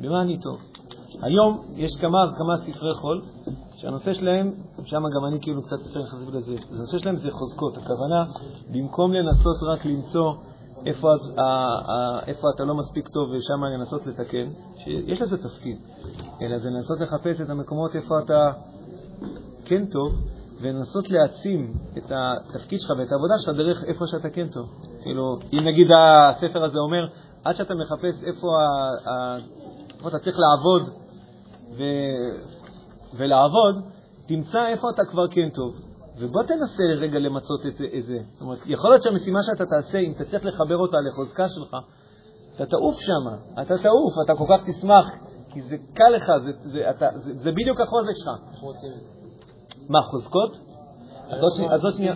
במה 0.00 0.22
אני 0.22 0.40
טוב? 0.40 0.60
היום 1.22 1.58
יש 1.76 1.90
כמה, 2.00 2.18
כמה 2.38 2.56
ספרי 2.56 2.94
חול 2.94 3.20
שהנושא 3.76 4.12
שלהם, 4.12 4.50
שם 4.84 5.02
גם 5.16 5.26
אני 5.28 5.40
כאילו 5.40 5.62
קצת 5.62 5.78
יותר 5.86 6.06
חזק 6.06 6.34
לזה, 6.34 6.56
הנושא 6.70 6.98
שלהם 6.98 7.16
זה 7.16 7.30
חוזקות. 7.30 7.76
הכוונה, 7.76 8.24
במקום 8.72 9.12
לנסות 9.12 9.56
רק 9.68 9.86
למצוא 9.86 10.32
איפה, 10.86 11.08
איפה 12.26 12.46
אתה 12.54 12.64
לא 12.64 12.74
מספיק 12.74 13.08
טוב 13.08 13.30
ושם 13.30 13.64
לנסות 13.64 14.06
לתקן, 14.06 14.48
שיש 14.84 15.22
לזה 15.22 15.36
תפקיד, 15.36 15.76
אלא 16.42 16.58
זה 16.58 16.68
לנסות 16.70 17.00
לחפש 17.00 17.40
את 17.40 17.50
המקומות 17.50 17.96
איפה 17.96 18.14
אתה 18.24 18.50
כן 19.64 19.84
טוב, 19.86 20.12
ולנסות 20.62 21.10
להעצים 21.10 21.72
את 21.98 22.12
התפקיד 22.14 22.80
שלך 22.80 22.90
ואת 22.98 23.12
העבודה 23.12 23.34
שלך 23.38 23.56
דרך 23.56 23.84
איפה 23.84 24.04
שאתה 24.06 24.30
כן 24.30 24.48
טוב. 24.48 24.70
כאילו, 25.02 25.38
אם 25.52 25.58
נגיד 25.64 25.86
הספר 25.96 26.64
הזה 26.64 26.78
אומר, 26.78 27.06
עד 27.44 27.54
שאתה 27.54 27.74
מחפש 27.74 28.24
איפה, 28.24 28.48
ה- 28.58 29.36
איפה 29.96 30.08
אתה 30.08 30.18
צריך 30.18 30.36
לעבוד 30.38 30.88
ו... 31.78 31.82
ולעבוד, 33.16 33.74
תמצא 34.26 34.66
איפה 34.68 34.90
אתה 34.94 35.04
כבר 35.04 35.28
כן 35.30 35.48
טוב. 35.54 35.74
ובוא 36.18 36.42
תנסה 36.42 36.82
לרגע 36.94 37.18
למצות 37.18 37.66
את 37.66 37.74
זה. 37.76 37.84
את 37.98 38.04
זה. 38.04 38.18
זאת 38.32 38.42
אומרת, 38.42 38.58
יכול 38.66 38.90
להיות 38.90 39.02
שהמשימה 39.02 39.38
שאתה 39.42 39.64
תעשה, 39.66 39.98
אם 39.98 40.12
תצליח 40.18 40.44
לחבר 40.44 40.76
אותה 40.76 40.96
לחוזקה 41.08 41.48
שלך, 41.48 41.76
אתה 42.56 42.66
תעוף 42.66 42.96
שם, 43.00 43.36
אתה 43.62 43.78
תעוף, 43.78 44.14
אתה 44.24 44.32
כל 44.38 44.44
כך 44.48 44.60
תשמח, 44.68 45.06
כי 45.52 45.62
זה 45.62 45.76
קל 45.94 46.08
לך, 46.16 46.24
זה, 46.44 46.50
זה, 46.70 46.90
אתה, 46.90 47.06
זה, 47.14 47.32
זה 47.34 47.50
בדיוק 47.52 47.80
החוזק 47.80 48.12
שלך. 48.14 48.52
איך 48.52 48.60
רוצים 48.60 48.90
את 48.92 49.00
זה? 49.00 49.21
מה, 49.88 50.02
חוזקות? 50.02 50.58
אז 51.30 51.42
עוד 51.42 51.52
שנייה- 51.56 51.72
עוד 51.82 51.94
שנייה, 51.94 52.14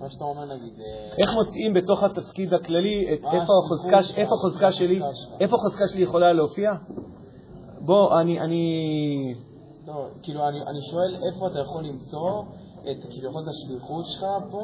מה 0.00 0.10
שאתה 0.10 0.24
אומר 0.24 0.44
נגיד, 0.44 0.72
אה, 0.80 1.14
איך 1.18 1.34
מוצאים 1.34 1.74
בתוך 1.74 2.02
התפקיד 2.02 2.54
הכללי 2.54 3.14
את 3.14 3.24
איפה 3.32 3.52
החוזקה, 3.64 4.02
שלי. 4.02 5.00
איפה 5.40 5.56
החוזקה 5.56 5.86
שלי 5.88 6.02
יכולה 6.02 6.32
להופיע? 6.32 6.72
בוא, 7.80 8.20
אני, 8.20 8.40
אני, 8.40 8.64
לא, 9.86 10.04
כאילו, 10.22 10.48
אני, 10.48 10.60
אני 10.66 10.78
שואל 10.90 11.16
איפה 11.28 11.46
אתה 11.46 11.58
יכול 11.58 11.84
למצוא 11.84 12.42
את 12.80 13.04
כביכול 13.10 13.42
את 13.42 13.48
השליחות 13.48 14.04
שלך 14.06 14.24
פה, 14.50 14.62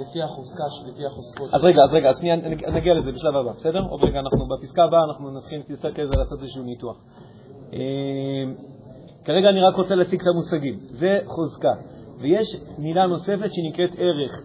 לפי 0.00 0.22
החוזקה, 0.22 0.64
לפי 0.88 1.06
החוזקות. 1.06 1.54
אז 1.54 1.60
רגע, 1.64 1.82
אז 1.88 1.90
רגע, 1.92 2.08
אז 2.08 2.18
שנייה, 2.18 2.36
נגיע 2.72 2.94
לזה 2.94 3.12
בשלב 3.12 3.36
הבא, 3.36 3.52
בסדר? 3.52 3.80
עוד 3.90 4.04
רגע, 4.04 4.18
אנחנו 4.20 4.48
בפסקה 4.48 4.84
הבאה, 4.84 5.04
אנחנו 5.04 5.30
נתחיל 5.30 5.62
יותר 5.68 5.92
כזה 5.92 6.10
לעשות 6.18 6.42
איזשהו 6.42 6.62
ניתוח. 6.62 6.96
כרגע 9.28 9.48
אני 9.48 9.60
רק 9.60 9.76
רוצה 9.76 9.94
להציג 9.94 10.20
את 10.20 10.26
המושגים. 10.26 10.78
זה 10.80 11.18
חוזקה. 11.26 11.72
ויש 12.20 12.56
מילה 12.78 13.06
נוספת 13.06 13.50
שנקראת 13.52 13.90
ערך. 13.98 14.42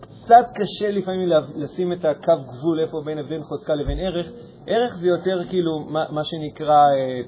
קצת 0.00 0.50
קשה 0.54 0.90
לפעמים 0.90 1.28
לשים 1.56 1.92
את 1.92 2.04
הקו 2.04 2.32
גבול 2.48 2.80
איפה 2.80 3.00
בין 3.04 3.22
בין 3.28 3.42
חוזקה 3.42 3.74
לבין 3.74 3.98
ערך. 3.98 4.32
ערך 4.66 4.94
זה 4.94 5.08
יותר 5.08 5.44
כאילו 5.48 5.78
מה, 5.78 6.04
מה 6.10 6.24
שנקרא, 6.24 6.74
אה, 6.74 7.20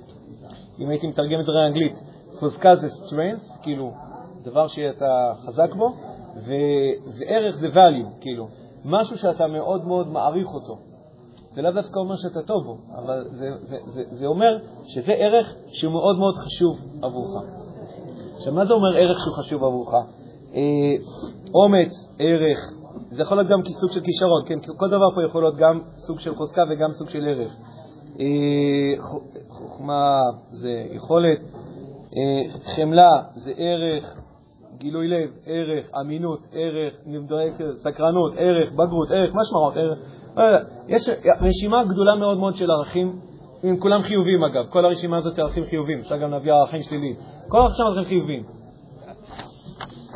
אם 0.79 0.91
הייתי 0.91 1.07
מתרגם 1.07 1.41
את 1.41 1.45
זה 1.45 1.53
לאנגלית, 1.53 1.95
חוזקה 2.39 2.77
זה 2.77 2.87
strength, 2.87 3.63
כאילו 3.63 3.93
דבר 4.45 4.67
שאתה 4.67 5.33
חזק 5.47 5.75
בו, 5.75 5.89
ו, 6.47 6.53
וערך 7.19 7.57
זה 7.57 7.69
value, 7.69 8.21
כאילו 8.21 8.49
משהו 8.85 9.19
שאתה 9.19 9.47
מאוד 9.47 9.87
מאוד 9.87 10.09
מעריך 10.09 10.47
אותו. 10.47 10.90
זה 11.51 11.63
לאו 11.63 11.71
דווקא 11.73 11.99
אומר 11.99 12.17
שאתה 12.17 12.43
טוב 12.43 12.65
בו, 12.65 12.79
אבל 12.95 13.25
זה, 13.31 13.51
זה, 13.61 13.77
זה, 13.87 14.03
זה 14.11 14.27
אומר 14.27 14.59
שזה 14.87 15.13
ערך 15.13 15.55
שהוא 15.73 15.93
מאוד 15.93 16.19
מאוד 16.19 16.35
חשוב 16.35 16.77
עבורך. 17.03 17.45
עכשיו, 18.37 18.53
מה 18.55 18.65
זה 18.65 18.73
אומר 18.73 18.97
ערך 18.97 19.19
שהוא 19.21 19.35
חשוב 19.35 19.65
עבורך? 19.65 19.95
אה, 20.55 20.61
אומץ, 21.55 21.93
ערך, 22.19 22.59
זה 23.11 23.23
יכול 23.23 23.37
להיות 23.37 23.49
גם 23.51 23.61
סוג 23.81 23.93
של 23.93 24.01
כישרון, 24.01 24.43
כן? 24.47 24.59
כל 24.77 24.89
דבר 24.89 25.15
פה 25.15 25.21
יכול 25.29 25.43
להיות 25.43 25.57
גם 25.57 25.81
סוג 25.97 26.21
של 26.21 26.35
חוזקה 26.35 26.63
וגם 26.71 26.91
סוג 26.91 27.09
של 27.09 27.29
ערך. 27.29 27.57
אה, 28.21 29.03
חוכמה 29.49 30.21
זה 30.51 30.85
יכולת, 30.91 31.39
אה, 32.17 32.73
חמלה 32.77 33.23
זה 33.35 33.53
ערך, 33.57 34.17
גילוי 34.79 35.09
לב, 35.09 35.31
ערך, 35.47 35.91
אמינות, 36.01 36.41
ערך, 36.53 36.95
נבדק, 37.07 37.53
סקרנות, 37.79 38.33
ערך, 38.37 38.73
בגרות, 38.73 39.11
ערך, 39.11 39.35
מה 39.35 39.43
שמרות, 39.45 39.77
ערך. 39.77 39.99
לא 40.37 40.43
יודע, 40.43 40.59
יש 40.89 41.09
רשימה 41.41 41.85
גדולה 41.85 42.15
מאוד 42.15 42.39
מאוד 42.39 42.57
של 42.57 42.71
ערכים, 42.71 43.21
הם 43.63 43.77
כולם 43.81 44.03
חיוביים 44.03 44.45
אגב, 44.45 44.67
כל 44.71 44.85
הרשימה 44.85 45.17
הזאת 45.17 45.39
ערכים 45.39 45.65
חיוביים, 45.65 45.99
אפשר 45.99 46.17
גם 46.17 46.31
להביא 46.31 46.53
ערכים 46.53 46.83
שליליים. 46.83 47.17
כל 47.49 47.61
הרשימה 47.61 47.89
ערכים 47.89 48.05
חיוביים. 48.05 48.43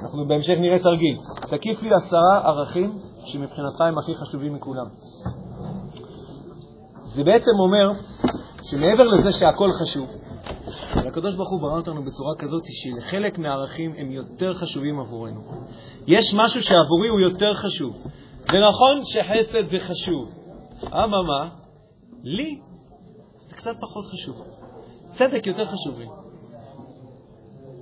אנחנו 0.02 0.28
בהמשך 0.28 0.54
נראה 0.58 0.78
תרגיל. 0.78 1.16
תקיף 1.50 1.82
לי 1.82 1.90
עשרה 1.94 2.40
ערכים 2.44 2.92
שמבחינתך 3.24 3.80
הם 3.80 3.98
הכי 3.98 4.14
חשובים 4.14 4.54
מכולם. 4.54 4.86
זה 7.04 7.24
בעצם 7.24 7.50
אומר 7.58 7.92
שמעבר 8.62 9.04
לזה 9.04 9.32
שהכל 9.32 9.70
חשוב, 9.72 10.08
הקדוש 10.96 11.34
ברוך 11.34 11.50
הוא 11.50 11.60
ברא 11.60 11.76
אותנו 11.76 12.02
בצורה 12.02 12.34
כזאת 12.38 12.62
שחלק 12.64 13.38
מהערכים 13.38 13.94
הם 13.98 14.12
יותר 14.12 14.54
חשובים 14.54 15.00
עבורנו. 15.00 15.40
יש 16.06 16.34
משהו 16.34 16.62
שעבורי 16.62 17.08
הוא 17.08 17.20
יותר 17.20 17.54
חשוב. 17.54 17.96
זה 18.50 18.60
נכון 18.60 19.00
שחסד 19.04 19.64
זה 19.64 19.80
חשוב, 19.80 20.32
אממה, 20.92 21.48
לי 22.22 22.60
זה 23.46 23.54
קצת 23.54 23.76
פחות 23.80 24.04
חשוב. 24.04 24.36
צדק 25.12 25.46
יותר 25.46 25.64
חשוב 25.64 25.98
לי. 25.98 26.06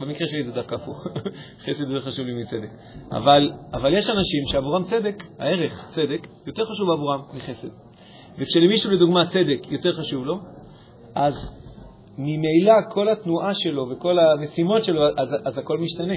במקרה 0.00 0.26
שלי 0.26 0.44
זה 0.44 0.52
דווקא 0.52 0.74
הפוך, 0.74 1.06
חסד 1.64 1.90
יותר 1.90 2.00
חשוב 2.00 2.26
לי 2.26 2.42
מצדק. 2.42 2.68
אבל, 3.12 3.52
אבל 3.72 3.92
יש 3.92 4.10
אנשים 4.10 4.42
שעבורם 4.46 4.84
צדק, 4.84 5.24
הערך 5.38 5.90
צדק, 5.94 6.26
יותר 6.46 6.64
חשוב 6.64 6.90
עבורם 6.90 7.20
מחסד. 7.34 7.68
וכשלמישהו 8.38 8.90
לדוגמה 8.90 9.26
צדק 9.26 9.70
יותר 9.70 9.92
חשוב 9.92 10.24
לו, 10.24 10.38
אז 11.14 11.34
ממילא 12.18 12.74
כל 12.90 13.08
התנועה 13.08 13.54
שלו 13.54 13.88
וכל 13.90 14.18
המשימות 14.18 14.84
שלו, 14.84 15.08
אז, 15.18 15.28
אז 15.44 15.58
הכל 15.58 15.78
משתנה. 15.78 16.14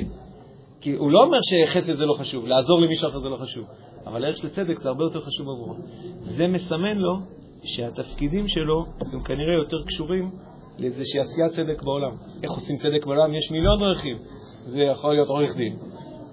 כי 0.82 0.92
הוא 0.92 1.12
לא 1.12 1.24
אומר 1.24 1.38
שחסד 1.42 1.98
זה 1.98 2.06
לא 2.06 2.14
חשוב, 2.14 2.46
לעזור 2.46 2.82
למישהו 2.82 3.10
אחר 3.10 3.20
זה 3.20 3.30
לא 3.30 3.36
חשוב, 3.36 3.66
אבל 4.06 4.24
הערך 4.24 4.38
של 4.38 4.50
צדק 4.50 4.78
זה 4.78 4.90
הרבה 4.90 5.04
יותר 5.04 5.22
חשוב 5.22 5.50
עבורו. 5.50 5.76
זה 6.24 6.48
מסמן 6.48 6.98
לו 6.98 7.18
שהתפקידים 7.64 8.48
שלו 8.48 8.86
הם 9.14 9.24
כנראה 9.24 9.54
יותר 9.54 9.78
קשורים 9.88 10.32
לאיזושהי 10.80 11.20
עשיית 11.20 11.52
צדק 11.52 11.84
בעולם. 11.84 12.12
איך 12.44 12.52
עושים 12.52 12.78
צדק 12.78 13.06
בעולם? 13.06 13.34
יש 13.34 13.52
מיליון 13.52 13.80
דרכים. 13.80 14.18
זה 14.66 14.80
יכול 14.80 15.14
להיות 15.14 15.28
עורך 15.28 15.56
דין, 15.56 15.78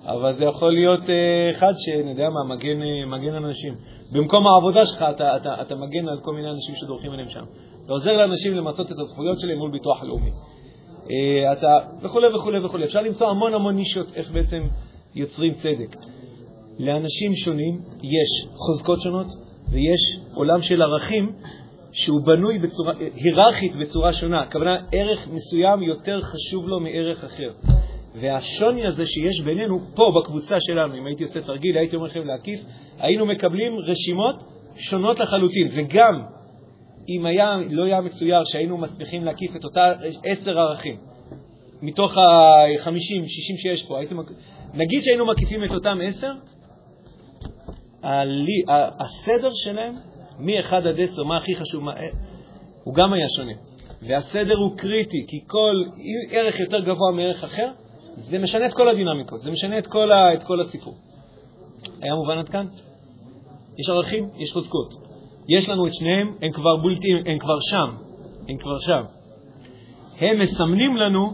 אבל 0.04 0.32
זה 0.32 0.44
יכול 0.44 0.72
להיות 0.72 1.10
אה, 1.10 1.50
אחד 1.50 1.72
שאני 1.76 2.10
יודע 2.10 2.28
מה, 2.30 2.54
מגן, 2.54 2.82
אה, 2.82 3.06
מגן 3.06 3.34
אנשים. 3.34 3.74
במקום 4.12 4.46
העבודה 4.46 4.86
שלך 4.86 5.04
אתה, 5.10 5.36
אתה, 5.36 5.62
אתה 5.62 5.74
מגן 5.74 6.08
על 6.08 6.20
כל 6.22 6.34
מיני 6.34 6.50
אנשים 6.50 6.74
שדורכים 6.74 7.12
עליהם 7.12 7.28
שם. 7.28 7.44
אתה 7.84 7.92
עוזר 7.92 8.16
לאנשים 8.16 8.54
למצות 8.54 8.92
את 8.92 8.96
הזכויות 8.98 9.40
שלהם 9.40 9.58
מול 9.58 9.70
ביטוח 9.70 10.02
לאומי. 10.02 10.30
אה, 11.10 11.52
אתה 11.52 11.78
וכולי 12.02 12.34
וכולי 12.34 12.64
וכולי. 12.64 12.84
אפשר 12.84 13.02
למצוא 13.02 13.28
המון 13.28 13.54
המון 13.54 13.76
נישות 13.76 14.06
איך 14.14 14.30
בעצם 14.30 14.62
יוצרים 15.14 15.54
צדק. 15.54 15.96
לאנשים 16.78 17.32
שונים 17.34 17.80
יש 18.02 18.48
חוזקות 18.54 19.00
שונות 19.00 19.26
ויש 19.72 20.20
עולם 20.34 20.62
של 20.62 20.82
ערכים 20.82 21.32
שהוא 21.92 22.20
בנוי 22.26 22.58
בצורה, 22.58 22.92
היררכית 23.14 23.76
בצורה 23.76 24.12
שונה. 24.12 24.40
הכוונה, 24.40 24.76
ערך 24.92 25.28
מסוים 25.28 25.82
יותר 25.82 26.20
חשוב 26.20 26.68
לו 26.68 26.80
מערך 26.80 27.24
אחר. 27.24 27.50
והשוני 28.20 28.86
הזה 28.86 29.06
שיש 29.06 29.40
בינינו, 29.40 29.80
פה 29.94 30.12
בקבוצה 30.20 30.56
שלנו, 30.60 30.98
אם 30.98 31.06
הייתי 31.06 31.22
עושה 31.22 31.40
תרגיל, 31.40 31.78
הייתי 31.78 31.96
אומר 31.96 32.06
לכם 32.06 32.26
להקיף, 32.26 32.60
היינו 32.98 33.26
מקבלים 33.26 33.72
רשימות 33.78 34.36
שונות 34.76 35.20
לחלוטין. 35.20 35.68
וגם 35.74 36.22
אם 37.08 37.26
היה, 37.26 37.56
לא 37.70 37.84
היה 37.84 38.00
מצויר 38.00 38.44
שהיינו 38.44 38.78
מצליחים 38.78 39.24
להקיף 39.24 39.56
את 39.56 39.64
אותה 39.64 39.92
עשר 40.24 40.58
ערכים, 40.58 40.96
מתוך 41.82 42.18
ה-50, 42.18 43.26
60 43.26 43.56
שיש 43.56 43.82
פה, 43.82 43.98
הייתם, 43.98 44.16
נגיד 44.74 45.02
שהיינו 45.02 45.26
מקיפים 45.26 45.64
את 45.64 45.74
אותם 45.74 45.98
עשר, 46.06 46.32
הסדר 49.00 49.50
שלהם, 49.54 49.94
מ-1 50.38 50.74
עד 50.76 51.00
10, 51.00 51.24
מה 51.24 51.36
הכי 51.36 51.56
חשוב, 51.56 51.82
מה, 51.84 51.92
הוא 52.84 52.94
גם 52.94 53.12
היה 53.12 53.28
שונה. 53.28 53.52
והסדר 54.08 54.58
הוא 54.58 54.76
קריטי, 54.76 55.26
כי 55.28 55.44
כל 55.46 55.84
ערך 56.30 56.60
יותר 56.60 56.80
גבוה 56.80 57.12
מערך 57.12 57.44
אחר, 57.44 57.70
זה 58.16 58.38
משנה 58.38 58.66
את 58.66 58.72
כל 58.72 58.88
הדינמיקות, 58.88 59.40
זה 59.40 59.50
משנה 59.50 59.78
את 59.78 59.86
כל, 59.86 60.12
ה, 60.12 60.34
את 60.34 60.42
כל 60.42 60.60
הסיפור. 60.60 60.94
היה 62.00 62.14
מובן 62.14 62.38
עד 62.38 62.48
כאן? 62.48 62.66
יש 63.78 63.90
ערכים, 63.90 64.28
יש 64.36 64.52
חוזקות. 64.52 64.94
יש 65.48 65.68
לנו 65.68 65.86
את 65.86 65.94
שניהם, 65.94 66.36
הם 66.42 66.52
כבר 66.52 66.76
בולטים, 66.76 67.16
הם 67.26 67.38
כבר 67.38 67.60
שם, 67.60 67.96
הם 68.48 68.58
כבר 68.58 68.78
שם. 68.78 69.02
הם 70.18 70.40
מסמנים 70.40 70.96
לנו, 70.96 71.30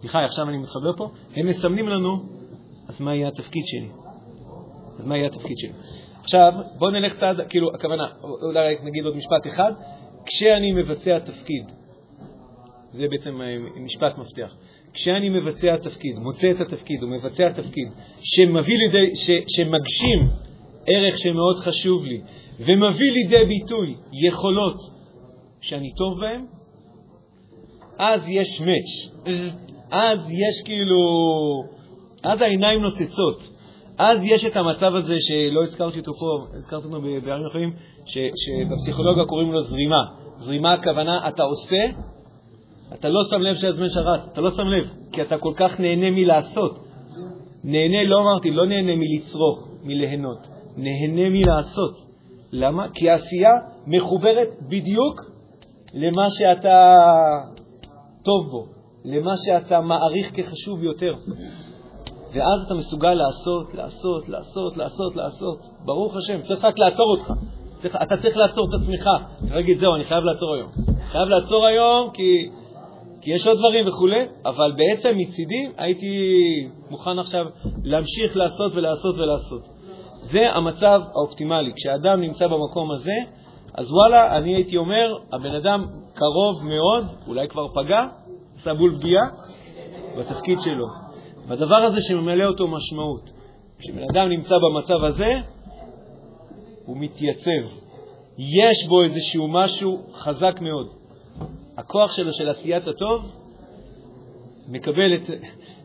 סליחה, 0.00 0.24
עכשיו 0.24 0.48
אני 0.48 0.58
מתחבר 0.58 0.92
פה, 0.96 1.10
הם 1.36 1.46
מסמנים 1.46 1.88
לנו, 1.88 2.16
אז 2.88 3.00
מה 3.00 3.14
יהיה 3.14 3.28
התפקיד 3.28 3.62
שלי? 3.66 4.07
אז 4.98 5.06
מה 5.06 5.16
יהיה 5.16 5.26
התפקיד 5.26 5.58
שלי? 5.58 5.72
עכשיו, 6.22 6.52
בואו 6.78 6.90
נלך 6.90 7.14
צעד, 7.14 7.36
כאילו, 7.48 7.74
הכוונה, 7.74 8.06
אולי 8.48 8.76
נגיד 8.82 9.04
עוד 9.04 9.16
משפט 9.16 9.46
אחד, 9.46 9.72
כשאני 10.26 10.72
מבצע 10.72 11.18
תפקיד, 11.18 11.64
זה 12.90 13.06
בעצם 13.10 13.40
משפט 13.76 14.18
מפתח, 14.18 14.54
כשאני 14.92 15.28
מבצע 15.28 15.76
תפקיד, 15.76 16.18
מוצא 16.18 16.50
את 16.50 16.60
התפקיד 16.60 17.02
ומבצע 17.02 17.48
תפקיד 17.52 17.88
שמביא 18.20 18.78
לידי, 18.78 19.16
ש, 19.16 19.30
שמגשים 19.48 20.28
ערך 20.86 21.18
שמאוד 21.18 21.56
חשוב 21.56 22.04
לי 22.04 22.20
ומביא 22.60 23.12
לידי 23.12 23.44
ביטוי 23.44 23.94
יכולות 24.26 24.76
שאני 25.60 25.94
טוב 25.94 26.20
בהן, 26.20 26.44
אז 27.98 28.28
יש 28.28 28.60
מאץ', 28.60 29.26
אז 29.90 30.30
יש 30.30 30.62
כאילו, 30.64 30.98
אז 32.22 32.40
העיניים 32.40 32.82
נוצצות. 32.82 33.57
אז 33.98 34.24
יש 34.24 34.44
את 34.44 34.56
המצב 34.56 34.94
הזה 34.94 35.14
שלא 35.20 35.62
הזכרתי 35.62 35.98
אותו 35.98 36.12
פה, 36.12 36.56
הזכרתי 36.56 36.86
אותו 36.86 37.00
בערים 37.24 37.46
אחרים, 37.46 37.72
ש- 38.06 38.18
שבפסיכולוגיה 38.18 39.24
קוראים 39.24 39.52
לו 39.52 39.60
זרימה. 39.60 40.02
זרימה 40.38 40.72
הכוונה, 40.72 41.28
אתה 41.28 41.42
עושה, 41.42 41.84
אתה 42.94 43.08
לא 43.08 43.20
שם 43.30 43.36
לב 43.40 43.54
שהזמן 43.54 43.88
שרץ, 43.88 44.28
אתה 44.32 44.40
לא 44.40 44.50
שם 44.50 44.62
לב, 44.62 44.90
כי 45.12 45.22
אתה 45.22 45.38
כל 45.38 45.52
כך 45.56 45.80
נהנה 45.80 46.10
מלעשות. 46.10 46.78
נהנה, 47.64 48.04
לא 48.04 48.16
אמרתי, 48.20 48.50
לא 48.50 48.66
נהנה 48.66 48.92
מלצרוך, 48.96 49.68
מליהנות, 49.84 50.46
נהנה 50.76 51.28
מלעשות. 51.28 51.94
למה? 52.52 52.86
כי 52.94 53.10
העשייה 53.10 53.50
מחוברת 53.86 54.48
בדיוק 54.68 55.20
למה 55.94 56.24
שאתה 56.30 56.96
טוב 58.24 58.50
בו, 58.50 58.66
למה 59.04 59.32
שאתה 59.36 59.80
מעריך 59.80 60.30
כחשוב 60.34 60.82
יותר. 60.82 61.14
ואז 62.32 62.62
אתה 62.66 62.74
מסוגל 62.74 63.14
לעשות, 63.14 63.74
לעשות, 63.74 64.28
לעשות, 64.28 64.76
לעשות, 64.76 65.16
לעשות. 65.16 65.58
ברוך 65.84 66.16
השם, 66.16 66.40
צריך 66.42 66.64
רק 66.64 66.78
לעצור 66.78 67.10
אותך. 67.10 67.32
צריך, 67.80 67.96
אתה 68.02 68.16
צריך 68.16 68.36
לעצור 68.36 68.66
את 68.68 68.74
עצמך. 68.74 69.08
צריך 69.40 69.54
להגיד, 69.54 69.76
זהו, 69.76 69.94
אני 69.94 70.04
חייב 70.04 70.24
לעצור 70.24 70.54
היום. 70.54 70.70
חייב 71.10 71.28
לעצור 71.28 71.66
היום 71.66 72.10
כי, 72.10 72.48
כי 73.20 73.30
יש 73.30 73.46
עוד 73.46 73.58
דברים 73.58 73.88
וכולי, 73.88 74.26
אבל 74.46 74.72
בעצם 74.76 75.18
מצידי 75.18 75.68
הייתי 75.76 76.08
מוכן 76.90 77.18
עכשיו 77.18 77.46
להמשיך 77.84 78.36
לעשות 78.36 78.72
ולעשות 78.74 79.18
ולעשות. 79.18 79.62
זה 80.20 80.40
המצב 80.54 81.00
האופטימלי. 81.14 81.72
כשאדם 81.76 82.20
נמצא 82.20 82.46
במקום 82.46 82.90
הזה, 82.90 83.14
אז 83.74 83.92
וואלה, 83.92 84.36
אני 84.36 84.54
הייתי 84.54 84.76
אומר, 84.76 85.12
הבן 85.32 85.54
אדם 85.54 85.86
קרוב 86.14 86.64
מאוד, 86.64 87.04
אולי 87.26 87.48
כבר 87.48 87.68
פגע, 87.68 88.00
עשה 88.56 88.74
בול 88.74 88.94
פגיעה, 88.94 89.24
בתפקיד 90.18 90.58
שלו. 90.60 91.07
בדבר 91.48 91.76
הזה 91.76 92.00
שממלא 92.00 92.44
אותו 92.44 92.68
משמעות. 92.68 93.30
כשבן 93.78 94.02
אדם 94.02 94.28
נמצא 94.28 94.54
במצב 94.58 95.04
הזה, 95.04 95.32
הוא 96.84 96.96
מתייצב. 96.96 97.66
יש 98.38 98.86
בו 98.88 99.02
איזשהו 99.02 99.48
משהו 99.48 100.02
חזק 100.12 100.60
מאוד. 100.60 100.88
הכוח 101.76 102.12
שלו, 102.12 102.32
של 102.32 102.48
עשיית 102.48 102.88
הטוב, 102.88 103.32
מקבל 104.68 105.14
את, 105.14 105.30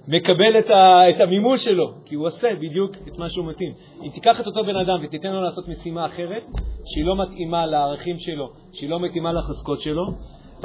מקבל 0.07 0.59
את, 0.59 0.69
ה, 0.69 1.09
את 1.09 1.21
המימוש 1.21 1.63
שלו, 1.63 1.93
כי 2.05 2.15
הוא 2.15 2.27
עושה 2.27 2.55
בדיוק 2.55 2.91
את 3.07 3.17
מה 3.17 3.29
שהוא 3.29 3.45
מתאים. 3.45 3.73
אם 4.03 4.09
תיקח 4.09 4.41
את 4.41 4.47
אותו 4.47 4.63
בן 4.63 4.75
אדם 4.75 5.03
ותיתן 5.03 5.31
לו 5.31 5.41
לעשות 5.41 5.67
משימה 5.67 6.05
אחרת, 6.05 6.43
שהיא 6.85 7.05
לא 7.05 7.15
מתאימה 7.23 7.65
לערכים 7.65 8.19
שלו, 8.19 8.49
שהיא 8.73 8.89
לא 8.89 8.99
מתאימה 8.99 9.33
לחוזקות 9.33 9.81
שלו, 9.81 10.03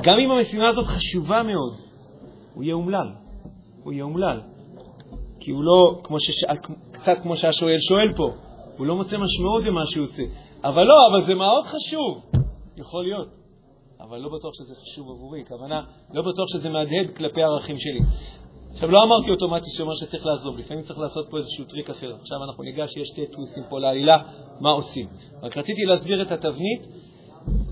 גם 0.03 0.19
אם 0.19 0.31
המשימה 0.31 0.69
הזאת 0.69 0.87
חשובה 0.87 1.43
מאוד, 1.43 1.73
הוא 2.55 2.65
יהיה 2.65 2.75
אומלל. 2.75 3.09
הוא 3.83 3.93
יהיה 3.93 4.05
אומלל. 4.05 4.41
כי 5.41 5.51
הוא 5.51 5.65
לא, 5.65 6.01
כמו 6.05 6.21
שש... 6.21 6.45
קצת 6.93 7.17
כמו 7.23 7.37
שהשואל 7.37 7.79
שואל 7.79 8.13
פה, 8.17 8.33
הוא 8.79 8.87
לא 8.87 8.97
מוצא 8.97 9.19
משמעות 9.19 9.65
במה 9.65 9.87
שהוא 9.87 10.05
עושה. 10.05 10.23
אבל 10.65 10.85
לא, 10.85 10.95
אבל 11.11 11.27
זה 11.27 11.35
מאוד 11.35 11.65
חשוב. 11.65 12.25
יכול 12.77 13.05
להיות. 13.05 13.29
אבל 14.01 14.19
לא 14.19 14.29
בטוח 14.29 14.55
שזה 14.55 14.75
חשוב 14.75 15.11
עבורי. 15.11 15.41
הכוונה, 15.41 15.83
לא 16.15 16.23
בטוח 16.23 16.47
שזה 16.53 16.69
מהדהד 16.69 17.17
כלפי 17.17 17.43
הערכים 17.43 17.77
שלי. 17.79 18.01
עכשיו, 18.73 18.91
לא 18.91 19.03
אמרתי 19.03 19.31
אוטומטית 19.31 19.73
שאומר 19.77 19.95
שצריך 19.95 20.27
לעזוב, 20.27 20.59
לפעמים 20.59 20.83
צריך 20.83 20.99
לעשות 20.99 21.27
פה 21.31 21.39
איזשהו 21.39 21.65
טריק 21.65 21.91
אחר. 21.91 22.15
עכשיו 22.21 22.39
אנחנו 22.49 22.63
ניגש, 22.63 22.97
יש 22.97 23.09
שתי 23.09 23.27
טוויסטים 23.27 23.63
פה 23.69 23.81
לעלילה, 23.81 24.19
מה 24.61 24.71
עושים. 24.71 25.07
רק 25.43 25.57
רציתי 25.57 25.85
להסביר 25.85 26.23
את 26.23 26.33
התבנית, 26.33 26.87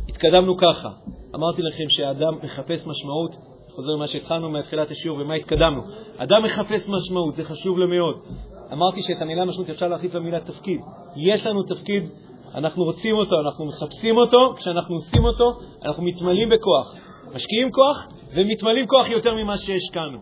התקדמנו 0.09 0.57
ככה. 0.57 0.89
אמרתי 1.35 1.62
לכם 1.62 1.85
שהאדם 1.89 2.35
מחפש 2.43 2.87
משמעות, 2.87 3.37
חוזר 3.77 3.91
למה 3.91 4.07
שהתחלנו 4.07 4.51
מתחילת 4.51 4.91
השיעור 4.91 5.18
ומה 5.18 5.35
התקדמנו. 5.35 5.83
אדם 6.16 6.43
מחפש 6.45 6.89
משמעות, 6.89 7.35
זה 7.35 7.45
חשוב 7.45 7.79
לו 7.79 7.89
מאוד. 7.89 8.16
אמרתי 8.72 9.03
שאת 9.03 9.22
המילה 9.22 9.45
משמעות 9.45 9.70
אפשר 9.70 9.89
להחליף 9.89 10.12
במילה 10.12 10.41
תפקיד. 10.41 10.81
יש 11.16 11.47
לנו 11.47 11.62
תפקיד, 11.62 12.11
אנחנו 12.55 12.85
רוצים 12.85 13.16
אותו, 13.16 13.37
אנחנו 13.41 13.64
מחפשים 13.64 14.16
אותו, 14.16 14.55
כשאנחנו 14.57 14.95
עושים 14.95 15.24
אותו, 15.24 15.45
אנחנו 15.83 16.03
מתמלאים 16.03 16.49
בכוח. 16.49 16.95
משקיעים 17.35 17.70
כוח 17.70 18.09
ומתמלאים 18.37 18.87
כוח 18.87 19.11
יותר 19.11 19.35
ממה 19.35 19.57
שהשקענו. 19.57 20.18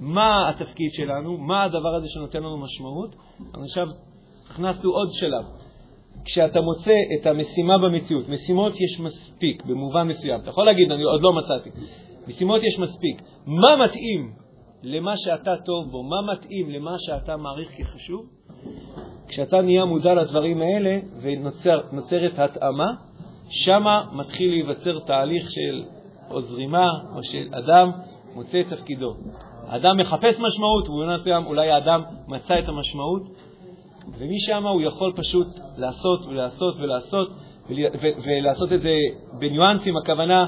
מה 0.00 0.48
התפקיד 0.48 0.92
שלנו, 0.92 1.38
מה 1.38 1.62
הדבר 1.62 1.94
הזה 1.94 2.08
שנותן 2.08 2.38
לנו 2.38 2.58
משמעות. 2.58 3.16
עכשיו 3.62 3.86
הכנסנו 4.50 4.90
עוד 4.90 5.08
שלב. 5.12 5.44
כשאתה 6.24 6.60
מוצא 6.60 6.94
את 7.20 7.26
המשימה 7.26 7.78
במציאות, 7.78 8.28
משימות 8.28 8.72
יש 8.80 9.00
מספיק 9.00 9.64
במובן 9.64 10.08
מסוים. 10.08 10.40
אתה 10.40 10.50
יכול 10.50 10.66
להגיד, 10.66 10.92
אני 10.92 11.02
עוד 11.02 11.22
לא 11.22 11.32
מצאתי. 11.32 11.70
משימות 12.28 12.62
יש 12.62 12.78
מספיק. 12.78 13.22
מה 13.46 13.84
מתאים 13.84 14.32
למה 14.82 15.16
שאתה 15.16 15.56
טוב 15.56 15.90
בו, 15.90 16.02
מה 16.02 16.32
מתאים 16.32 16.70
למה 16.70 16.94
שאתה 16.98 17.36
מעריך 17.36 17.70
כחשוב? 17.76 18.20
כשאתה 19.28 19.60
נהיה 19.60 19.84
מודע 19.84 20.14
לדברים 20.14 20.62
האלה 20.62 20.98
ונוצרת 21.22 22.38
התאמה, 22.38 22.92
שמה 23.50 24.04
מתחיל 24.12 24.50
להיווצר 24.50 24.98
תהליך 24.98 25.50
של 25.50 25.84
או 26.30 26.40
זרימה 26.40 26.86
או 27.16 27.22
של 27.22 27.54
אדם 27.54 27.90
מוצא 28.34 28.60
את 28.60 28.66
תפקידו. 28.72 29.14
האדם 29.66 29.96
מחפש 29.96 30.40
משמעות, 30.40 30.88
ובמובן 30.88 31.14
מסוים 31.14 31.46
אולי 31.46 31.70
האדם 31.70 32.02
מצא 32.28 32.54
את 32.58 32.68
המשמעות, 32.68 33.22
ומשם 34.18 34.66
הוא 34.66 34.82
יכול 34.82 35.12
פשוט 35.16 35.46
לעשות 35.76 36.26
ולעשות 36.26 36.76
ולעשות, 36.76 37.28
ולעשות 38.26 38.72
את 38.72 38.80
זה 38.80 38.92
בניואנסים, 39.38 39.96
הכוונה, 39.96 40.46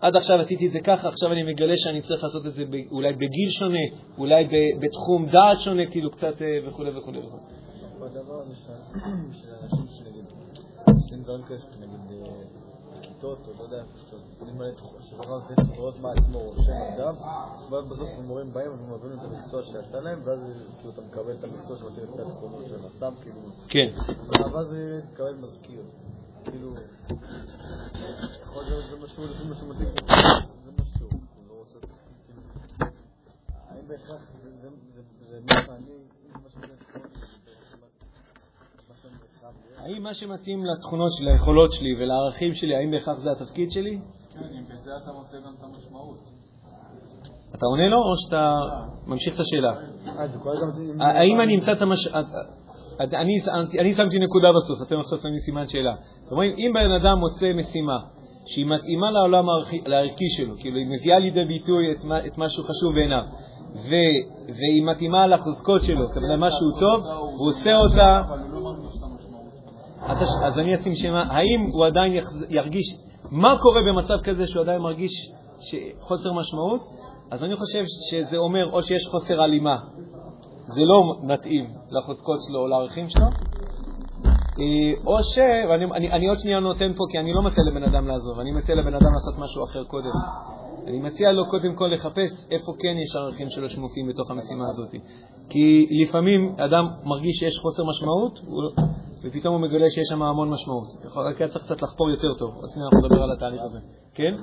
עד 0.00 0.16
עכשיו 0.16 0.40
עשיתי 0.40 0.66
את 0.66 0.72
זה 0.72 0.80
ככה, 0.80 1.08
עכשיו 1.08 1.32
אני 1.32 1.42
מגלה 1.52 1.74
שאני 1.76 2.02
צריך 2.02 2.22
לעשות 2.22 2.46
את 2.46 2.54
זה 2.54 2.64
אולי 2.90 3.12
בגיל 3.12 3.50
שונה, 3.50 3.84
אולי 4.18 4.48
בתחום 4.80 5.26
דעת 5.26 5.60
שונה, 5.60 5.82
כאילו 5.90 6.10
קצת 6.10 6.34
וכו' 6.66 6.82
וכו' 6.96 7.12
וכו'. 7.12 7.38
בדבר 8.00 8.40
הזה 8.40 8.54
של 8.56 9.50
אנשים 9.62 9.86
שנגיד, 9.86 10.24
עושים 10.86 11.22
דברים 11.22 11.42
כאלה, 11.42 11.58
נגיד, 11.80 12.00
בכיתות, 12.98 13.38
או 13.46 13.52
לא 13.58 13.62
יודע 13.62 13.82
אני 14.42 14.52
מלא 14.52 14.68
שזוכר 15.00 15.36
לתת 15.36 15.60
תחורות 15.72 16.00
מה 16.00 16.12
עצמו, 16.12 16.38
רושם 16.38 16.72
אדם, 16.94 17.14
ואז 17.70 17.84
בסוף 17.84 18.08
המורים 18.18 18.52
באים 18.52 18.70
ומביאים 18.72 19.18
את 19.18 19.24
המקצוע 19.24 19.62
שעשה 19.62 20.00
להם, 20.00 20.18
ואז 20.24 20.38
כאילו 20.78 20.92
אתה 20.92 21.00
מקבל 21.00 21.32
את 21.32 21.44
המקצוע 21.44 21.76
שמתאים 21.76 22.06
לפי 22.12 22.22
התכונות 22.22 22.64
שלך, 22.68 22.92
סתם 22.96 23.12
כאילו, 23.22 23.40
כן. 23.68 23.88
ואז 24.54 24.76
תקבל 25.12 25.34
מזכיר, 25.34 25.82
כאילו, 26.44 26.74
יכול 28.50 28.62
להיות 28.62 28.84
שזה 28.84 28.96
משהו, 29.04 29.24
לפי 29.24 29.48
מה 29.48 29.54
שמתאים, 29.54 29.88
זה 30.64 30.70
משהו, 30.80 31.08
לא 31.48 31.54
רוצה, 31.54 31.78
האם 33.68 33.88
בהכרח 33.88 34.20
זה 35.30 35.40
מה 35.48 35.54
שאני, 35.66 35.92
אם 36.26 36.32
זה 36.32 36.38
מה 36.42 36.48
שמתאים 36.48 36.80
האם 39.76 40.02
מה 40.02 40.14
שמתאים 40.14 40.64
לתכונות 40.64 41.12
שלי, 41.12 41.32
ליכולות 41.32 41.72
שלי 41.72 41.94
ולערכים 41.98 42.54
שלי, 42.54 42.76
האם 42.76 42.90
בהכרח 42.90 43.18
זה 43.18 43.30
התפקיד 43.30 43.70
שלי? 43.70 43.98
כן, 44.30 44.38
אם 44.58 44.64
בזה 44.64 44.90
אתה 45.02 45.12
מוצא 45.12 45.36
גם 45.46 45.54
את 45.58 45.64
המשמעות. 45.64 46.18
אתה 47.54 47.66
עונה 47.66 47.88
לו 47.88 47.96
או 47.96 48.16
שאתה 48.16 48.54
ממשיך 49.06 49.34
את 49.34 49.40
השאלה? 49.40 49.72
אה. 51.00 51.20
האם 51.20 51.40
אני 51.40 51.54
אמצא 51.56 51.72
את 51.72 51.82
המש... 51.82 52.08
אני 53.80 53.94
שמתי 53.94 54.18
נקודה 54.18 54.52
בסוף, 54.52 54.78
אתם 54.86 55.00
עכשיו 55.00 55.18
שמים 55.18 55.38
סימן 55.38 55.66
שאלה. 55.66 55.94
זאת 56.22 56.32
אומרת, 56.32 56.54
אם 56.58 56.72
בן 56.74 56.90
אדם 56.90 57.18
מוצא 57.18 57.52
משימה 57.56 57.98
שהיא 58.46 58.66
מתאימה 58.66 59.10
לעולם 59.10 59.48
הערכי 59.86 60.30
שלו, 60.30 60.54
כאילו 60.58 60.76
היא 60.76 60.86
מביאה 60.86 61.18
לידי 61.18 61.44
ביטוי 61.44 61.84
את 62.26 62.38
מה 62.38 62.48
שהוא 62.48 62.64
חשוב 62.64 62.94
בעיניו, 62.94 63.22
והיא 64.48 64.82
מתאימה 64.84 65.26
לחוזקות 65.26 65.82
שלו, 65.82 66.10
כמובן 66.10 66.36
משהו 66.38 66.78
טוב, 66.78 67.04
הוא 67.38 67.48
עושה 67.48 67.76
אותה... 67.76 68.22
הוא 68.28 68.60
לא 68.62 68.74
את. 70.06 70.20
אז 70.46 70.58
אני 70.58 70.74
אשים 70.74 70.94
שאלה, 70.94 71.22
האם 71.22 71.70
הוא 71.72 71.86
עדיין 71.86 72.12
ירגיש, 72.48 72.96
מה 73.30 73.56
קורה 73.58 73.80
במצב 73.88 74.20
כזה 74.24 74.46
שהוא 74.46 74.62
עדיין 74.62 74.78
מרגיש 74.80 75.12
חוסר 76.00 76.32
משמעות? 76.32 76.80
אז 77.30 77.44
אני 77.44 77.56
חושב 77.56 77.84
שזה 78.10 78.36
אומר 78.36 78.72
או 78.72 78.82
שיש 78.82 79.06
חוסר 79.06 79.40
הלימה, 79.42 79.76
זה 80.66 80.80
לא 80.84 81.14
מתאים 81.22 81.64
לחוזקות 81.90 82.38
שלו 82.48 82.60
או 82.60 82.68
לערכים 82.68 83.08
שלו, 83.08 83.26
או 85.06 85.22
ש... 85.22 85.38
ואני 85.70 85.84
אני, 85.84 86.12
אני 86.12 86.28
עוד 86.28 86.38
שנייה 86.38 86.60
נותן 86.60 86.92
פה 86.96 87.04
כי 87.10 87.18
אני 87.18 87.32
לא 87.32 87.42
מציע 87.42 87.64
לבן 87.64 87.82
אדם 87.82 88.08
לעזוב, 88.08 88.40
אני 88.40 88.52
מציע 88.52 88.74
לבן 88.74 88.94
אדם 88.94 89.12
לעשות 89.12 89.38
משהו 89.38 89.64
אחר 89.64 89.84
קודם. 89.84 90.12
אני 90.86 90.98
מציע 90.98 91.32
לו 91.32 91.48
קודם 91.50 91.74
כל 91.74 91.86
לחפש 91.86 92.46
איפה 92.50 92.72
כן 92.78 92.98
יש 93.04 93.16
ערכים 93.16 93.50
שלו 93.50 93.70
שמופיעים 93.70 94.08
בתוך 94.08 94.30
המשימה 94.30 94.64
הזאת. 94.68 94.94
כי 95.48 95.88
לפעמים 96.02 96.54
אדם 96.58 96.84
מרגיש 97.04 97.36
שיש 97.36 97.58
חוסר 97.58 97.82
משמעות, 97.84 98.40
ופתאום 99.24 99.54
הוא 99.54 99.60
מגלה 99.60 99.90
שיש 99.90 100.06
שם 100.08 100.22
המון 100.22 100.50
משמעות. 100.50 100.88
רק 101.16 101.40
היה 101.40 101.48
צריך 101.48 101.64
קצת 101.64 101.82
לחפור 101.82 102.10
יותר 102.10 102.34
טוב. 102.34 102.54
עוד 102.54 102.70
שנייה 102.70 102.88
אנחנו 102.88 103.08
נדבר 103.08 103.22
על 103.22 103.32
התהליך 103.32 103.62
הזה. 103.62 103.78
כן? 104.14 104.34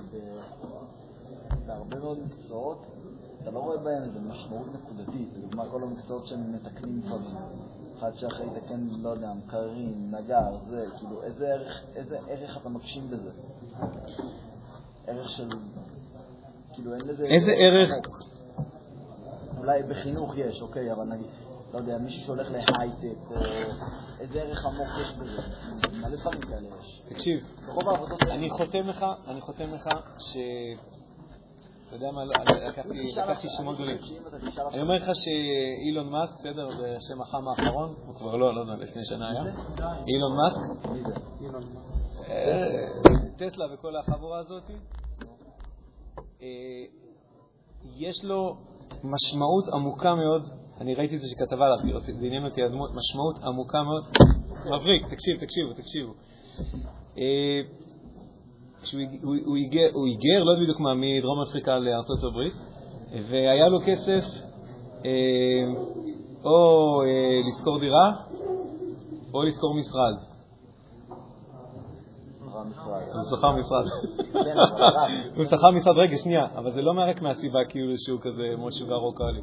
בהרבה 1.68 2.00
מאוד 2.00 2.18
מקצועות, 2.26 2.78
אתה 3.42 3.52
לא 3.52 3.60
רואה 3.60 3.78
בהם 3.78 4.04
איזו 4.04 4.20
משמעות 4.20 4.68
נקודתית. 4.74 5.28
לדוגמה, 5.38 5.64
כל 5.72 5.84
המקצועות 5.84 6.32
מתקנים 6.54 7.02
דברים. 7.02 7.36
אחד 8.00 8.12
שאחרי 8.16 8.46
לתקן, 8.46 8.88
לא 9.02 9.10
יודע, 9.10 9.34
מקררים, 9.34 10.12
נגר, 10.12 10.58
זה, 10.70 10.86
כאילו, 10.98 11.24
איזה 11.24 11.48
ערך, 11.48 11.84
איזה 11.96 12.18
ערך 12.28 12.58
אתה 12.58 12.70
מגשים 12.70 13.10
בזה? 13.10 13.32
ערך 15.08 15.30
של... 15.30 15.50
כאילו, 16.74 16.94
אין 16.94 17.02
לזה... 17.02 17.26
איזה 17.26 17.52
ערך? 17.52 17.90
אולי 19.58 19.84
בחינוך 19.84 20.34
יש, 20.38 20.62
אוקיי, 20.62 20.92
אבל 20.92 21.04
נגיד, 21.04 21.28
לא 21.74 21.78
יודע, 21.78 21.98
מישהו 21.98 22.24
שהולך 22.26 22.48
להייטק, 22.52 23.18
או 23.30 23.36
איזה 24.20 24.42
ערך 24.42 24.66
עמוק 24.66 24.88
יש 25.02 25.14
בזה. 25.18 25.42
מלא 25.98 26.18
דברים 26.18 26.42
כאלה 26.42 26.68
יש. 26.82 27.02
תקשיב. 27.10 27.40
אני 28.32 28.50
חותם 28.50 28.88
לך, 28.88 29.06
אני 29.28 29.42
חותם 29.42 29.74
לך 29.74 29.90
ש... 30.20 30.38
אתה 31.88 31.96
יודע 31.96 32.12
מה, 32.12 32.26
לא, 32.26 32.34
לקחתי 33.24 33.48
שמות 33.58 33.76
גדולים. 33.76 33.98
אני 34.74 34.82
אומר 34.82 34.94
לך 34.94 35.10
שאילון 35.14 36.10
מאסק, 36.10 36.34
בסדר, 36.34 36.70
זה 36.70 36.96
השם 36.98 37.22
החם 37.22 37.48
האחרון, 37.48 37.96
הוא 38.06 38.16
כבר 38.16 38.36
לא, 38.36 38.56
לא 38.56 38.60
יודע, 38.62 38.84
לפני 38.84 39.06
שנה 39.06 39.30
היה. 39.30 39.42
אילון 40.08 40.38
מאסק? 40.38 40.90
אה, 42.30 42.68
טסלה 43.38 43.66
וכל 43.74 43.98
החבורה 43.98 44.40
הזאת, 44.40 44.64
אה, 46.42 46.48
יש 47.96 48.24
לו 48.24 48.58
משמעות 49.04 49.66
עמוקה 49.74 50.16
מאוד, 50.16 50.42
אני 50.82 50.96
ראיתי 50.96 51.16
את 51.16 51.22
זה 51.22 51.28
שכתבה 51.30 51.66
עליו, 51.66 52.02
זה 52.02 52.26
עניין 52.26 52.46
אותי 52.46 52.64
הדמות, 52.64 52.90
משמעות 52.96 53.40
עמוקה 53.44 53.84
מאוד, 53.84 54.04
מבריק, 54.66 55.04
תקשיב, 55.04 55.38
תקשיבו, 55.46 55.74
תקשיבו. 55.74 56.14
כשהוא 58.88 60.06
היגר, 60.06 60.44
לא 60.44 60.60
בדיוק 60.62 60.80
מה, 60.80 60.94
מדרום 60.94 61.42
אפריקה 61.42 61.80
לארצות 61.80 62.24
הברית, 62.24 62.54
והיה 63.30 63.68
לו 63.68 63.80
כסף 63.86 64.26
אה, 65.06 65.12
או 66.44 67.02
אה, 67.02 67.40
לשכור 67.50 67.80
דירה 67.80 68.12
או 69.34 69.44
לשכור 69.44 69.76
משרד. 69.76 70.14
הוא 73.14 73.38
שכר 73.38 73.52
משרד. 73.52 73.86
הוא 75.36 75.46
שכר 75.46 75.72
משרד, 75.72 75.96
רגע, 75.98 76.18
שנייה, 76.18 76.46
אבל 76.56 76.72
זה 76.72 76.82
לא 76.82 76.94
רק 77.10 77.22
מהסיבה 77.22 77.60
כאילו 77.70 77.94
שהוא 77.98 78.20
כזה 78.22 78.56
משוגע 78.58 78.96
רוקאלי. 78.96 79.42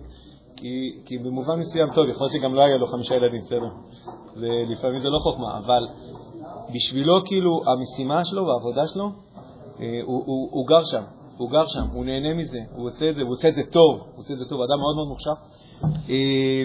כי, 1.06 1.18
במובן 1.18 1.58
מסוים, 1.58 1.88
טוב, 1.94 2.08
יכול 2.08 2.24
להיות 2.24 2.32
שגם 2.32 2.54
לא 2.54 2.60
היה 2.60 2.76
לו 2.76 2.86
חמישה 2.86 3.14
ילדים, 3.14 3.40
בסדר? 3.40 3.68
לפעמים 4.72 5.02
זה 5.02 5.08
לא 5.08 5.18
חוכמה, 5.18 5.58
אבל 5.58 5.86
בשבילו, 6.74 7.24
כאילו, 7.24 7.60
המשימה 7.66 8.24
שלו 8.24 8.46
והעבודה 8.46 8.86
שלו, 8.86 9.04
אה, 9.80 10.00
הוא, 10.02 10.22
הוא, 10.26 10.48
הוא 10.52 10.66
גר 10.66 10.84
שם, 10.84 11.02
הוא 11.36 11.50
גר 11.50 11.64
שם, 11.66 11.86
הוא 11.92 12.04
נהנה 12.04 12.34
מזה, 12.34 12.58
הוא 12.76 12.86
עושה 12.86 13.10
את 13.10 13.14
זה, 13.14 13.22
הוא 13.22 13.30
עושה 13.30 13.48
את 13.48 13.54
זה 13.54 13.62
טוב, 13.70 14.00
הוא 14.00 14.18
עושה 14.18 14.34
את 14.34 14.38
זה 14.38 14.44
טוב, 14.48 14.60
אדם 14.60 14.78
מאוד 14.80 14.96
מאוד 14.96 15.08
מוכשר. 15.08 15.32
אה, 16.10 16.64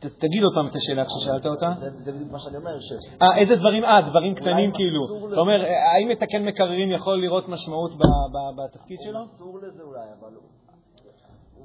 ת, 0.00 0.06
תגיד 0.06 0.42
עוד 0.42 0.54
פעם 0.54 0.68
את 0.68 0.74
השאלה 0.76 1.04
כששאלת 1.04 1.46
אותה. 1.46 1.72
זה 1.80 2.12
בדיוק 2.12 2.30
מה 2.32 2.38
שאני 2.38 2.56
אומר, 2.56 2.80
ש... 2.80 2.92
אה, 3.22 3.38
איזה 3.38 3.56
דברים, 3.56 3.84
אה, 3.84 4.00
דברים 4.02 4.34
קטנים 4.34 4.72
כאילו. 4.72 5.04
אתה 5.32 5.40
אומר, 5.40 5.64
האם 5.94 6.08
מתקן 6.08 6.44
מקררים 6.44 6.90
יכול 6.90 7.20
לראות 7.20 7.48
משמעות 7.48 7.90
ב- 7.94 8.02
ב- 8.02 8.62
בתפקיד 8.64 8.98
שלו? 9.00 9.20
אסור 9.36 9.58
לזה 9.58 9.82
אולי, 9.82 10.00
אבל 10.20 10.34
הוא- 10.34 10.42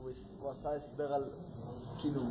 הוא 0.01 0.09
הוא 0.39 0.51
עשה 0.51 0.69
הסבר 0.77 1.13
על, 1.13 1.23
כאילו, 2.01 2.21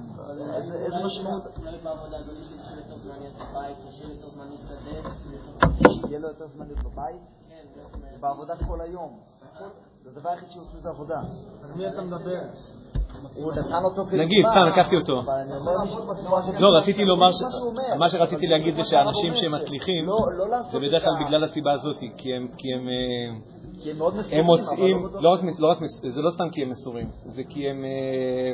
איזה 0.55 1.05
משמעות... 1.05 1.43
אולי 1.59 1.77
בעבודה 1.85 2.17
הזאת 2.17 2.35
יש 2.37 2.73
יותר 2.77 2.99
זמניות 2.99 3.35
בבית, 3.35 3.77
יש 3.89 4.01
יותר 4.01 4.29
זמניות 4.29 4.61
לדסק, 4.71 5.09
שיהיה 5.93 6.19
לו 6.19 6.29
יותר 6.29 6.47
זמניות 6.47 6.79
בבית, 6.79 7.23
כן. 7.49 8.21
בעבודה 8.21 8.55
כל 8.69 8.81
היום. 8.81 9.19
זה 10.03 10.11
הדבר 10.11 10.31
היחיד 10.31 10.51
שהוא 10.51 10.63
עושה 10.63 10.79
זה 10.79 10.89
עבודה. 10.89 11.21
על 11.65 11.71
מי 11.77 11.89
אתה 11.89 12.03
מדבר? 12.03 12.41
הוא 13.35 13.53
נתן 13.53 13.85
אותו 13.85 14.05
כדוגמה. 14.05 14.25
נגיד, 14.25 14.47
סתם, 14.51 14.65
לקחתי 14.73 14.97
אותו. 14.97 15.23
לא, 16.59 16.79
רציתי 16.79 17.05
לומר, 17.05 17.31
מה 17.99 18.09
שרציתי 18.09 18.47
להגיד 18.47 18.77
זה 18.77 18.83
שאנשים 18.85 19.35
שמצליחים, 19.35 20.07
לא- 20.07 20.49
לא 20.49 20.63
זה 20.73 20.79
בדרך 20.79 21.03
כלל 21.03 21.27
בגלל 21.27 21.45
הסיבה 21.45 21.73
הזאת, 21.73 21.97
כי 22.17 22.35
הם, 22.35 22.49
כי 22.57 22.69
הם, 22.75 22.89
אה, 22.89 23.95
מאוד 23.99 24.17
מסורים, 24.17 24.39
הם 24.41 24.45
מוצאים, 24.45 25.07
לא 25.21 25.33
רק, 25.33 25.41
לא 25.59 25.69
רק, 25.69 25.79
זה 26.09 26.21
לא 26.21 26.31
סתם 26.31 26.51
כי 26.53 26.63
הם 26.63 26.69
מסורים, 26.69 27.11
זה 27.25 27.43
כי 27.49 27.71
הם, 27.71 27.85
אה, 27.85 28.53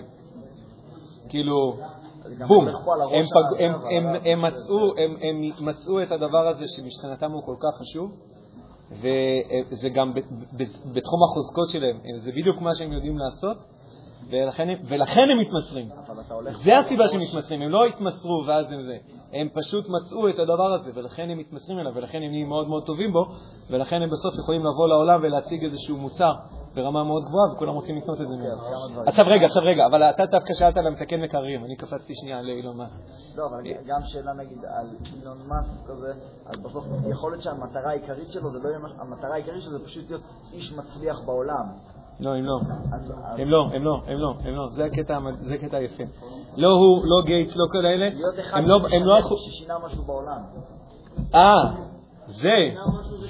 כאילו, 1.28 1.76
גם 2.38 2.48
בום, 2.48 2.68
הם, 2.68 3.24
פג, 3.24 3.62
הם, 3.62 3.72
הם, 3.74 4.20
הם, 4.24 4.42
מצאו, 4.42 4.76
הם, 4.96 5.16
הם 5.22 5.66
מצאו 5.66 6.02
את 6.02 6.12
הדבר 6.12 6.48
הזה 6.48 6.64
שמבחינתם 6.68 7.32
הוא 7.32 7.42
כל 7.42 7.56
כך 7.60 7.80
חשוב, 7.80 8.10
וזה 8.90 9.88
גם 9.88 10.14
ב- 10.14 10.18
ב- 10.56 10.92
בתחום 10.94 11.20
החוזקות 11.30 11.68
שלהם, 11.68 12.00
זה 12.18 12.30
בדיוק 12.30 12.60
מה 12.60 12.74
שהם 12.74 12.92
יודעים 12.92 13.18
לעשות, 13.18 13.56
ולכן, 14.30 14.68
ולכן 14.84 15.22
הם 15.32 15.38
מתמסרים. 15.40 15.88
זה 16.64 16.78
הסיבה 16.78 17.08
שהם 17.08 17.20
מתמסרים, 17.20 17.62
הם 17.62 17.68
לא 17.68 17.84
התמסרו 17.86 18.44
ואז 18.46 18.72
הם 18.72 18.82
זה. 18.82 18.96
הם 19.32 19.48
פשוט 19.54 19.84
מצאו 19.88 20.28
את 20.28 20.38
הדבר 20.38 20.72
הזה, 20.72 20.90
ולכן 20.94 21.30
הם 21.30 21.38
מתמסרים 21.38 21.78
אליו, 21.78 21.92
ולכן 21.94 22.22
הם 22.22 22.30
נהיים 22.30 22.48
מאוד 22.48 22.68
מאוד 22.68 22.86
טובים 22.86 23.12
בו, 23.12 23.26
ולכן 23.70 24.02
הם 24.02 24.10
בסוף 24.10 24.34
יכולים 24.38 24.60
לבוא 24.60 24.88
לעולם 24.88 25.20
ולהציג 25.22 25.64
איזשהו 25.64 25.96
מוצר 25.96 26.32
ברמה 26.76 27.04
מאוד 27.04 27.22
גבוהה, 27.28 27.52
וכולם 27.52 27.74
רוצים 27.74 27.96
לקנות 27.96 28.20
את 28.20 28.28
זה 28.28 28.34
מהם. 28.36 29.06
עכשיו 29.06 29.26
רגע, 29.28 29.46
עכשיו 29.46 29.62
רגע, 29.62 29.86
אבל 29.86 30.02
אתה 30.02 30.26
דווקא 30.26 30.54
שאלת 30.54 30.76
על 30.76 30.86
המתקן 30.86 31.20
מקררים, 31.20 31.64
אני 31.64 31.76
קפצתי 31.76 32.12
שנייה 32.14 32.42
לאילון 32.42 32.76
מאסק. 32.76 32.98
לא, 33.36 33.46
אבל 33.46 33.56
גם 33.86 34.00
שאלה 34.04 34.32
נגיד 34.32 34.58
על 34.64 34.86
אילון 35.16 35.38
מאסק 35.48 35.86
כזה, 35.90 36.12
אז 36.46 36.56
בסוף 36.64 36.84
יכול 37.10 37.32
להיות 37.32 37.42
שהמטרה 37.42 37.90
העיקרית 37.90 38.28
שלו 38.32 38.50
זה 38.50 38.58
לא 38.62 38.68
יהיה, 38.68 38.78
מש- 38.78 38.92
המטרה 39.00 39.32
העיקרית 39.34 39.62
שלו 39.62 39.78
זה 39.78 39.84
פשוט 39.84 40.04
להיות 40.08 40.22
איש 40.52 40.72
מצליח 40.72 41.20
בעולם. 41.26 41.66
לא, 42.20 42.34
הם 42.34 42.44
לא. 42.44 42.58
הם 43.38 43.48
לא, 43.50 43.64
הם 43.74 43.84
לא, 43.84 44.00
הם 44.06 44.18
לא, 44.18 44.34
הם 44.44 44.54
לא, 44.54 44.68
זה 44.68 44.84
הקטע, 44.84 45.18
זה 45.40 45.54
הקטע 45.54 45.76
היפה. 45.76 46.04
לא 46.56 46.68
הוא, 46.68 47.02
לא 47.04 47.26
גייטס, 47.26 47.56
לא 47.56 47.64
כל 47.72 47.78
אלה, 47.86 48.08
להיות 48.14 48.38
אחד 48.40 48.60
לא, 48.66 48.78
לא 49.04 49.18
ששינה 49.36 49.74
משהו 49.86 50.04
בעולם. 50.04 50.40
אה, 51.34 51.52
זה, 52.28 52.50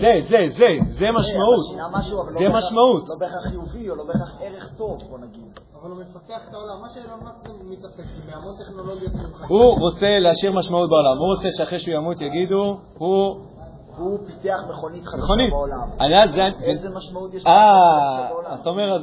זה, 0.00 0.12
זה, 0.20 0.38
זה, 0.48 0.68
זה 0.88 1.06
משמעות. 1.12 1.64
שינה 1.70 1.88
משהו, 1.92 2.20
אבל 2.22 2.28
לא 2.32 2.38
זה 2.38 2.44
בהכרח- 2.48 2.56
משמעות. 2.56 3.08
לא 3.08 3.14
בהכרח 3.20 3.42
חיובי, 3.50 3.90
או 3.90 3.94
לא 3.94 4.04
בהכרח 4.04 4.34
ערך 4.40 4.72
טוב, 4.76 4.98
בוא 5.10 5.18
נגיד. 5.18 5.42
אבל 5.82 5.90
הוא 5.90 6.00
מפתח 6.00 6.48
את 6.48 6.54
העולם. 6.54 6.80
מה 6.82 6.88
שאילון 6.88 7.20
מאסק 7.24 7.48
מתעסק 7.64 8.04
זה 8.16 8.32
בהמון 8.32 8.54
טכנולוגיות 8.64 9.14
מיוחדות. 9.14 9.48
הוא 9.50 9.80
רוצה 9.80 10.18
להשאיר 10.18 10.52
משמעות 10.52 10.90
בעולם, 10.90 11.18
הוא 11.18 11.34
רוצה 11.34 11.48
שאחרי 11.52 11.78
שהוא 11.78 11.94
ימות 11.94 12.20
יגידו, 12.20 12.76
הוא 12.98 13.36
הוא 13.96 14.18
פיתח 14.26 14.64
מכונית 14.70 15.04
חדשה. 15.06 15.26
בעולם. 15.50 15.88
אני 16.00 16.14
יודע, 16.22 16.26
זה... 16.58 16.64
איזה 16.64 16.88
משמעות 16.96 17.34
יש 17.34 17.46
אה, 17.46 18.28
בעולם? 18.30 18.58
אתה 18.60 18.68
אומר 18.70 18.96
אז. 18.96 19.02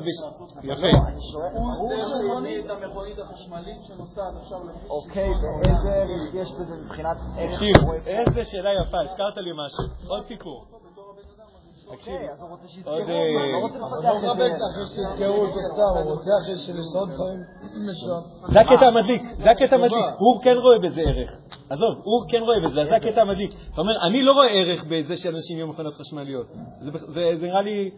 יפה. 0.63 0.81
לא, 0.81 1.07
אני 1.07 1.21
שואל, 1.31 1.49
ברור 1.53 1.89
זה 1.89 2.05
שהוא- 2.07 2.39
מביא 2.39 2.59
את 2.65 2.69
המכונית 2.69 3.19
החשמלית 3.19 3.83
שנוסעת 3.83 4.33
עכשיו 4.41 4.57
לכביש. 4.67 4.89
אוקיי, 4.89 5.29
ואיזה 5.29 5.89
ערך 5.93 6.33
יש 6.33 6.51
בזה 6.59 6.75
מבחינת 6.75 7.17
ערך 7.37 7.51
תקשיב? 7.51 7.75
איזה 8.05 8.43
שאלה 8.45 8.69
יפה, 8.81 8.97
הזכרת 9.11 9.37
לי 9.37 9.51
משהו. 9.65 10.09
עוד 10.09 10.25
סיפור. 10.25 10.65
תקשיב, 11.91 12.13
אוקיי, 12.87 13.35
עוד, 13.63 13.71
הוא 13.71 13.79
לא 13.79 14.07
אה, 14.07 14.13
לא 14.13 14.17
מחבק. 14.17 14.51
אחרי 14.71 14.85
שיזכרו 14.85 15.41
אותו 15.45 15.59
סתם, 15.73 16.03
הוא 16.03 16.11
רוצה 16.13 16.31
אחרי 16.43 16.55
שנעשות 16.57 17.09
דברים 17.09 17.39
משם. 17.89 18.51
זה 18.53 18.59
הקטע 18.59 18.85
המדליק, 18.85 19.21
זה 19.43 19.49
הקטע 19.51 19.75
המדליק. 19.75 20.05
הוא 20.19 20.41
כן 20.43 20.55
רואה 20.57 20.79
בזה 20.79 21.01
ערך. 21.01 21.31
עזוב, 21.69 21.95
הוא 22.03 22.29
כן 22.29 22.37
רואה 22.41 22.55
בזה, 22.67 22.89
זה 22.89 22.95
הקטע 22.95 23.21
המדליק. 23.21 23.51
אתה 23.73 23.81
אומר, 23.81 23.93
אני 24.07 24.23
לא 24.23 24.31
רואה 24.31 24.47
ערך 24.49 24.83
בזה 24.89 25.17
שאנשים 25.17 25.57
יהיו 25.57 25.67
מכונות 25.67 25.93
חשמליות. 25.93 26.47
זה 26.81 26.91
בכ- 26.91 27.05
זה 27.07 27.21
זה 27.39 27.45
נראה 27.45 27.61
לי... 27.61 27.91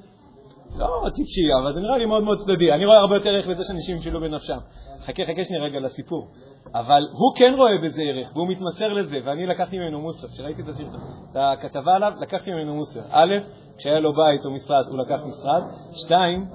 לא 0.77 1.09
טיפשי, 1.15 1.41
אבל 1.63 1.73
זה 1.73 1.79
נראה 1.79 1.97
לי 1.97 2.05
מאוד 2.05 2.23
מאוד 2.23 2.37
צדדי. 2.37 2.71
אני 2.71 2.85
רואה 2.85 2.97
הרבה 2.97 3.15
יותר 3.15 3.29
ערך 3.29 3.47
בזה 3.47 3.63
שאנשים 3.63 3.95
ימשלו 3.95 4.19
בנפשם. 4.21 4.57
חכה, 5.05 5.23
חכה 5.33 5.43
שנייה 5.43 5.63
רגע 5.63 5.79
לסיפור. 5.79 6.27
אבל 6.73 7.03
הוא 7.11 7.35
כן 7.35 7.53
רואה 7.57 7.77
בזה 7.83 8.01
ערך, 8.03 8.31
והוא 8.35 8.47
מתמסר 8.47 8.93
לזה, 8.93 9.19
ואני 9.25 9.45
לקחתי 9.45 9.77
ממנו 9.77 10.01
מוסר. 10.01 10.27
כשראיתי 10.27 10.61
את 10.61 10.67
הסרטון, 10.67 10.99
את 11.31 11.35
הכתבה 11.35 11.95
עליו, 11.95 12.11
לקחתי 12.21 12.51
ממנו 12.51 12.75
מוסר. 12.75 12.99
א', 13.11 13.35
כשהיה 13.77 13.99
לו 13.99 14.13
בית 14.13 14.45
או 14.45 14.51
משרד, 14.51 14.83
הוא 14.87 14.97
לקח 14.99 15.19
משרד. 15.27 15.61
שתיים, 15.95 16.45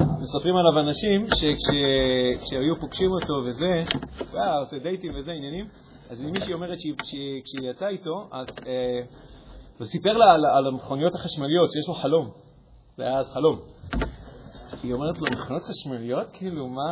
מספרים 0.00 0.56
עליו 0.56 0.80
אנשים 0.80 1.26
שכשהיו 1.26 2.76
פוגשים 2.80 3.10
אותו 3.10 3.34
וזה, 3.44 3.82
הוא 4.32 4.40
היה 4.40 4.56
עושה 4.58 4.78
דייטים 4.78 5.12
וזה, 5.20 5.30
עניינים, 5.32 5.64
אז 6.10 6.20
מישהי 6.20 6.52
אומרת 6.52 6.80
שהיא- 6.80 6.94
שהיא- 7.04 7.42
כשהיא 7.44 7.70
יצאה 7.70 7.88
איתו, 7.88 8.28
אז 8.32 8.46
אה, 8.66 9.00
הוא 9.78 9.86
סיפר 9.86 10.12
לה 10.16 10.32
על 10.56 10.66
המכוניות 10.66 11.14
החשמליות, 11.14 11.72
שיש 11.72 11.88
לו 11.88 11.94
חלום. 11.94 12.45
זה 12.96 13.02
היה 13.02 13.24
חלום. 13.24 13.58
היא 14.82 14.94
אומרת 14.94 15.18
לו, 15.18 15.26
מכוניות 15.32 15.62
חשמליות? 15.62 16.30
כאילו, 16.32 16.68
מה... 16.68 16.82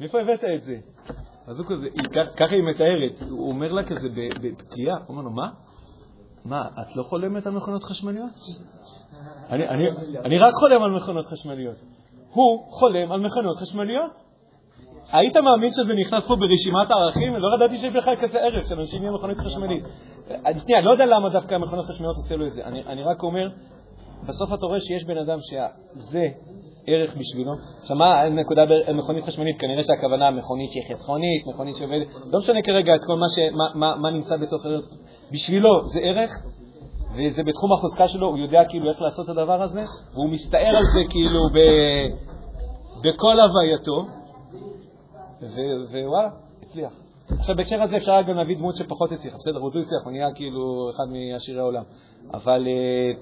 מאיפה 0.00 0.20
הבאת 0.20 0.44
את 0.56 0.62
זה? 0.62 0.76
אז 1.46 1.58
הוא 1.58 1.66
כזה, 1.66 1.86
היא, 1.94 2.24
ככה 2.36 2.54
היא 2.54 2.62
מתארת, 2.62 3.30
הוא 3.30 3.48
אומר 3.48 3.72
לה 3.72 3.82
כזה 3.82 4.08
בפגיעה, 4.42 4.96
הוא 4.96 5.08
אומר 5.08 5.22
לו, 5.22 5.30
מה? 5.30 5.48
מה, 6.44 6.68
את 6.80 6.96
לא 6.96 7.02
חולמת 7.02 7.46
על 7.46 7.52
מכונות 7.52 7.84
חשמליות? 7.84 8.30
אני, 9.50 9.68
אני, 9.68 9.84
אני 10.24 10.38
רק 10.38 10.52
חולם 10.54 10.82
על 10.82 10.90
מכונות 10.90 11.26
חשמליות. 11.26 11.76
הוא 12.30 12.72
חולם 12.72 13.12
על 13.12 13.20
מכונות 13.20 13.56
חשמליות. 13.56 14.10
היית 15.12 15.36
מאמין 15.36 15.70
שזה 15.72 15.94
נכנס 15.94 16.26
פה 16.26 16.36
ברשימת 16.36 16.90
הערכים? 16.90 17.36
לא 17.36 17.56
ידעתי 17.56 17.76
שיש 17.76 17.90
בכלל 17.90 18.16
כזה 18.22 18.38
ערך 18.38 18.66
שאנשים 18.66 19.02
יהיו 19.02 19.14
מכונית 19.14 19.38
חשמלית. 19.38 19.84
שנייה, 20.58 20.80
לא 20.80 20.90
יודע 20.90 21.06
למה 21.06 21.28
דווקא 21.28 21.54
המכונות 21.54 21.84
חשמליות 21.84 22.16
עושה 22.16 22.36
לו 22.36 22.46
את 22.46 22.52
זה. 22.52 22.64
אני, 22.64 22.84
אני 22.86 23.02
רק 23.02 23.22
אומר, 23.22 23.48
בסוף 24.26 24.54
אתה 24.54 24.66
רואה 24.66 24.80
שיש 24.80 25.04
בן 25.04 25.18
אדם 25.18 25.38
שזה 25.40 26.28
ערך 26.86 27.16
בשבילו. 27.16 27.52
עכשיו, 27.80 27.96
מה 27.96 28.20
הנקודה 28.20 28.62
במכונית 28.66 29.24
חשמלית? 29.24 29.60
כנראה 29.60 29.82
שהכוונה 29.82 30.30
מכונית 30.30 30.72
שהיא 30.72 30.82
חסכונית, 30.90 31.46
מכונית 31.46 31.76
שעובדת, 31.76 32.06
לא 32.26 32.38
משנה 32.38 32.62
כרגע 32.62 32.94
את 32.94 33.04
כל 33.04 33.16
מה, 33.16 33.26
ש, 33.28 33.38
מה, 33.38 33.64
מה, 33.74 33.96
מה 33.96 34.10
נמצא 34.10 34.36
בתוך 34.36 34.66
ערך. 34.66 34.84
בשבילו 35.32 35.88
זה 35.88 36.00
ערך, 36.00 36.30
וזה 37.16 37.42
בתחום 37.42 37.72
החוזקה 37.72 38.08
שלו, 38.08 38.26
הוא 38.26 38.38
יודע 38.38 38.60
כאילו 38.68 38.90
איך 38.90 39.00
לעשות 39.00 39.24
את 39.24 39.30
הדבר 39.30 39.62
הזה, 39.62 39.84
והוא 40.14 40.30
מסתער 40.30 40.76
על 40.76 40.84
זה 40.94 41.00
כאילו 41.10 41.40
ב, 41.48 41.58
בכל 43.04 43.36
הווייתו, 43.40 44.06
ווואלה, 45.92 46.28
הצליח. 46.62 46.92
עכשיו, 47.30 47.56
בהקשר 47.56 47.82
הזה 47.82 47.96
אפשר 47.96 48.22
גם 48.28 48.36
להביא 48.36 48.56
דמות 48.56 48.76
שפחות 48.76 49.12
הצליחה, 49.12 49.36
בסדר, 49.36 49.58
רוזו 49.58 49.80
הצליח, 49.80 50.04
הוא 50.04 50.12
נהיה 50.12 50.32
כאילו 50.34 50.90
אחד 50.90 51.04
מעשירי 51.32 51.58
העולם. 51.58 51.82
אבל 52.34 52.66
אה, 52.66 53.12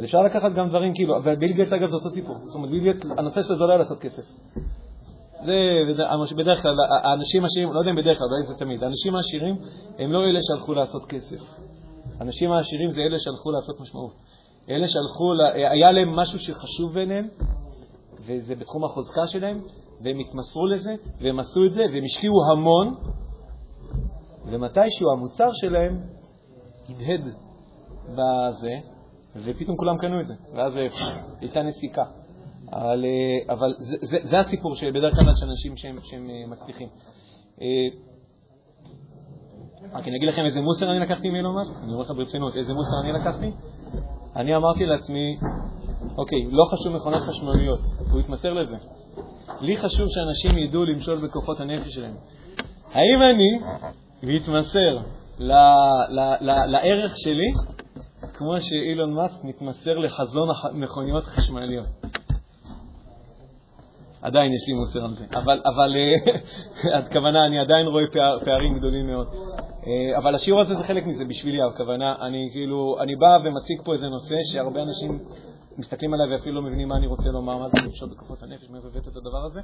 אבל 0.00 0.06
אפשר 0.06 0.22
לקחת 0.22 0.52
גם 0.52 0.68
דברים 0.68 0.94
כאילו, 0.94 1.14
וביל 1.14 1.52
גייטס 1.52 1.72
אגב 1.72 1.88
זה 1.88 1.96
אותו 1.96 2.08
סיפור. 2.08 2.36
זאת 2.42 2.54
אומרת, 2.54 2.70
ביל 2.70 2.80
גייטס, 2.80 3.00
הנושא 3.18 3.42
שלו 3.42 3.56
זה 3.56 3.64
לא 3.64 3.68
היה 3.68 3.78
לעשות 3.78 3.98
כסף. 3.98 4.22
זה 5.44 5.54
בד- 5.88 6.36
בדרך 6.38 6.62
כלל, 6.62 6.74
האנשים 7.04 7.42
העשירים, 7.44 7.72
לא 7.72 7.78
יודע 7.78 7.90
אם 7.90 7.96
בדרך 7.96 8.18
כלל, 8.18 8.26
אולי 8.26 8.46
זה 8.46 8.54
תמיד, 8.54 8.82
האנשים 8.82 9.14
העשירים 9.14 9.56
הם 9.98 10.12
לא 10.12 10.24
אלה 10.24 10.38
שהלכו 10.42 10.74
לעשות 10.74 11.04
כסף. 11.04 11.40
האנשים 12.20 12.52
העשירים 12.52 12.90
זה 12.90 13.00
אלה 13.00 13.18
שהלכו 13.18 13.50
לעשות 13.50 13.80
משמעות. 13.80 14.12
אלה 14.70 14.88
שהלכו, 14.88 15.24
היה 15.54 15.92
להם 15.92 16.16
משהו 16.16 16.38
שחשוב 16.38 16.94
בעיניהם, 16.94 17.28
וזה 18.20 18.54
בתחום 18.54 18.84
החוזקה 18.84 19.26
שלהם, 19.26 19.60
והם 20.04 20.18
התמסרו 20.18 20.66
לזה, 20.66 20.94
והם 21.20 21.40
עשו 21.40 21.64
את 21.64 21.72
זה, 21.72 21.82
והם 21.92 22.04
השקיעו 22.04 22.34
המון, 22.52 22.94
ומתישהו 24.46 25.10
המוצר 25.12 25.48
שלהם 25.52 26.00
הדהד 26.88 27.34
בזה, 28.08 28.74
ופתאום 29.36 29.76
כולם 29.76 29.98
קנו 29.98 30.20
את 30.20 30.26
זה, 30.26 30.34
ואז 30.54 30.76
אה, 30.76 30.86
הייתה 31.40 31.62
נסיקה. 31.62 32.04
אבל, 32.72 33.04
אה, 33.04 33.54
אבל 33.54 33.74
זה, 33.78 33.96
זה, 34.00 34.18
זה 34.22 34.38
הסיפור 34.38 34.74
שבדרך 34.74 35.14
כלל 35.14 35.34
של 35.36 35.46
אנשים 35.46 35.76
שהם, 35.76 35.98
שהם 36.02 36.30
אה, 36.30 36.46
מצליחים. 36.46 36.88
רק 39.92 40.08
אני 40.08 40.16
אגיד 40.16 40.28
לכם 40.28 40.44
איזה 40.44 40.60
מוסר 40.60 40.90
אני 40.90 40.98
לקחתי 41.00 41.30
מאסק, 41.30 41.82
אני 41.82 41.92
אומר 41.92 42.02
לך 42.02 42.10
ברצינות, 42.10 42.56
איזה 42.56 42.74
מוסר 42.74 43.00
אני 43.02 43.12
לקחתי? 43.12 43.50
אני 44.36 44.56
אמרתי 44.56 44.86
לעצמי, 44.86 45.36
אוקיי, 46.18 46.38
לא 46.50 46.64
חשוב 46.64 46.92
מכונות 46.92 47.20
חשמליות, 47.20 47.80
הוא 48.10 48.20
התמסר 48.20 48.52
לזה. 48.52 48.76
לי 49.60 49.76
חשוב 49.76 50.06
שאנשים 50.08 50.58
ידעו 50.58 50.84
למשול 50.84 51.26
בכוחות 51.26 51.60
הנפש 51.60 51.94
שלהם. 51.94 52.14
האם 52.92 53.22
אני 53.22 53.58
מתמסר 54.22 54.98
לערך 56.66 57.12
שלי 57.16 57.50
כמו 58.34 58.60
שאילון 58.60 59.12
מאסק 59.12 59.44
מתמסר 59.44 59.98
לחזון 59.98 60.48
המכוניות 60.62 61.24
החשמליות? 61.24 61.86
עדיין 64.22 64.52
יש 64.52 64.68
לי 64.68 64.74
מוסר 64.74 65.04
על 65.04 65.14
זה, 65.14 65.24
אבל, 65.38 65.62
אבל 65.64 65.94
אה, 65.96 66.98
הכוונה, 66.98 67.46
אני 67.46 67.60
עדיין 67.60 67.86
רואה 67.86 68.04
פער, 68.12 68.38
פערים 68.44 68.74
גדולים 68.78 69.06
מאוד. 69.06 69.26
אה, 69.86 70.18
אבל 70.18 70.34
השיעור 70.34 70.60
הזה 70.60 70.74
זה 70.74 70.84
חלק 70.84 71.06
מזה 71.06 71.24
בשבילי, 71.24 71.62
הכוונה, 71.62 72.14
אני 72.20 72.48
כאילו, 72.52 72.96
אני 73.00 73.16
בא 73.16 73.38
ומציג 73.44 73.82
פה 73.84 73.92
איזה 73.92 74.08
נושא 74.08 74.34
שהרבה 74.52 74.82
אנשים 74.82 75.18
מסתכלים 75.78 76.14
עליי 76.14 76.32
ואפילו 76.32 76.54
לא 76.54 76.62
מבינים 76.62 76.88
מה 76.88 76.96
אני 76.96 77.06
רוצה 77.06 77.30
לומר, 77.30 77.58
מה 77.58 77.68
זה 77.68 77.86
למשול 77.86 78.08
בכוחות 78.08 78.42
הנפש, 78.42 78.70
מאיפה 78.70 78.88
הבאת 78.88 79.08
את 79.08 79.16
הדבר 79.16 79.44
הזה, 79.46 79.60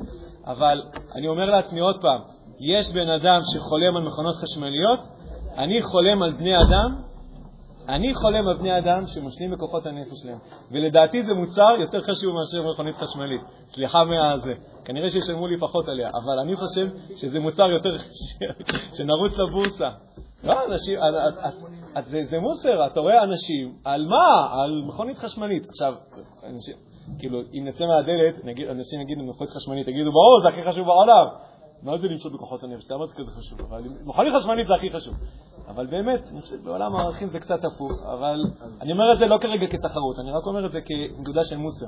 אבל 0.47 0.83
אני 1.15 1.29
אומר 1.29 1.45
לעצמי 1.45 1.81
עוד 1.81 1.97
פעם, 2.01 2.21
יש 2.61 2.91
בן 2.93 3.09
אדם 3.09 3.41
שחולם 3.55 3.97
על 3.97 4.03
מכונות 4.03 4.35
חשמליות, 4.35 5.01
אני 5.59 5.83
חולם 5.83 6.23
על 6.23 6.33
בני 6.33 6.57
אדם 6.57 7.03
אני 7.89 8.15
חולם 8.15 8.49
על 8.49 8.57
בני 8.57 8.79
אדם 8.79 9.07
שמושלים 9.07 9.51
בכוחות 9.51 9.87
הנפש 9.87 10.19
שלהם, 10.23 10.39
ולדעתי 10.71 11.23
זה 11.23 11.35
מוצר 11.35 11.75
יותר 11.81 12.01
חשוב 12.01 12.35
מאשר 12.35 12.73
מכונית 12.73 12.97
חשמלית. 12.97 13.41
סליחה 13.75 14.05
מהזה. 14.05 14.53
כנראה 14.85 15.11
שישלמו 15.11 15.47
לי 15.47 15.61
פחות 15.61 15.89
עליה, 15.89 16.09
אבל 16.09 16.39
אני 16.39 16.57
חושב 16.57 16.89
שזה 17.17 17.41
מוצר 17.41 17.71
יותר 17.71 17.99
חשוב, 17.99 18.67
שנרוץ 18.97 19.33
לבורסה. 19.39 19.91
לא, 20.45 20.67
אנשים, 20.67 20.99
את, 20.99 21.35
את, 21.49 21.55
את, 21.99 22.27
זה, 22.29 22.39
מוסר, 22.39 22.87
אתה 22.87 23.01
רואה 23.01 23.23
אנשים, 23.23 23.75
על 23.85 24.07
מה? 24.07 24.49
על 24.53 24.83
מכונית 24.89 25.19
חשמלית. 25.19 25.67
עכשיו, 25.69 25.95
אנשים, 26.45 26.75
כאילו, 27.19 27.41
אם 27.41 27.65
נצא 27.69 27.85
מהדלת, 27.85 28.35
אנשים 28.71 29.01
יגידו 29.01 29.23
מכונית 29.23 29.53
חשמלית, 29.53 29.89
יגידו, 29.89 30.11
ברור, 30.13 30.41
זה 30.43 30.49
הכי 30.49 30.63
חשוב 30.63 30.87
בעולם. 30.87 31.27
מה 31.83 31.99
זה 31.99 32.09
למצוא 32.09 32.31
בכוחות 32.31 32.65
הנפש? 32.65 32.91
למה 32.91 33.07
זה 33.07 33.15
כזה 33.15 33.31
חשוב? 33.31 33.61
אבל 33.61 33.83
מכונית 34.05 34.33
חשמלית 34.37 34.67
זה 34.67 34.75
הכי 34.75 34.91
חשוב. 34.91 35.15
אבל 35.69 35.87
באמת, 35.87 36.29
אני 36.31 36.41
חושב 36.41 36.57
שבעולם 36.57 36.97
הערכים 36.97 37.29
זה 37.29 37.41
קצת 37.41 37.65
הפוך, 37.65 37.93
אבל 38.03 38.39
אני 38.81 38.93
אומר 38.93 39.13
את 39.13 39.19
זה 39.19 39.27
לא 39.27 39.39
כרגע 39.41 39.67
כתחרות, 39.67 40.19
אני 40.19 40.31
רק 40.31 40.47
אומר 40.47 40.67
את 40.67 40.73
זה 40.73 40.79
כנקודה 40.81 41.45
של 41.45 41.57
מוסר. 41.57 41.87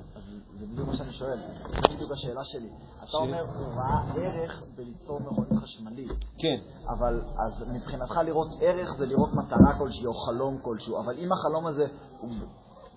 זה 0.59 0.67
בדיוק 0.67 0.89
מה 0.89 0.95
שאני 0.95 1.13
שואל, 1.13 1.37
זו 1.37 1.95
בדיוק 1.95 2.11
השאלה 2.11 2.45
שלי. 2.45 2.69
אתה 3.09 3.17
אומר, 3.17 3.41
הוא 3.41 3.67
ראה 3.67 4.01
ערך 4.17 4.65
בליצור 4.77 5.21
מכונית 5.21 5.63
חשמלית, 5.63 6.11
כן, 6.39 6.57
אבל 6.89 7.21
אז 7.21 7.69
מבחינתך 7.69 8.21
לראות 8.25 8.49
ערך 8.61 8.95
זה 8.99 9.07
לראות 9.07 9.31
מטרה 9.33 9.79
כלשהי 9.79 10.07
או 10.07 10.15
חלום 10.15 10.59
כלשהו, 10.63 11.01
אבל 11.01 11.15
אם 11.19 11.33
החלום 11.33 11.67
הזה 11.67 11.87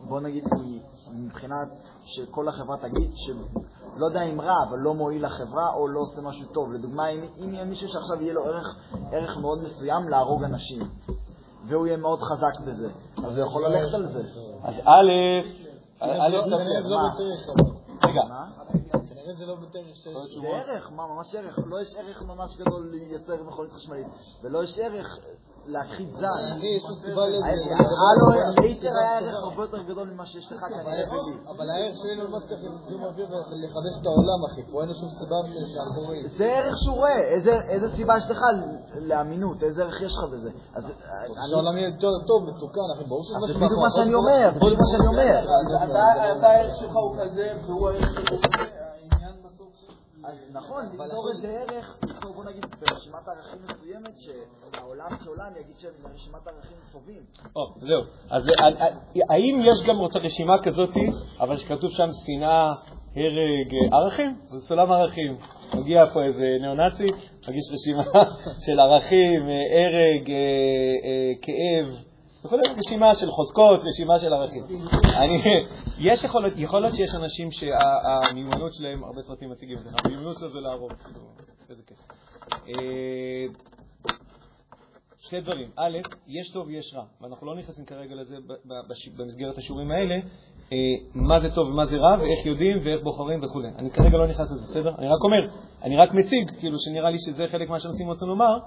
בוא 0.08 0.20
נגיד, 0.20 0.44
מבחינת 1.14 1.68
שכל 2.06 2.48
החברה 2.48 2.78
תגיד 2.78 3.12
שלא 4.02 4.06
יודע 4.08 4.24
אם 4.24 4.42
רע, 4.42 4.64
אבל 4.70 4.80
לא 4.80 4.94
מועיל 4.94 5.26
לחברה 5.26 5.74
או 5.74 5.88
לא 5.88 6.00
עושה 6.00 6.22
משהו 6.22 6.48
טוב. 6.48 6.74
לדוגמה, 6.74 7.08
אם, 7.08 7.26
אם 7.44 7.54
יהיה 7.54 7.66
מישהו 7.66 7.88
שעכשיו 7.88 8.22
יהיה 8.22 8.34
לו 8.34 8.46
ערך, 8.46 8.76
ערך 9.12 9.38
מאוד 9.38 9.64
מסוים 9.64 10.10
להרוג 10.10 10.44
אנשים, 10.44 10.82
והוא 11.68 11.88
יהיה 11.88 11.98
מאוד 11.98 12.20
חזק 12.22 12.60
בזה, 12.66 12.90
אז 13.26 13.38
הוא 13.38 13.46
יכול 13.46 13.66
ללכת 13.68 13.94
על 13.94 14.08
זה. 14.08 14.24
אז 14.64 14.76
א', 14.86 15.12
א', 16.00 16.38
כנראה 16.46 16.82
זה 16.82 16.90
לא. 16.90 17.00
רגע? 18.04 18.22
כנראה 18.92 19.34
זה 19.34 19.46
לא 19.46 19.56
שיש... 19.74 20.08
זה 20.34 20.48
ערך, 20.48 20.92
מה, 20.92 21.08
ממש 21.08 21.36
ערך. 21.36 21.60
לא 21.66 21.82
יש 21.82 21.96
ערך 21.96 22.22
ממש 22.22 22.58
גדול 22.58 22.92
לייצר 22.92 23.44
מכונית 23.44 23.74
חשמלית, 23.74 24.08
ולא 24.44 24.64
יש 24.64 24.80
ערך 24.80 25.20
להכחיד 25.66 26.08
זן. 26.16 26.26
אחי, 26.26 26.68
יש 26.68 26.84
לו 26.84 26.96
סיבה 26.96 27.28
לזה. 27.28 27.46
הלו, 27.46 28.52
לאיתר 28.62 28.90
היה 28.98 29.18
ערך 29.18 29.44
הרבה 29.44 29.64
יותר 29.64 29.82
גדול 29.84 30.10
ממה 30.14 30.26
שיש 30.26 30.52
לך 30.52 30.60
כנראה. 30.60 31.04
אבל 31.50 31.70
הערך 31.70 31.98
שלי 31.98 32.16
לא 32.16 32.38
מספיק 32.38 32.52
לזיהום 32.52 33.04
אוויר 33.04 33.28
ולחדש 33.30 33.98
את 34.02 34.06
העולם, 34.06 34.46
אחי. 34.52 34.62
פה 34.72 34.82
אין 34.82 34.90
לו 34.90 34.96
שום 34.96 35.10
סיבה 35.10 35.36
מאחורי. 35.76 36.24
זה 36.38 36.46
ערך 36.46 36.78
שהוא 36.78 36.96
רואה, 36.96 37.20
איזה- 37.36 37.96
סיבה 37.96 38.18
יש 38.18 38.30
לך 38.30 38.40
לאמינות, 38.96 39.64
איזה 39.64 39.84
ערך 39.84 40.02
יש 40.02 40.14
לך 40.18 40.24
בזה. 40.32 40.50
אז 40.76 40.84
אני- 40.86 41.50
שהעולם 41.50 41.78
יהיה 41.78 41.88
יותר 41.90 42.12
טוב, 42.28 42.50
מתוקן, 42.50 42.80
אחי. 42.96 43.04
ברור 43.04 43.24
שזה 43.24 43.36
אז 43.36 43.42
זה 43.48 43.54
בדיוק 43.54 43.80
מה 43.80 43.90
שאני 43.90 44.14
אומר, 44.14 44.50
זה 44.54 44.60
בדיוק 44.60 44.80
מה 44.80 44.86
שאני 44.92 45.08
אומר. 45.08 45.40
אתה 46.40 46.48
הערך 46.48 46.76
שלך 46.80 46.96
הוא 46.96 47.16
כזה, 47.18 47.54
והוא 47.66 47.90
הערך 47.90 48.10
שלך 48.14 48.32
הוא 48.32 48.40
כזה. 48.42 48.81
אז 50.32 50.38
נכון, 50.54 50.86
ליצור 50.92 51.32
איזה 51.36 51.48
ערך, 51.48 51.98
ליצור, 52.08 52.34
בוא 52.34 52.44
נגיד, 52.44 52.66
ברשימת 52.80 53.28
ערכים 53.28 53.60
מסוימת, 53.64 54.14
שהעולם 54.20 55.18
כעולם 55.24 55.52
יגיד 55.62 55.76
שהם 55.80 55.92
רשימת 56.14 56.48
ערכים 56.48 56.78
טובים. 56.92 57.24
זהו. 57.80 58.02
אז 58.30 58.50
אה, 58.50 58.54
אה, 58.82 58.88
האם 59.30 59.62
יש 59.64 59.88
גם 59.88 59.96
רשימה 60.24 60.54
כזאת, 60.64 60.90
אבל 61.40 61.58
שכתוב 61.58 61.92
שם 61.92 62.10
שנאה, 62.26 62.66
הרג, 63.16 63.74
אה, 63.74 63.98
ערכים? 63.98 64.36
זה 64.52 64.68
סולם 64.68 64.92
ערכים. 64.92 65.38
מגיע 65.74 66.06
פה 66.14 66.24
איזה 66.24 66.58
ניאו-נאצי, 66.62 67.08
מגיש 67.50 67.72
רשימה 67.74 68.04
של 68.66 68.80
ערכים, 68.80 69.50
אה, 69.50 69.86
הרג, 69.86 70.32
אה, 70.32 70.36
אה, 71.06 71.32
כאב. 71.42 72.11
יכול 72.46 72.60
להיות 72.64 72.78
רשימה 72.78 73.16
של 73.16 73.32
חוזקות, 73.32 73.80
רשימה 73.84 74.20
של 74.20 74.34
ערכים. 74.34 74.64
אני, 75.18 75.42
יש 76.00 76.24
יכול 76.24 76.42
להיות, 76.42 76.54
יכול 76.58 76.82
להיות 76.82 76.96
שיש 76.96 77.16
אנשים 77.16 77.52
שהמיומנות 77.52 78.74
שלהם, 78.74 79.04
הרבה 79.04 79.22
סרטים 79.22 79.50
מציגים 79.50 79.78
את 79.78 79.84
זה, 79.84 79.90
המיומנות 79.94 80.38
שלו 80.40 80.50
זה 80.50 80.60
להרוג, 80.60 80.94
כאילו, 80.94 81.22
איזה 81.70 81.84
כיף. 81.84 81.98
אה, 82.68 83.46
שני 85.20 85.42
דברים. 85.42 85.70
א', 85.76 85.98
יש 86.28 86.52
טוב 86.52 86.68
ויש 86.68 86.94
רע, 86.96 87.04
ואנחנו 87.22 87.48
לא 87.48 87.56
נכנסים 87.56 87.86
כרגע 87.86 88.16
לזה 88.16 88.36
במסגרת 89.18 89.58
השיעורים 89.58 89.92
האלה, 89.92 90.16
אה, 90.74 90.78
מה 91.16 91.40
זה 91.40 91.56
טוב 91.56 91.70
ומה 91.70 91.86
זה 91.86 91.98
רע, 91.98 92.20
ואיך 92.20 92.46
יודעים 92.46 92.78
ואיך 92.84 93.04
בוחרים 93.04 93.40
וכו'. 93.44 93.62
אני 93.78 93.92
כרגע 93.92 94.18
לא 94.18 94.28
נכנס 94.28 94.52
לזה, 94.52 94.66
בסדר? 94.70 94.96
אני 94.98 95.08
רק 95.08 95.24
אומר, 95.24 95.58
אני 95.84 95.98
רק 95.98 96.14
מציג, 96.14 96.52
כאילו 96.60 96.80
שנראה 96.80 97.10
לי 97.10 97.18
שזה 97.20 97.48
חלק 97.48 97.70
מה 97.70 97.80
שאנשים 97.80 98.08
רוצים 98.08 98.28
לומר. 98.28 98.58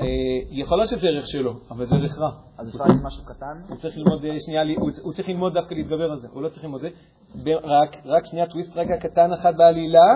אה, 0.00 0.04
יכול 0.50 0.78
להיות 0.78 0.90
שזה 0.90 1.08
ערך 1.08 1.26
שלו, 1.26 1.52
אבל 1.70 1.86
זה 1.86 1.94
ערך 1.94 2.18
רע. 2.18 2.30
אז 2.58 2.68
אפשר 2.68 2.84
להגיד 2.84 3.02
משהו 3.02 3.24
קטן? 3.24 3.60
הוא 3.68 3.76
צריך 3.76 3.96
ללמוד, 3.96 4.24
אה, 4.24 4.40
שנייה, 4.40 4.62
הוא, 5.02 5.12
צריך 5.12 5.28
ללמוד 5.28 5.54
דווקא 5.54 5.74
להתגבר 5.74 6.10
על 6.10 6.18
זה, 6.18 6.28
הוא 6.32 6.42
לא 6.42 6.48
צריך 6.48 6.64
ללמוד 6.64 6.80
זה. 6.80 6.88
רק, 7.64 7.96
רק 8.04 8.26
שנייה, 8.26 8.46
טוויסט 8.46 8.76
רגע 8.76 8.96
קטן 8.96 9.32
אחד 9.32 9.56
בעלילה. 9.56 10.08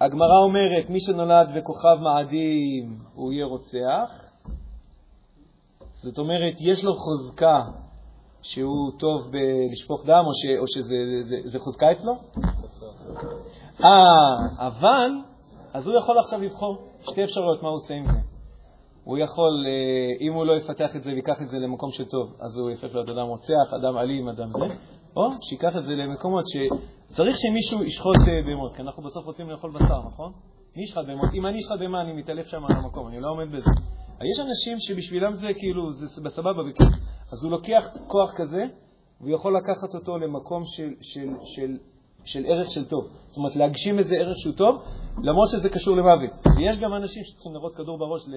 הגמרא 0.00 0.38
אומרת, 0.44 0.90
מי 0.90 1.00
שנולד 1.00 1.48
וכוכב 1.54 1.98
מאדים, 2.02 2.98
הוא 3.14 3.32
יהיה 3.32 3.46
רוצח. 3.46 4.10
זאת 5.94 6.18
אומרת, 6.18 6.54
יש 6.60 6.84
לו 6.84 6.94
חוזקה 6.94 7.62
שהוא 8.42 8.92
טוב 8.98 9.30
בלשפוך 9.30 10.06
דם, 10.06 10.22
או, 10.26 10.32
ש, 10.32 10.44
או 10.60 10.68
שזה 10.68 10.94
זה, 11.28 11.50
זה 11.50 11.58
חוזקה 11.58 11.92
אצלו? 11.92 12.12
אה, 13.84 14.66
אבל, 14.66 15.10
אז 15.72 15.86
הוא 15.88 15.96
יכול 15.98 16.18
עכשיו 16.18 16.40
לבחור 16.40 16.76
שתי 17.00 17.24
אפשרויות 17.24 17.62
מה 17.62 17.68
הוא 17.68 17.76
עושה 17.76 17.94
עם 17.94 18.04
זה. 18.04 18.25
הוא 19.06 19.18
יכול, 19.18 19.66
אה, 19.66 20.26
אם 20.26 20.32
הוא 20.32 20.46
לא 20.46 20.52
יפתח 20.56 20.96
את 20.96 21.02
זה 21.02 21.10
ויקח 21.12 21.42
את 21.42 21.48
זה 21.48 21.58
למקום 21.58 21.90
שטוב, 21.92 22.36
אז 22.40 22.58
הוא 22.58 22.70
יפך 22.70 22.88
להיות 22.94 23.08
אדם 23.08 23.26
רוצח, 23.26 23.74
אדם 23.80 23.98
אלים, 23.98 24.28
אדם 24.28 24.48
זה, 24.50 24.74
או 25.16 25.30
שיקח 25.42 25.76
את 25.76 25.84
זה 25.84 25.92
למקומות 25.92 26.44
שצריך 26.46 27.36
שמישהו 27.38 27.84
ישחוט 27.84 28.16
אה, 28.28 28.42
בהמות, 28.46 28.74
כי 28.76 28.82
אנחנו 28.82 29.02
בסוף 29.02 29.26
רוצים 29.26 29.50
לאכול 29.50 29.70
בשר, 29.70 30.00
נכון? 30.06 30.32
מי 30.76 30.82
ישחט 30.82 31.04
בהמות? 31.06 31.30
אם 31.34 31.46
אני 31.46 31.58
אשחט 31.58 31.78
בהמה, 31.78 32.02
אני 32.02 32.12
מתעלף 32.12 32.46
שם 32.46 32.64
על 32.64 32.76
המקום, 32.76 33.08
אני 33.08 33.20
לא 33.20 33.30
עומד 33.30 33.48
בזה. 33.48 33.70
יש 34.32 34.40
אנשים 34.40 34.78
שבשבילם 34.78 35.32
זה 35.32 35.48
כאילו, 35.54 35.92
זה 35.92 36.22
בסבבה. 36.24 36.62
אז 37.32 37.44
הוא 37.44 37.52
לוקח 37.52 37.88
כוח 38.06 38.30
כזה, 38.36 38.64
והוא 39.20 39.34
יכול 39.34 39.56
לקחת 39.56 39.94
אותו 39.94 40.18
למקום 40.18 40.62
של, 40.64 40.90
של, 41.00 41.28
של 41.44 41.76
של 42.26 42.44
ערך 42.46 42.70
של 42.70 42.84
טוב. 42.84 43.08
זאת 43.28 43.36
אומרת, 43.36 43.56
להגשים 43.56 43.98
איזה 43.98 44.16
ערך 44.16 44.36
שהוא 44.38 44.54
טוב, 44.54 44.82
למרות 45.22 45.48
שזה 45.48 45.68
קשור 45.68 45.96
למוות. 45.96 46.30
ויש 46.56 46.78
גם 46.78 46.94
אנשים 46.94 47.24
שצריכים 47.24 47.54
לראות 47.54 47.74
כדור 47.74 47.98
בראש 47.98 48.28
ל... 48.28 48.34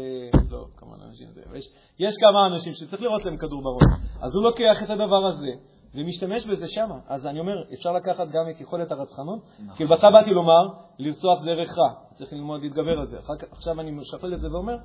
לא, 0.49 0.65
כמה 0.77 0.95
אנשים 1.07 1.27
זה... 1.33 1.41
יש, 1.57 1.65
יש 1.99 2.15
כמה 2.19 2.45
אנשים 2.45 2.73
שצריך 2.73 3.01
לראות 3.01 3.25
להם 3.25 3.37
כדור 3.37 3.61
בראש. 3.63 3.83
אז 4.21 4.35
הוא 4.35 4.43
לוקח 4.43 4.83
את 4.83 4.89
הדבר 4.89 5.25
הזה 5.25 5.51
ומשתמש 5.95 6.45
בזה 6.45 6.67
שמה. 6.67 6.95
אז 7.07 7.27
אני 7.27 7.39
אומר, 7.39 7.53
אפשר 7.73 7.91
לקחת 7.91 8.27
גם 8.27 8.49
את 8.55 8.61
יכולת 8.61 8.91
הרצחנות, 8.91 9.39
כי 9.75 9.85
בהתחלה 9.85 10.11
באתי 10.11 10.33
לומר, 10.33 10.67
לרצוח 10.99 11.39
זה 11.39 11.51
ערך 11.51 11.77
רע. 11.77 11.93
צריך 12.13 12.33
ללמוד 12.33 12.61
להתגבר 12.61 12.99
על 12.99 13.05
זה. 13.05 13.19
אחר 13.19 13.33
עכשיו 13.51 13.79
אני 13.79 13.91
משפל 13.91 14.33
את 14.33 14.39
זה 14.39 14.51
ואומר, 14.51 14.75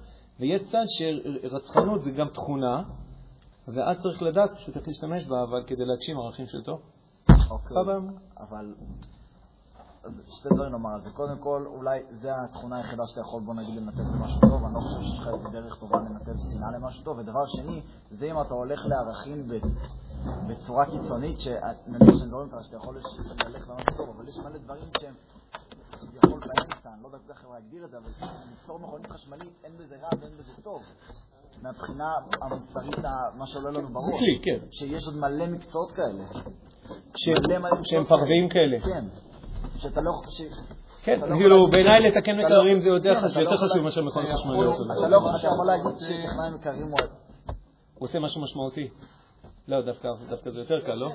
ויש 0.40 0.62
צד 0.62 0.84
שרצחנות 0.88 2.02
זה 2.02 2.10
גם 2.10 2.28
תכונה, 2.28 2.82
ואז 3.68 4.02
צריך 4.02 4.22
לדעת 4.22 4.50
פשוט 4.56 4.76
איך 4.76 4.88
להשתמש 4.88 5.26
בה, 5.26 5.42
אבל 5.42 5.62
כדי 5.66 5.84
להגשים 5.84 6.18
ערכים 6.18 6.46
של 6.46 6.62
טוב. 6.62 6.80
אוקיי. 7.50 7.76
אבל... 8.40 8.74
שתי 10.28 10.48
דברים 10.48 10.72
לומר 10.72 10.90
על 10.90 11.00
זה. 11.00 11.10
קודם 11.10 11.38
כל, 11.38 11.64
אולי 11.66 12.00
זו 12.10 12.28
התכונה 12.44 12.76
היחידה 12.76 13.02
שאתה 13.06 13.20
יכול, 13.20 13.42
בוא 13.42 13.54
נגיד, 13.54 13.74
לנתב 13.74 14.00
למשהו 14.00 14.40
טוב. 14.40 14.64
אני 14.64 14.74
לא 14.74 14.80
חושב 14.80 15.00
שיש 15.02 15.18
לך 15.18 15.28
איזה 15.28 15.48
דרך 15.48 15.76
טובה 15.80 15.98
לנתב 15.98 16.32
שנאה 16.52 16.70
למשהו 16.70 17.04
טוב. 17.04 17.18
ודבר 17.18 17.46
שני, 17.46 17.82
זה 18.10 18.26
אם 18.26 18.40
אתה 18.40 18.54
הולך 18.54 18.86
לערכים 18.86 19.48
ב- 19.48 19.58
בצורה 20.48 20.86
קיצונית, 20.86 21.40
שנניח 21.40 22.18
שאני 22.18 22.30
זורם 22.30 22.46
אותך, 22.46 22.64
שאתה 22.64 22.76
יכול 22.76 22.96
ללכת 23.46 23.68
למשהו 23.68 23.96
טוב, 23.96 24.08
אבל 24.16 24.28
יש 24.28 24.38
מלא 24.38 24.58
דברים 24.58 24.88
שהם 25.00 25.14
כביכול 25.92 26.40
באמצע, 26.40 26.92
אני 26.94 27.02
לא 27.02 27.06
יודע 27.06 27.18
איך 27.30 27.44
להגדיר 27.52 27.84
את 27.84 27.90
זה, 27.90 27.98
אבל 27.98 28.10
ליצור 28.50 28.78
מכונית 28.78 29.12
חשמלית, 29.12 29.52
אין 29.64 29.72
בזה 29.78 29.96
רע 30.02 30.08
ואין 30.20 30.32
בזה 30.32 30.52
טוב. 30.62 30.82
מהבחינה 31.62 32.12
המוסרית, 32.40 32.98
מה 33.34 33.46
שעולה 33.46 33.70
לנו 33.70 33.88
בראש. 33.88 34.20
כן. 34.42 34.58
שיש 34.70 35.06
עוד 35.06 35.16
מלא 35.16 35.46
מקצועות 35.46 35.90
כאלה. 35.90 36.24
שהם- 37.16 37.34
מלא 37.48 37.58
מלא 37.58 37.70
מקצועות 37.80 38.08
שהם 38.28 38.48
כאלה. 38.48 38.80
כן. 38.80 39.04
שאתה 39.78 40.00
לא... 40.00 40.10
ש... 40.28 40.42
כן, 41.02 41.20
לא 41.20 41.36
כאילו, 41.36 41.66
בעיניי 41.70 42.00
לתקן 42.00 42.40
אתה 42.40 42.46
מקררים 42.46 42.74
לא- 42.76 42.80
זה 42.82 42.88
יותר 42.88 43.14
כן, 43.14 43.20
חשוב- 43.20 43.42
לא 43.76 43.82
מאשר 43.84 44.02
מכונות 44.02 44.28
אתה 44.28 44.36
חשמליות. 44.38 44.74
אתה 44.98 45.08
לא 45.08 45.16
יכול 45.16 45.66
להגיד 45.66 45.98
שטכנאי 45.98 46.50
מקררים 46.54 46.86
הוא... 46.88 46.98
הוא 47.94 48.06
עושה 48.06 48.18
משהו 48.18 48.40
משמעותי. 48.42 48.88
לא, 49.68 49.80
דווקא 49.82 50.08
דווקא 50.28 50.50
זה 50.50 50.60
יותר 50.60 50.80
קל, 50.80 50.94
לא? 50.94 51.08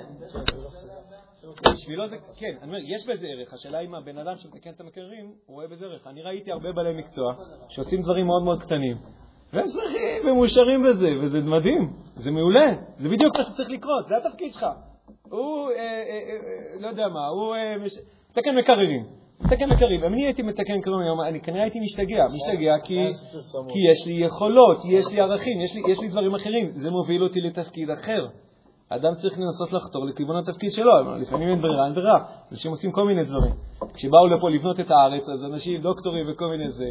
בשבילו 1.72 2.08
זה, 2.08 2.16
כן, 2.38 2.54
אני 2.62 2.66
אומר, 2.66 2.78
יש 2.84 3.08
בזה 3.08 3.26
ערך. 3.26 3.54
השאלה 3.54 3.80
אם 3.80 3.94
הבן 3.94 4.18
אדם 4.18 4.36
שמתקן 4.36 4.70
את 4.70 4.80
המקררים, 4.80 5.32
הוא 5.46 5.54
רואה 5.54 5.66
בזה 5.68 5.84
ערך. 5.84 6.06
אני 6.06 6.22
ראיתי 6.22 6.52
הרבה 6.52 6.72
בעלי 6.72 6.98
מקצוע 6.98 7.34
שעושים 7.68 8.02
דברים 8.02 8.26
מאוד 8.26 8.42
מאוד 8.42 8.62
קטנים, 8.62 8.96
והם 9.52 9.64
שמחים 9.68 10.28
ומאושרים 10.32 10.82
בזה, 10.82 11.06
וזה 11.22 11.40
מדהים, 11.40 11.92
זה 12.16 12.30
מעולה. 12.30 12.66
זה 12.98 13.08
בדיוק 13.08 13.36
מה 13.38 13.44
שצריך 13.44 13.70
לקרות, 13.70 14.08
זה 14.08 14.14
התפקיד 14.16 14.52
שלך. 14.52 14.66
הוא, 15.30 15.70
אה, 15.70 15.76
אה, 15.76 15.80
אה, 15.80 16.80
לא 16.80 16.86
יודע 16.88 17.08
מה, 17.08 17.26
הוא 17.26 17.54
אה, 17.56 17.76
מש- 17.84 17.98
מתקן 18.30 18.56
מקררים. 18.58 19.04
מתקן 19.40 19.70
מקררים. 19.70 20.04
אם 20.04 20.12
אני 20.14 20.24
הייתי 20.24 20.42
מתקן 20.42 20.74
מקררים 20.78 21.00
היום, 21.00 21.20
אני 21.20 21.40
כנראה 21.40 21.62
הייתי 21.62 21.80
משתגע. 21.80 22.24
משתגע 22.34 22.72
כי, 22.84 23.06
כי 23.68 23.78
יש 23.90 24.06
לי 24.06 24.12
יכולות, 24.12 24.78
יש 24.84 25.06
לי 25.12 25.20
ערכים, 25.20 25.60
יש 25.60 25.74
לי, 25.74 25.82
יש 25.88 26.00
לי 26.00 26.08
דברים 26.08 26.34
אחרים. 26.34 26.70
זה 26.74 26.90
מוביל 26.90 27.22
אותי 27.22 27.40
לתפקיד 27.40 27.90
אחר. 27.90 28.26
אדם 28.88 29.14
צריך 29.14 29.38
לנסות 29.38 29.72
לחתור 29.72 30.06
לכיוון 30.06 30.36
התפקיד 30.36 30.72
שלו, 30.72 31.16
לפעמים 31.20 31.48
אין 31.48 31.60
ברירה, 31.62 31.84
אין 31.86 31.94
ברירה. 31.94 32.18
אנשים 32.52 32.70
עושים 32.70 32.92
כל 32.92 33.04
מיני 33.04 33.24
דברים. 33.24 33.52
כשבאו 33.94 34.26
לפה 34.26 34.50
לבנות 34.50 34.80
את 34.80 34.90
הארץ, 34.90 35.28
אז 35.28 35.44
אנשים, 35.44 35.80
דוקטורים 35.80 36.26
וכל 36.32 36.46
מיני 36.46 36.70
זה, 36.70 36.84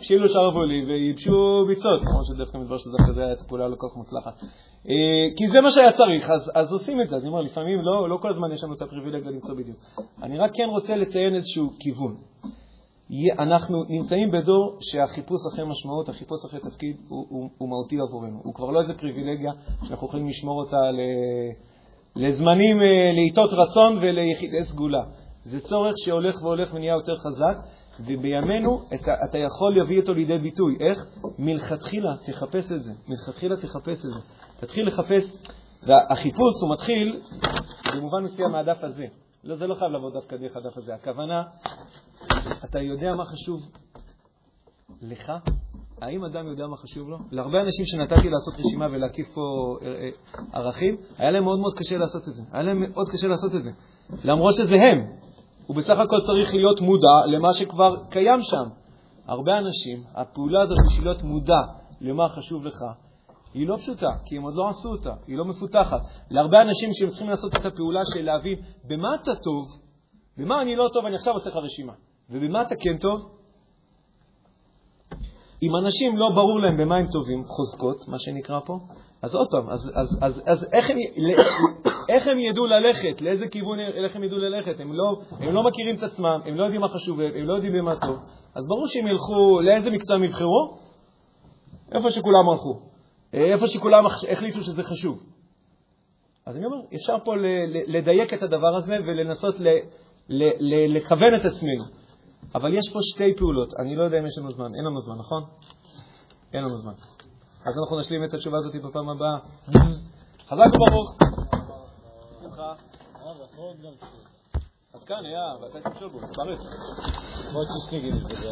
הפשילו 0.00 0.28
שרוולים 0.28 0.84
וייבשו 0.88 1.64
ביצות, 1.68 2.00
למרות 2.02 2.26
שדווקא 2.26 2.58
מדבר 2.58 2.78
שדווקא 2.78 3.12
זה 3.12 3.26
הייתה 3.26 3.44
פעולה 3.44 3.68
לא 3.68 3.76
כל 3.78 3.86
כך 3.88 3.96
מוצלחת. 3.96 4.42
אה, 4.88 5.26
כי 5.36 5.48
זה 5.48 5.60
מה 5.60 5.70
שהיה 5.70 5.92
צריך, 5.92 6.30
אז, 6.30 6.50
אז 6.54 6.72
עושים 6.72 7.00
את 7.00 7.08
זה. 7.08 7.16
אז 7.16 7.22
אני 7.22 7.30
אומר, 7.30 7.40
לפעמים 7.40 7.78
לא, 7.80 8.08
לא 8.08 8.16
כל 8.16 8.28
הזמן 8.28 8.52
יש 8.52 8.64
לנו 8.64 8.74
את 8.74 8.82
הפריבילגיה 8.82 9.30
למצוא 9.30 9.54
בדיוק. 9.54 9.76
אני 10.22 10.38
רק 10.38 10.50
כן 10.54 10.68
רוצה 10.68 10.96
לציין 10.96 11.34
איזשהו 11.34 11.70
כיוון. 11.80 12.16
אנחנו 13.38 13.84
נמצאים 13.88 14.30
בדור 14.30 14.78
שהחיפוש 14.80 15.40
אחרי 15.52 15.64
משמעות, 15.64 16.08
החיפוש 16.08 16.44
אחרי 16.44 16.60
תפקיד, 16.60 16.96
הוא, 17.08 17.26
הוא, 17.28 17.50
הוא 17.58 17.68
מהותי 17.68 17.96
עבורנו. 18.00 18.40
הוא 18.44 18.54
כבר 18.54 18.70
לא 18.70 18.80
איזה 18.80 18.94
פריבילגיה 18.94 19.52
שאנחנו 19.84 20.06
יכולים 20.06 20.26
לשמור 20.26 20.60
אותה 20.60 20.76
ל, 20.76 21.00
לזמנים, 22.16 22.82
אה, 22.82 23.10
לעיתות 23.14 23.50
רצון 23.52 23.98
וליחידי 24.02 24.64
סגולה. 24.64 25.02
זה 25.44 25.60
צורך 25.60 25.94
שהולך 26.04 26.42
והולך 26.42 26.74
ונהיה 26.74 26.92
יותר 26.92 27.16
חזק, 27.16 27.56
ובימינו 28.06 28.82
אתה, 28.94 29.14
אתה 29.30 29.38
יכול 29.38 29.74
להביא 29.76 30.00
אותו 30.00 30.14
לידי 30.14 30.38
ביטוי. 30.38 30.76
איך? 30.80 30.98
מלכתחילה 31.38 32.10
תחפש 32.26 32.72
את 32.72 32.82
זה. 32.82 32.92
מלכתחילה 33.08 33.56
תחפש 33.56 34.04
את 34.04 34.10
זה. 34.10 34.20
תתחיל 34.60 34.86
לחפש, 34.86 35.32
והחיפוש 35.82 36.62
הוא 36.62 36.72
מתחיל 36.72 37.20
במובן 37.96 38.24
מסוים 38.24 38.52
מהדף 38.52 38.84
הזה. 38.84 39.06
לא, 39.44 39.56
זה 39.56 39.66
לא 39.66 39.74
חייב 39.74 39.92
לבוא 39.92 40.10
דווקא 40.10 40.36
דרך 40.36 40.56
הדף 40.56 40.76
הזה. 40.76 40.94
הכוונה, 40.94 41.42
אתה 42.64 42.78
יודע 42.78 43.14
מה 43.14 43.24
חשוב 43.24 43.60
לך? 45.02 45.32
האם 46.00 46.24
אדם 46.24 46.46
יודע 46.46 46.66
מה 46.66 46.76
חשוב 46.76 47.08
לו? 47.08 47.18
להרבה 47.30 47.60
אנשים 47.60 47.86
שנתתי 47.86 48.30
לעשות 48.30 48.54
רשימה 48.58 48.86
ולהקיף 48.90 49.26
פה 49.34 49.76
אה, 49.82 49.88
אה, 49.88 50.10
ערכים, 50.52 50.96
היה 51.18 51.30
להם 51.30 51.44
מאוד 51.44 51.58
מאוד 51.58 51.74
קשה 51.76 51.98
לעשות 51.98 52.28
את 52.28 52.34
זה. 52.34 52.42
היה 52.52 52.62
להם 52.62 52.80
מאוד 52.80 53.08
קשה 53.12 53.28
לעשות 53.28 53.54
את 53.54 53.62
זה. 53.62 53.70
למרות 54.24 54.54
שזה 54.54 54.74
הם. 54.74 54.98
הוא 55.70 55.76
בסך 55.76 55.98
הכל 55.98 56.20
צריך 56.26 56.54
להיות 56.54 56.80
מודע 56.80 57.26
למה 57.26 57.54
שכבר 57.54 57.96
קיים 58.08 58.42
שם. 58.42 58.68
הרבה 59.26 59.58
אנשים, 59.58 60.04
הפעולה 60.14 60.62
הזאת 60.62 60.78
בשביל 60.88 61.06
להיות 61.06 61.22
מודע 61.22 61.60
למה 62.00 62.28
חשוב 62.28 62.64
לך, 62.64 62.76
היא 63.54 63.68
לא 63.68 63.76
פשוטה, 63.76 64.10
כי 64.26 64.36
הם 64.36 64.42
עוד 64.42 64.54
לא 64.54 64.68
עשו 64.68 64.88
אותה, 64.88 65.12
היא 65.26 65.36
לא 65.36 65.44
מפותחת. 65.44 66.00
להרבה 66.30 66.62
אנשים 66.62 66.90
שהם 66.92 67.08
צריכים 67.08 67.28
לעשות 67.28 67.56
את 67.56 67.66
הפעולה 67.66 68.00
של 68.14 68.24
להבין 68.24 68.58
במה 68.84 69.14
אתה 69.14 69.32
טוב, 69.34 69.66
במה 70.36 70.62
אני 70.62 70.76
לא 70.76 70.88
טוב, 70.92 71.06
אני 71.06 71.16
עכשיו 71.16 71.34
עושה 71.34 71.50
לך 71.50 71.56
רשימה. 71.56 71.92
ובמה 72.30 72.62
אתה 72.62 72.74
כן 72.74 72.98
טוב? 72.98 73.30
אם 75.62 75.76
אנשים 75.84 76.16
לא 76.16 76.26
ברור 76.34 76.60
להם 76.60 76.76
במה 76.76 76.96
הם 76.96 77.06
טובים, 77.12 77.44
חוזקות, 77.44 78.08
מה 78.08 78.18
שנקרא 78.18 78.60
פה, 78.66 78.78
אז 79.22 79.34
עוד 79.34 79.48
פעם, 79.50 79.70
אז, 79.70 79.90
אז, 79.94 80.18
אז, 80.22 80.42
אז 80.46 80.66
איך, 80.72 80.90
הם, 80.90 80.96
איך 82.14 82.26
הם 82.26 82.38
ידעו 82.38 82.66
ללכת? 82.66 83.20
לאיזה 83.20 83.48
כיוון 83.48 83.78
איך 84.04 84.16
הם 84.16 84.24
ידעו 84.24 84.38
ללכת? 84.38 84.80
הם 84.80 84.92
לא, 84.92 85.20
הם 85.40 85.54
לא 85.54 85.62
מכירים 85.62 85.96
את 85.96 86.02
עצמם, 86.02 86.40
הם 86.44 86.54
לא 86.54 86.62
יודעים 86.62 86.80
מה 86.80 86.88
חשוב 86.88 87.20
להם, 87.20 87.32
הם 87.34 87.46
לא 87.46 87.54
יודעים 87.54 87.72
במה 87.72 87.96
טוב. 87.96 88.18
אז 88.54 88.66
ברור 88.68 88.86
שהם 88.86 89.06
ילכו, 89.06 89.60
לאיזה 89.60 89.90
מקצוע 89.90 90.16
הם 90.16 90.24
יבחרו? 90.24 90.78
איפה 91.92 92.10
שכולם 92.10 92.48
הלכו. 92.48 92.80
איפה 93.32 93.66
שכולם 93.66 94.06
החליטו 94.06 94.62
שזה 94.62 94.82
חשוב. 94.82 95.18
אז 96.46 96.56
אני 96.56 96.66
אומר, 96.66 96.76
אפשר 96.94 97.16
פה 97.24 97.34
לדייק 97.86 98.34
את 98.34 98.42
הדבר 98.42 98.76
הזה 98.76 98.98
ולנסות 99.06 99.60
ל- 99.60 99.78
ל- 100.28 100.52
ל- 100.60 100.96
לכוון 100.96 101.34
את 101.34 101.44
עצמנו. 101.44 101.84
אבל 102.54 102.74
יש 102.74 102.92
פה 102.92 102.98
שתי 103.02 103.34
פעולות, 103.34 103.74
אני 103.78 103.96
לא 103.96 104.04
יודע 104.04 104.18
אם 104.18 104.26
יש 104.26 104.38
לנו 104.38 104.50
זמן. 104.50 104.74
אין 104.74 104.84
לנו 104.84 105.00
זמן, 105.00 105.14
נכון? 105.18 105.42
אין 106.54 106.62
לנו 106.64 106.76
זמן. 106.78 106.92
אז 107.64 107.78
אנחנו 107.78 108.00
נשלים 108.00 108.24
את 108.24 108.34
התשובה 108.34 108.58
הזאת 108.58 108.76
בפעם 108.76 109.08
הבאה. 109.08 109.38
חזק 110.48 110.66
וברוך. 110.74 111.16
שמחה. 112.42 112.72
אז 114.94 115.04
כאן 115.04 115.24
היה, 115.24 115.54
ואתה 115.60 115.90
תמשול 115.90 116.08
בו, 116.08 116.18
תשני 117.64 117.98
נגיד 117.98 118.14
את 118.14 118.20
זה, 118.20 118.48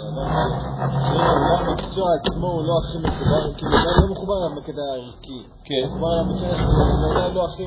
המקצוע 1.59 2.07
עצמו 2.21 2.47
הוא 2.47 2.65
לא 2.65 2.73
הכי 2.85 2.99
מחובר, 2.99 3.55
כאילו 3.55 3.73
הוא 3.73 4.03
לא 4.03 4.13
מחובר 4.13 4.35
לקטע 4.57 4.81
הערכי. 4.93 5.43
כן. 5.65 5.75
מחובר 5.87 6.09
למקצוע 6.21 6.57
שלו, 6.57 6.67
הוא 6.67 7.15
אולי 7.15 7.35
לא 7.35 7.45
הכי, 7.45 7.67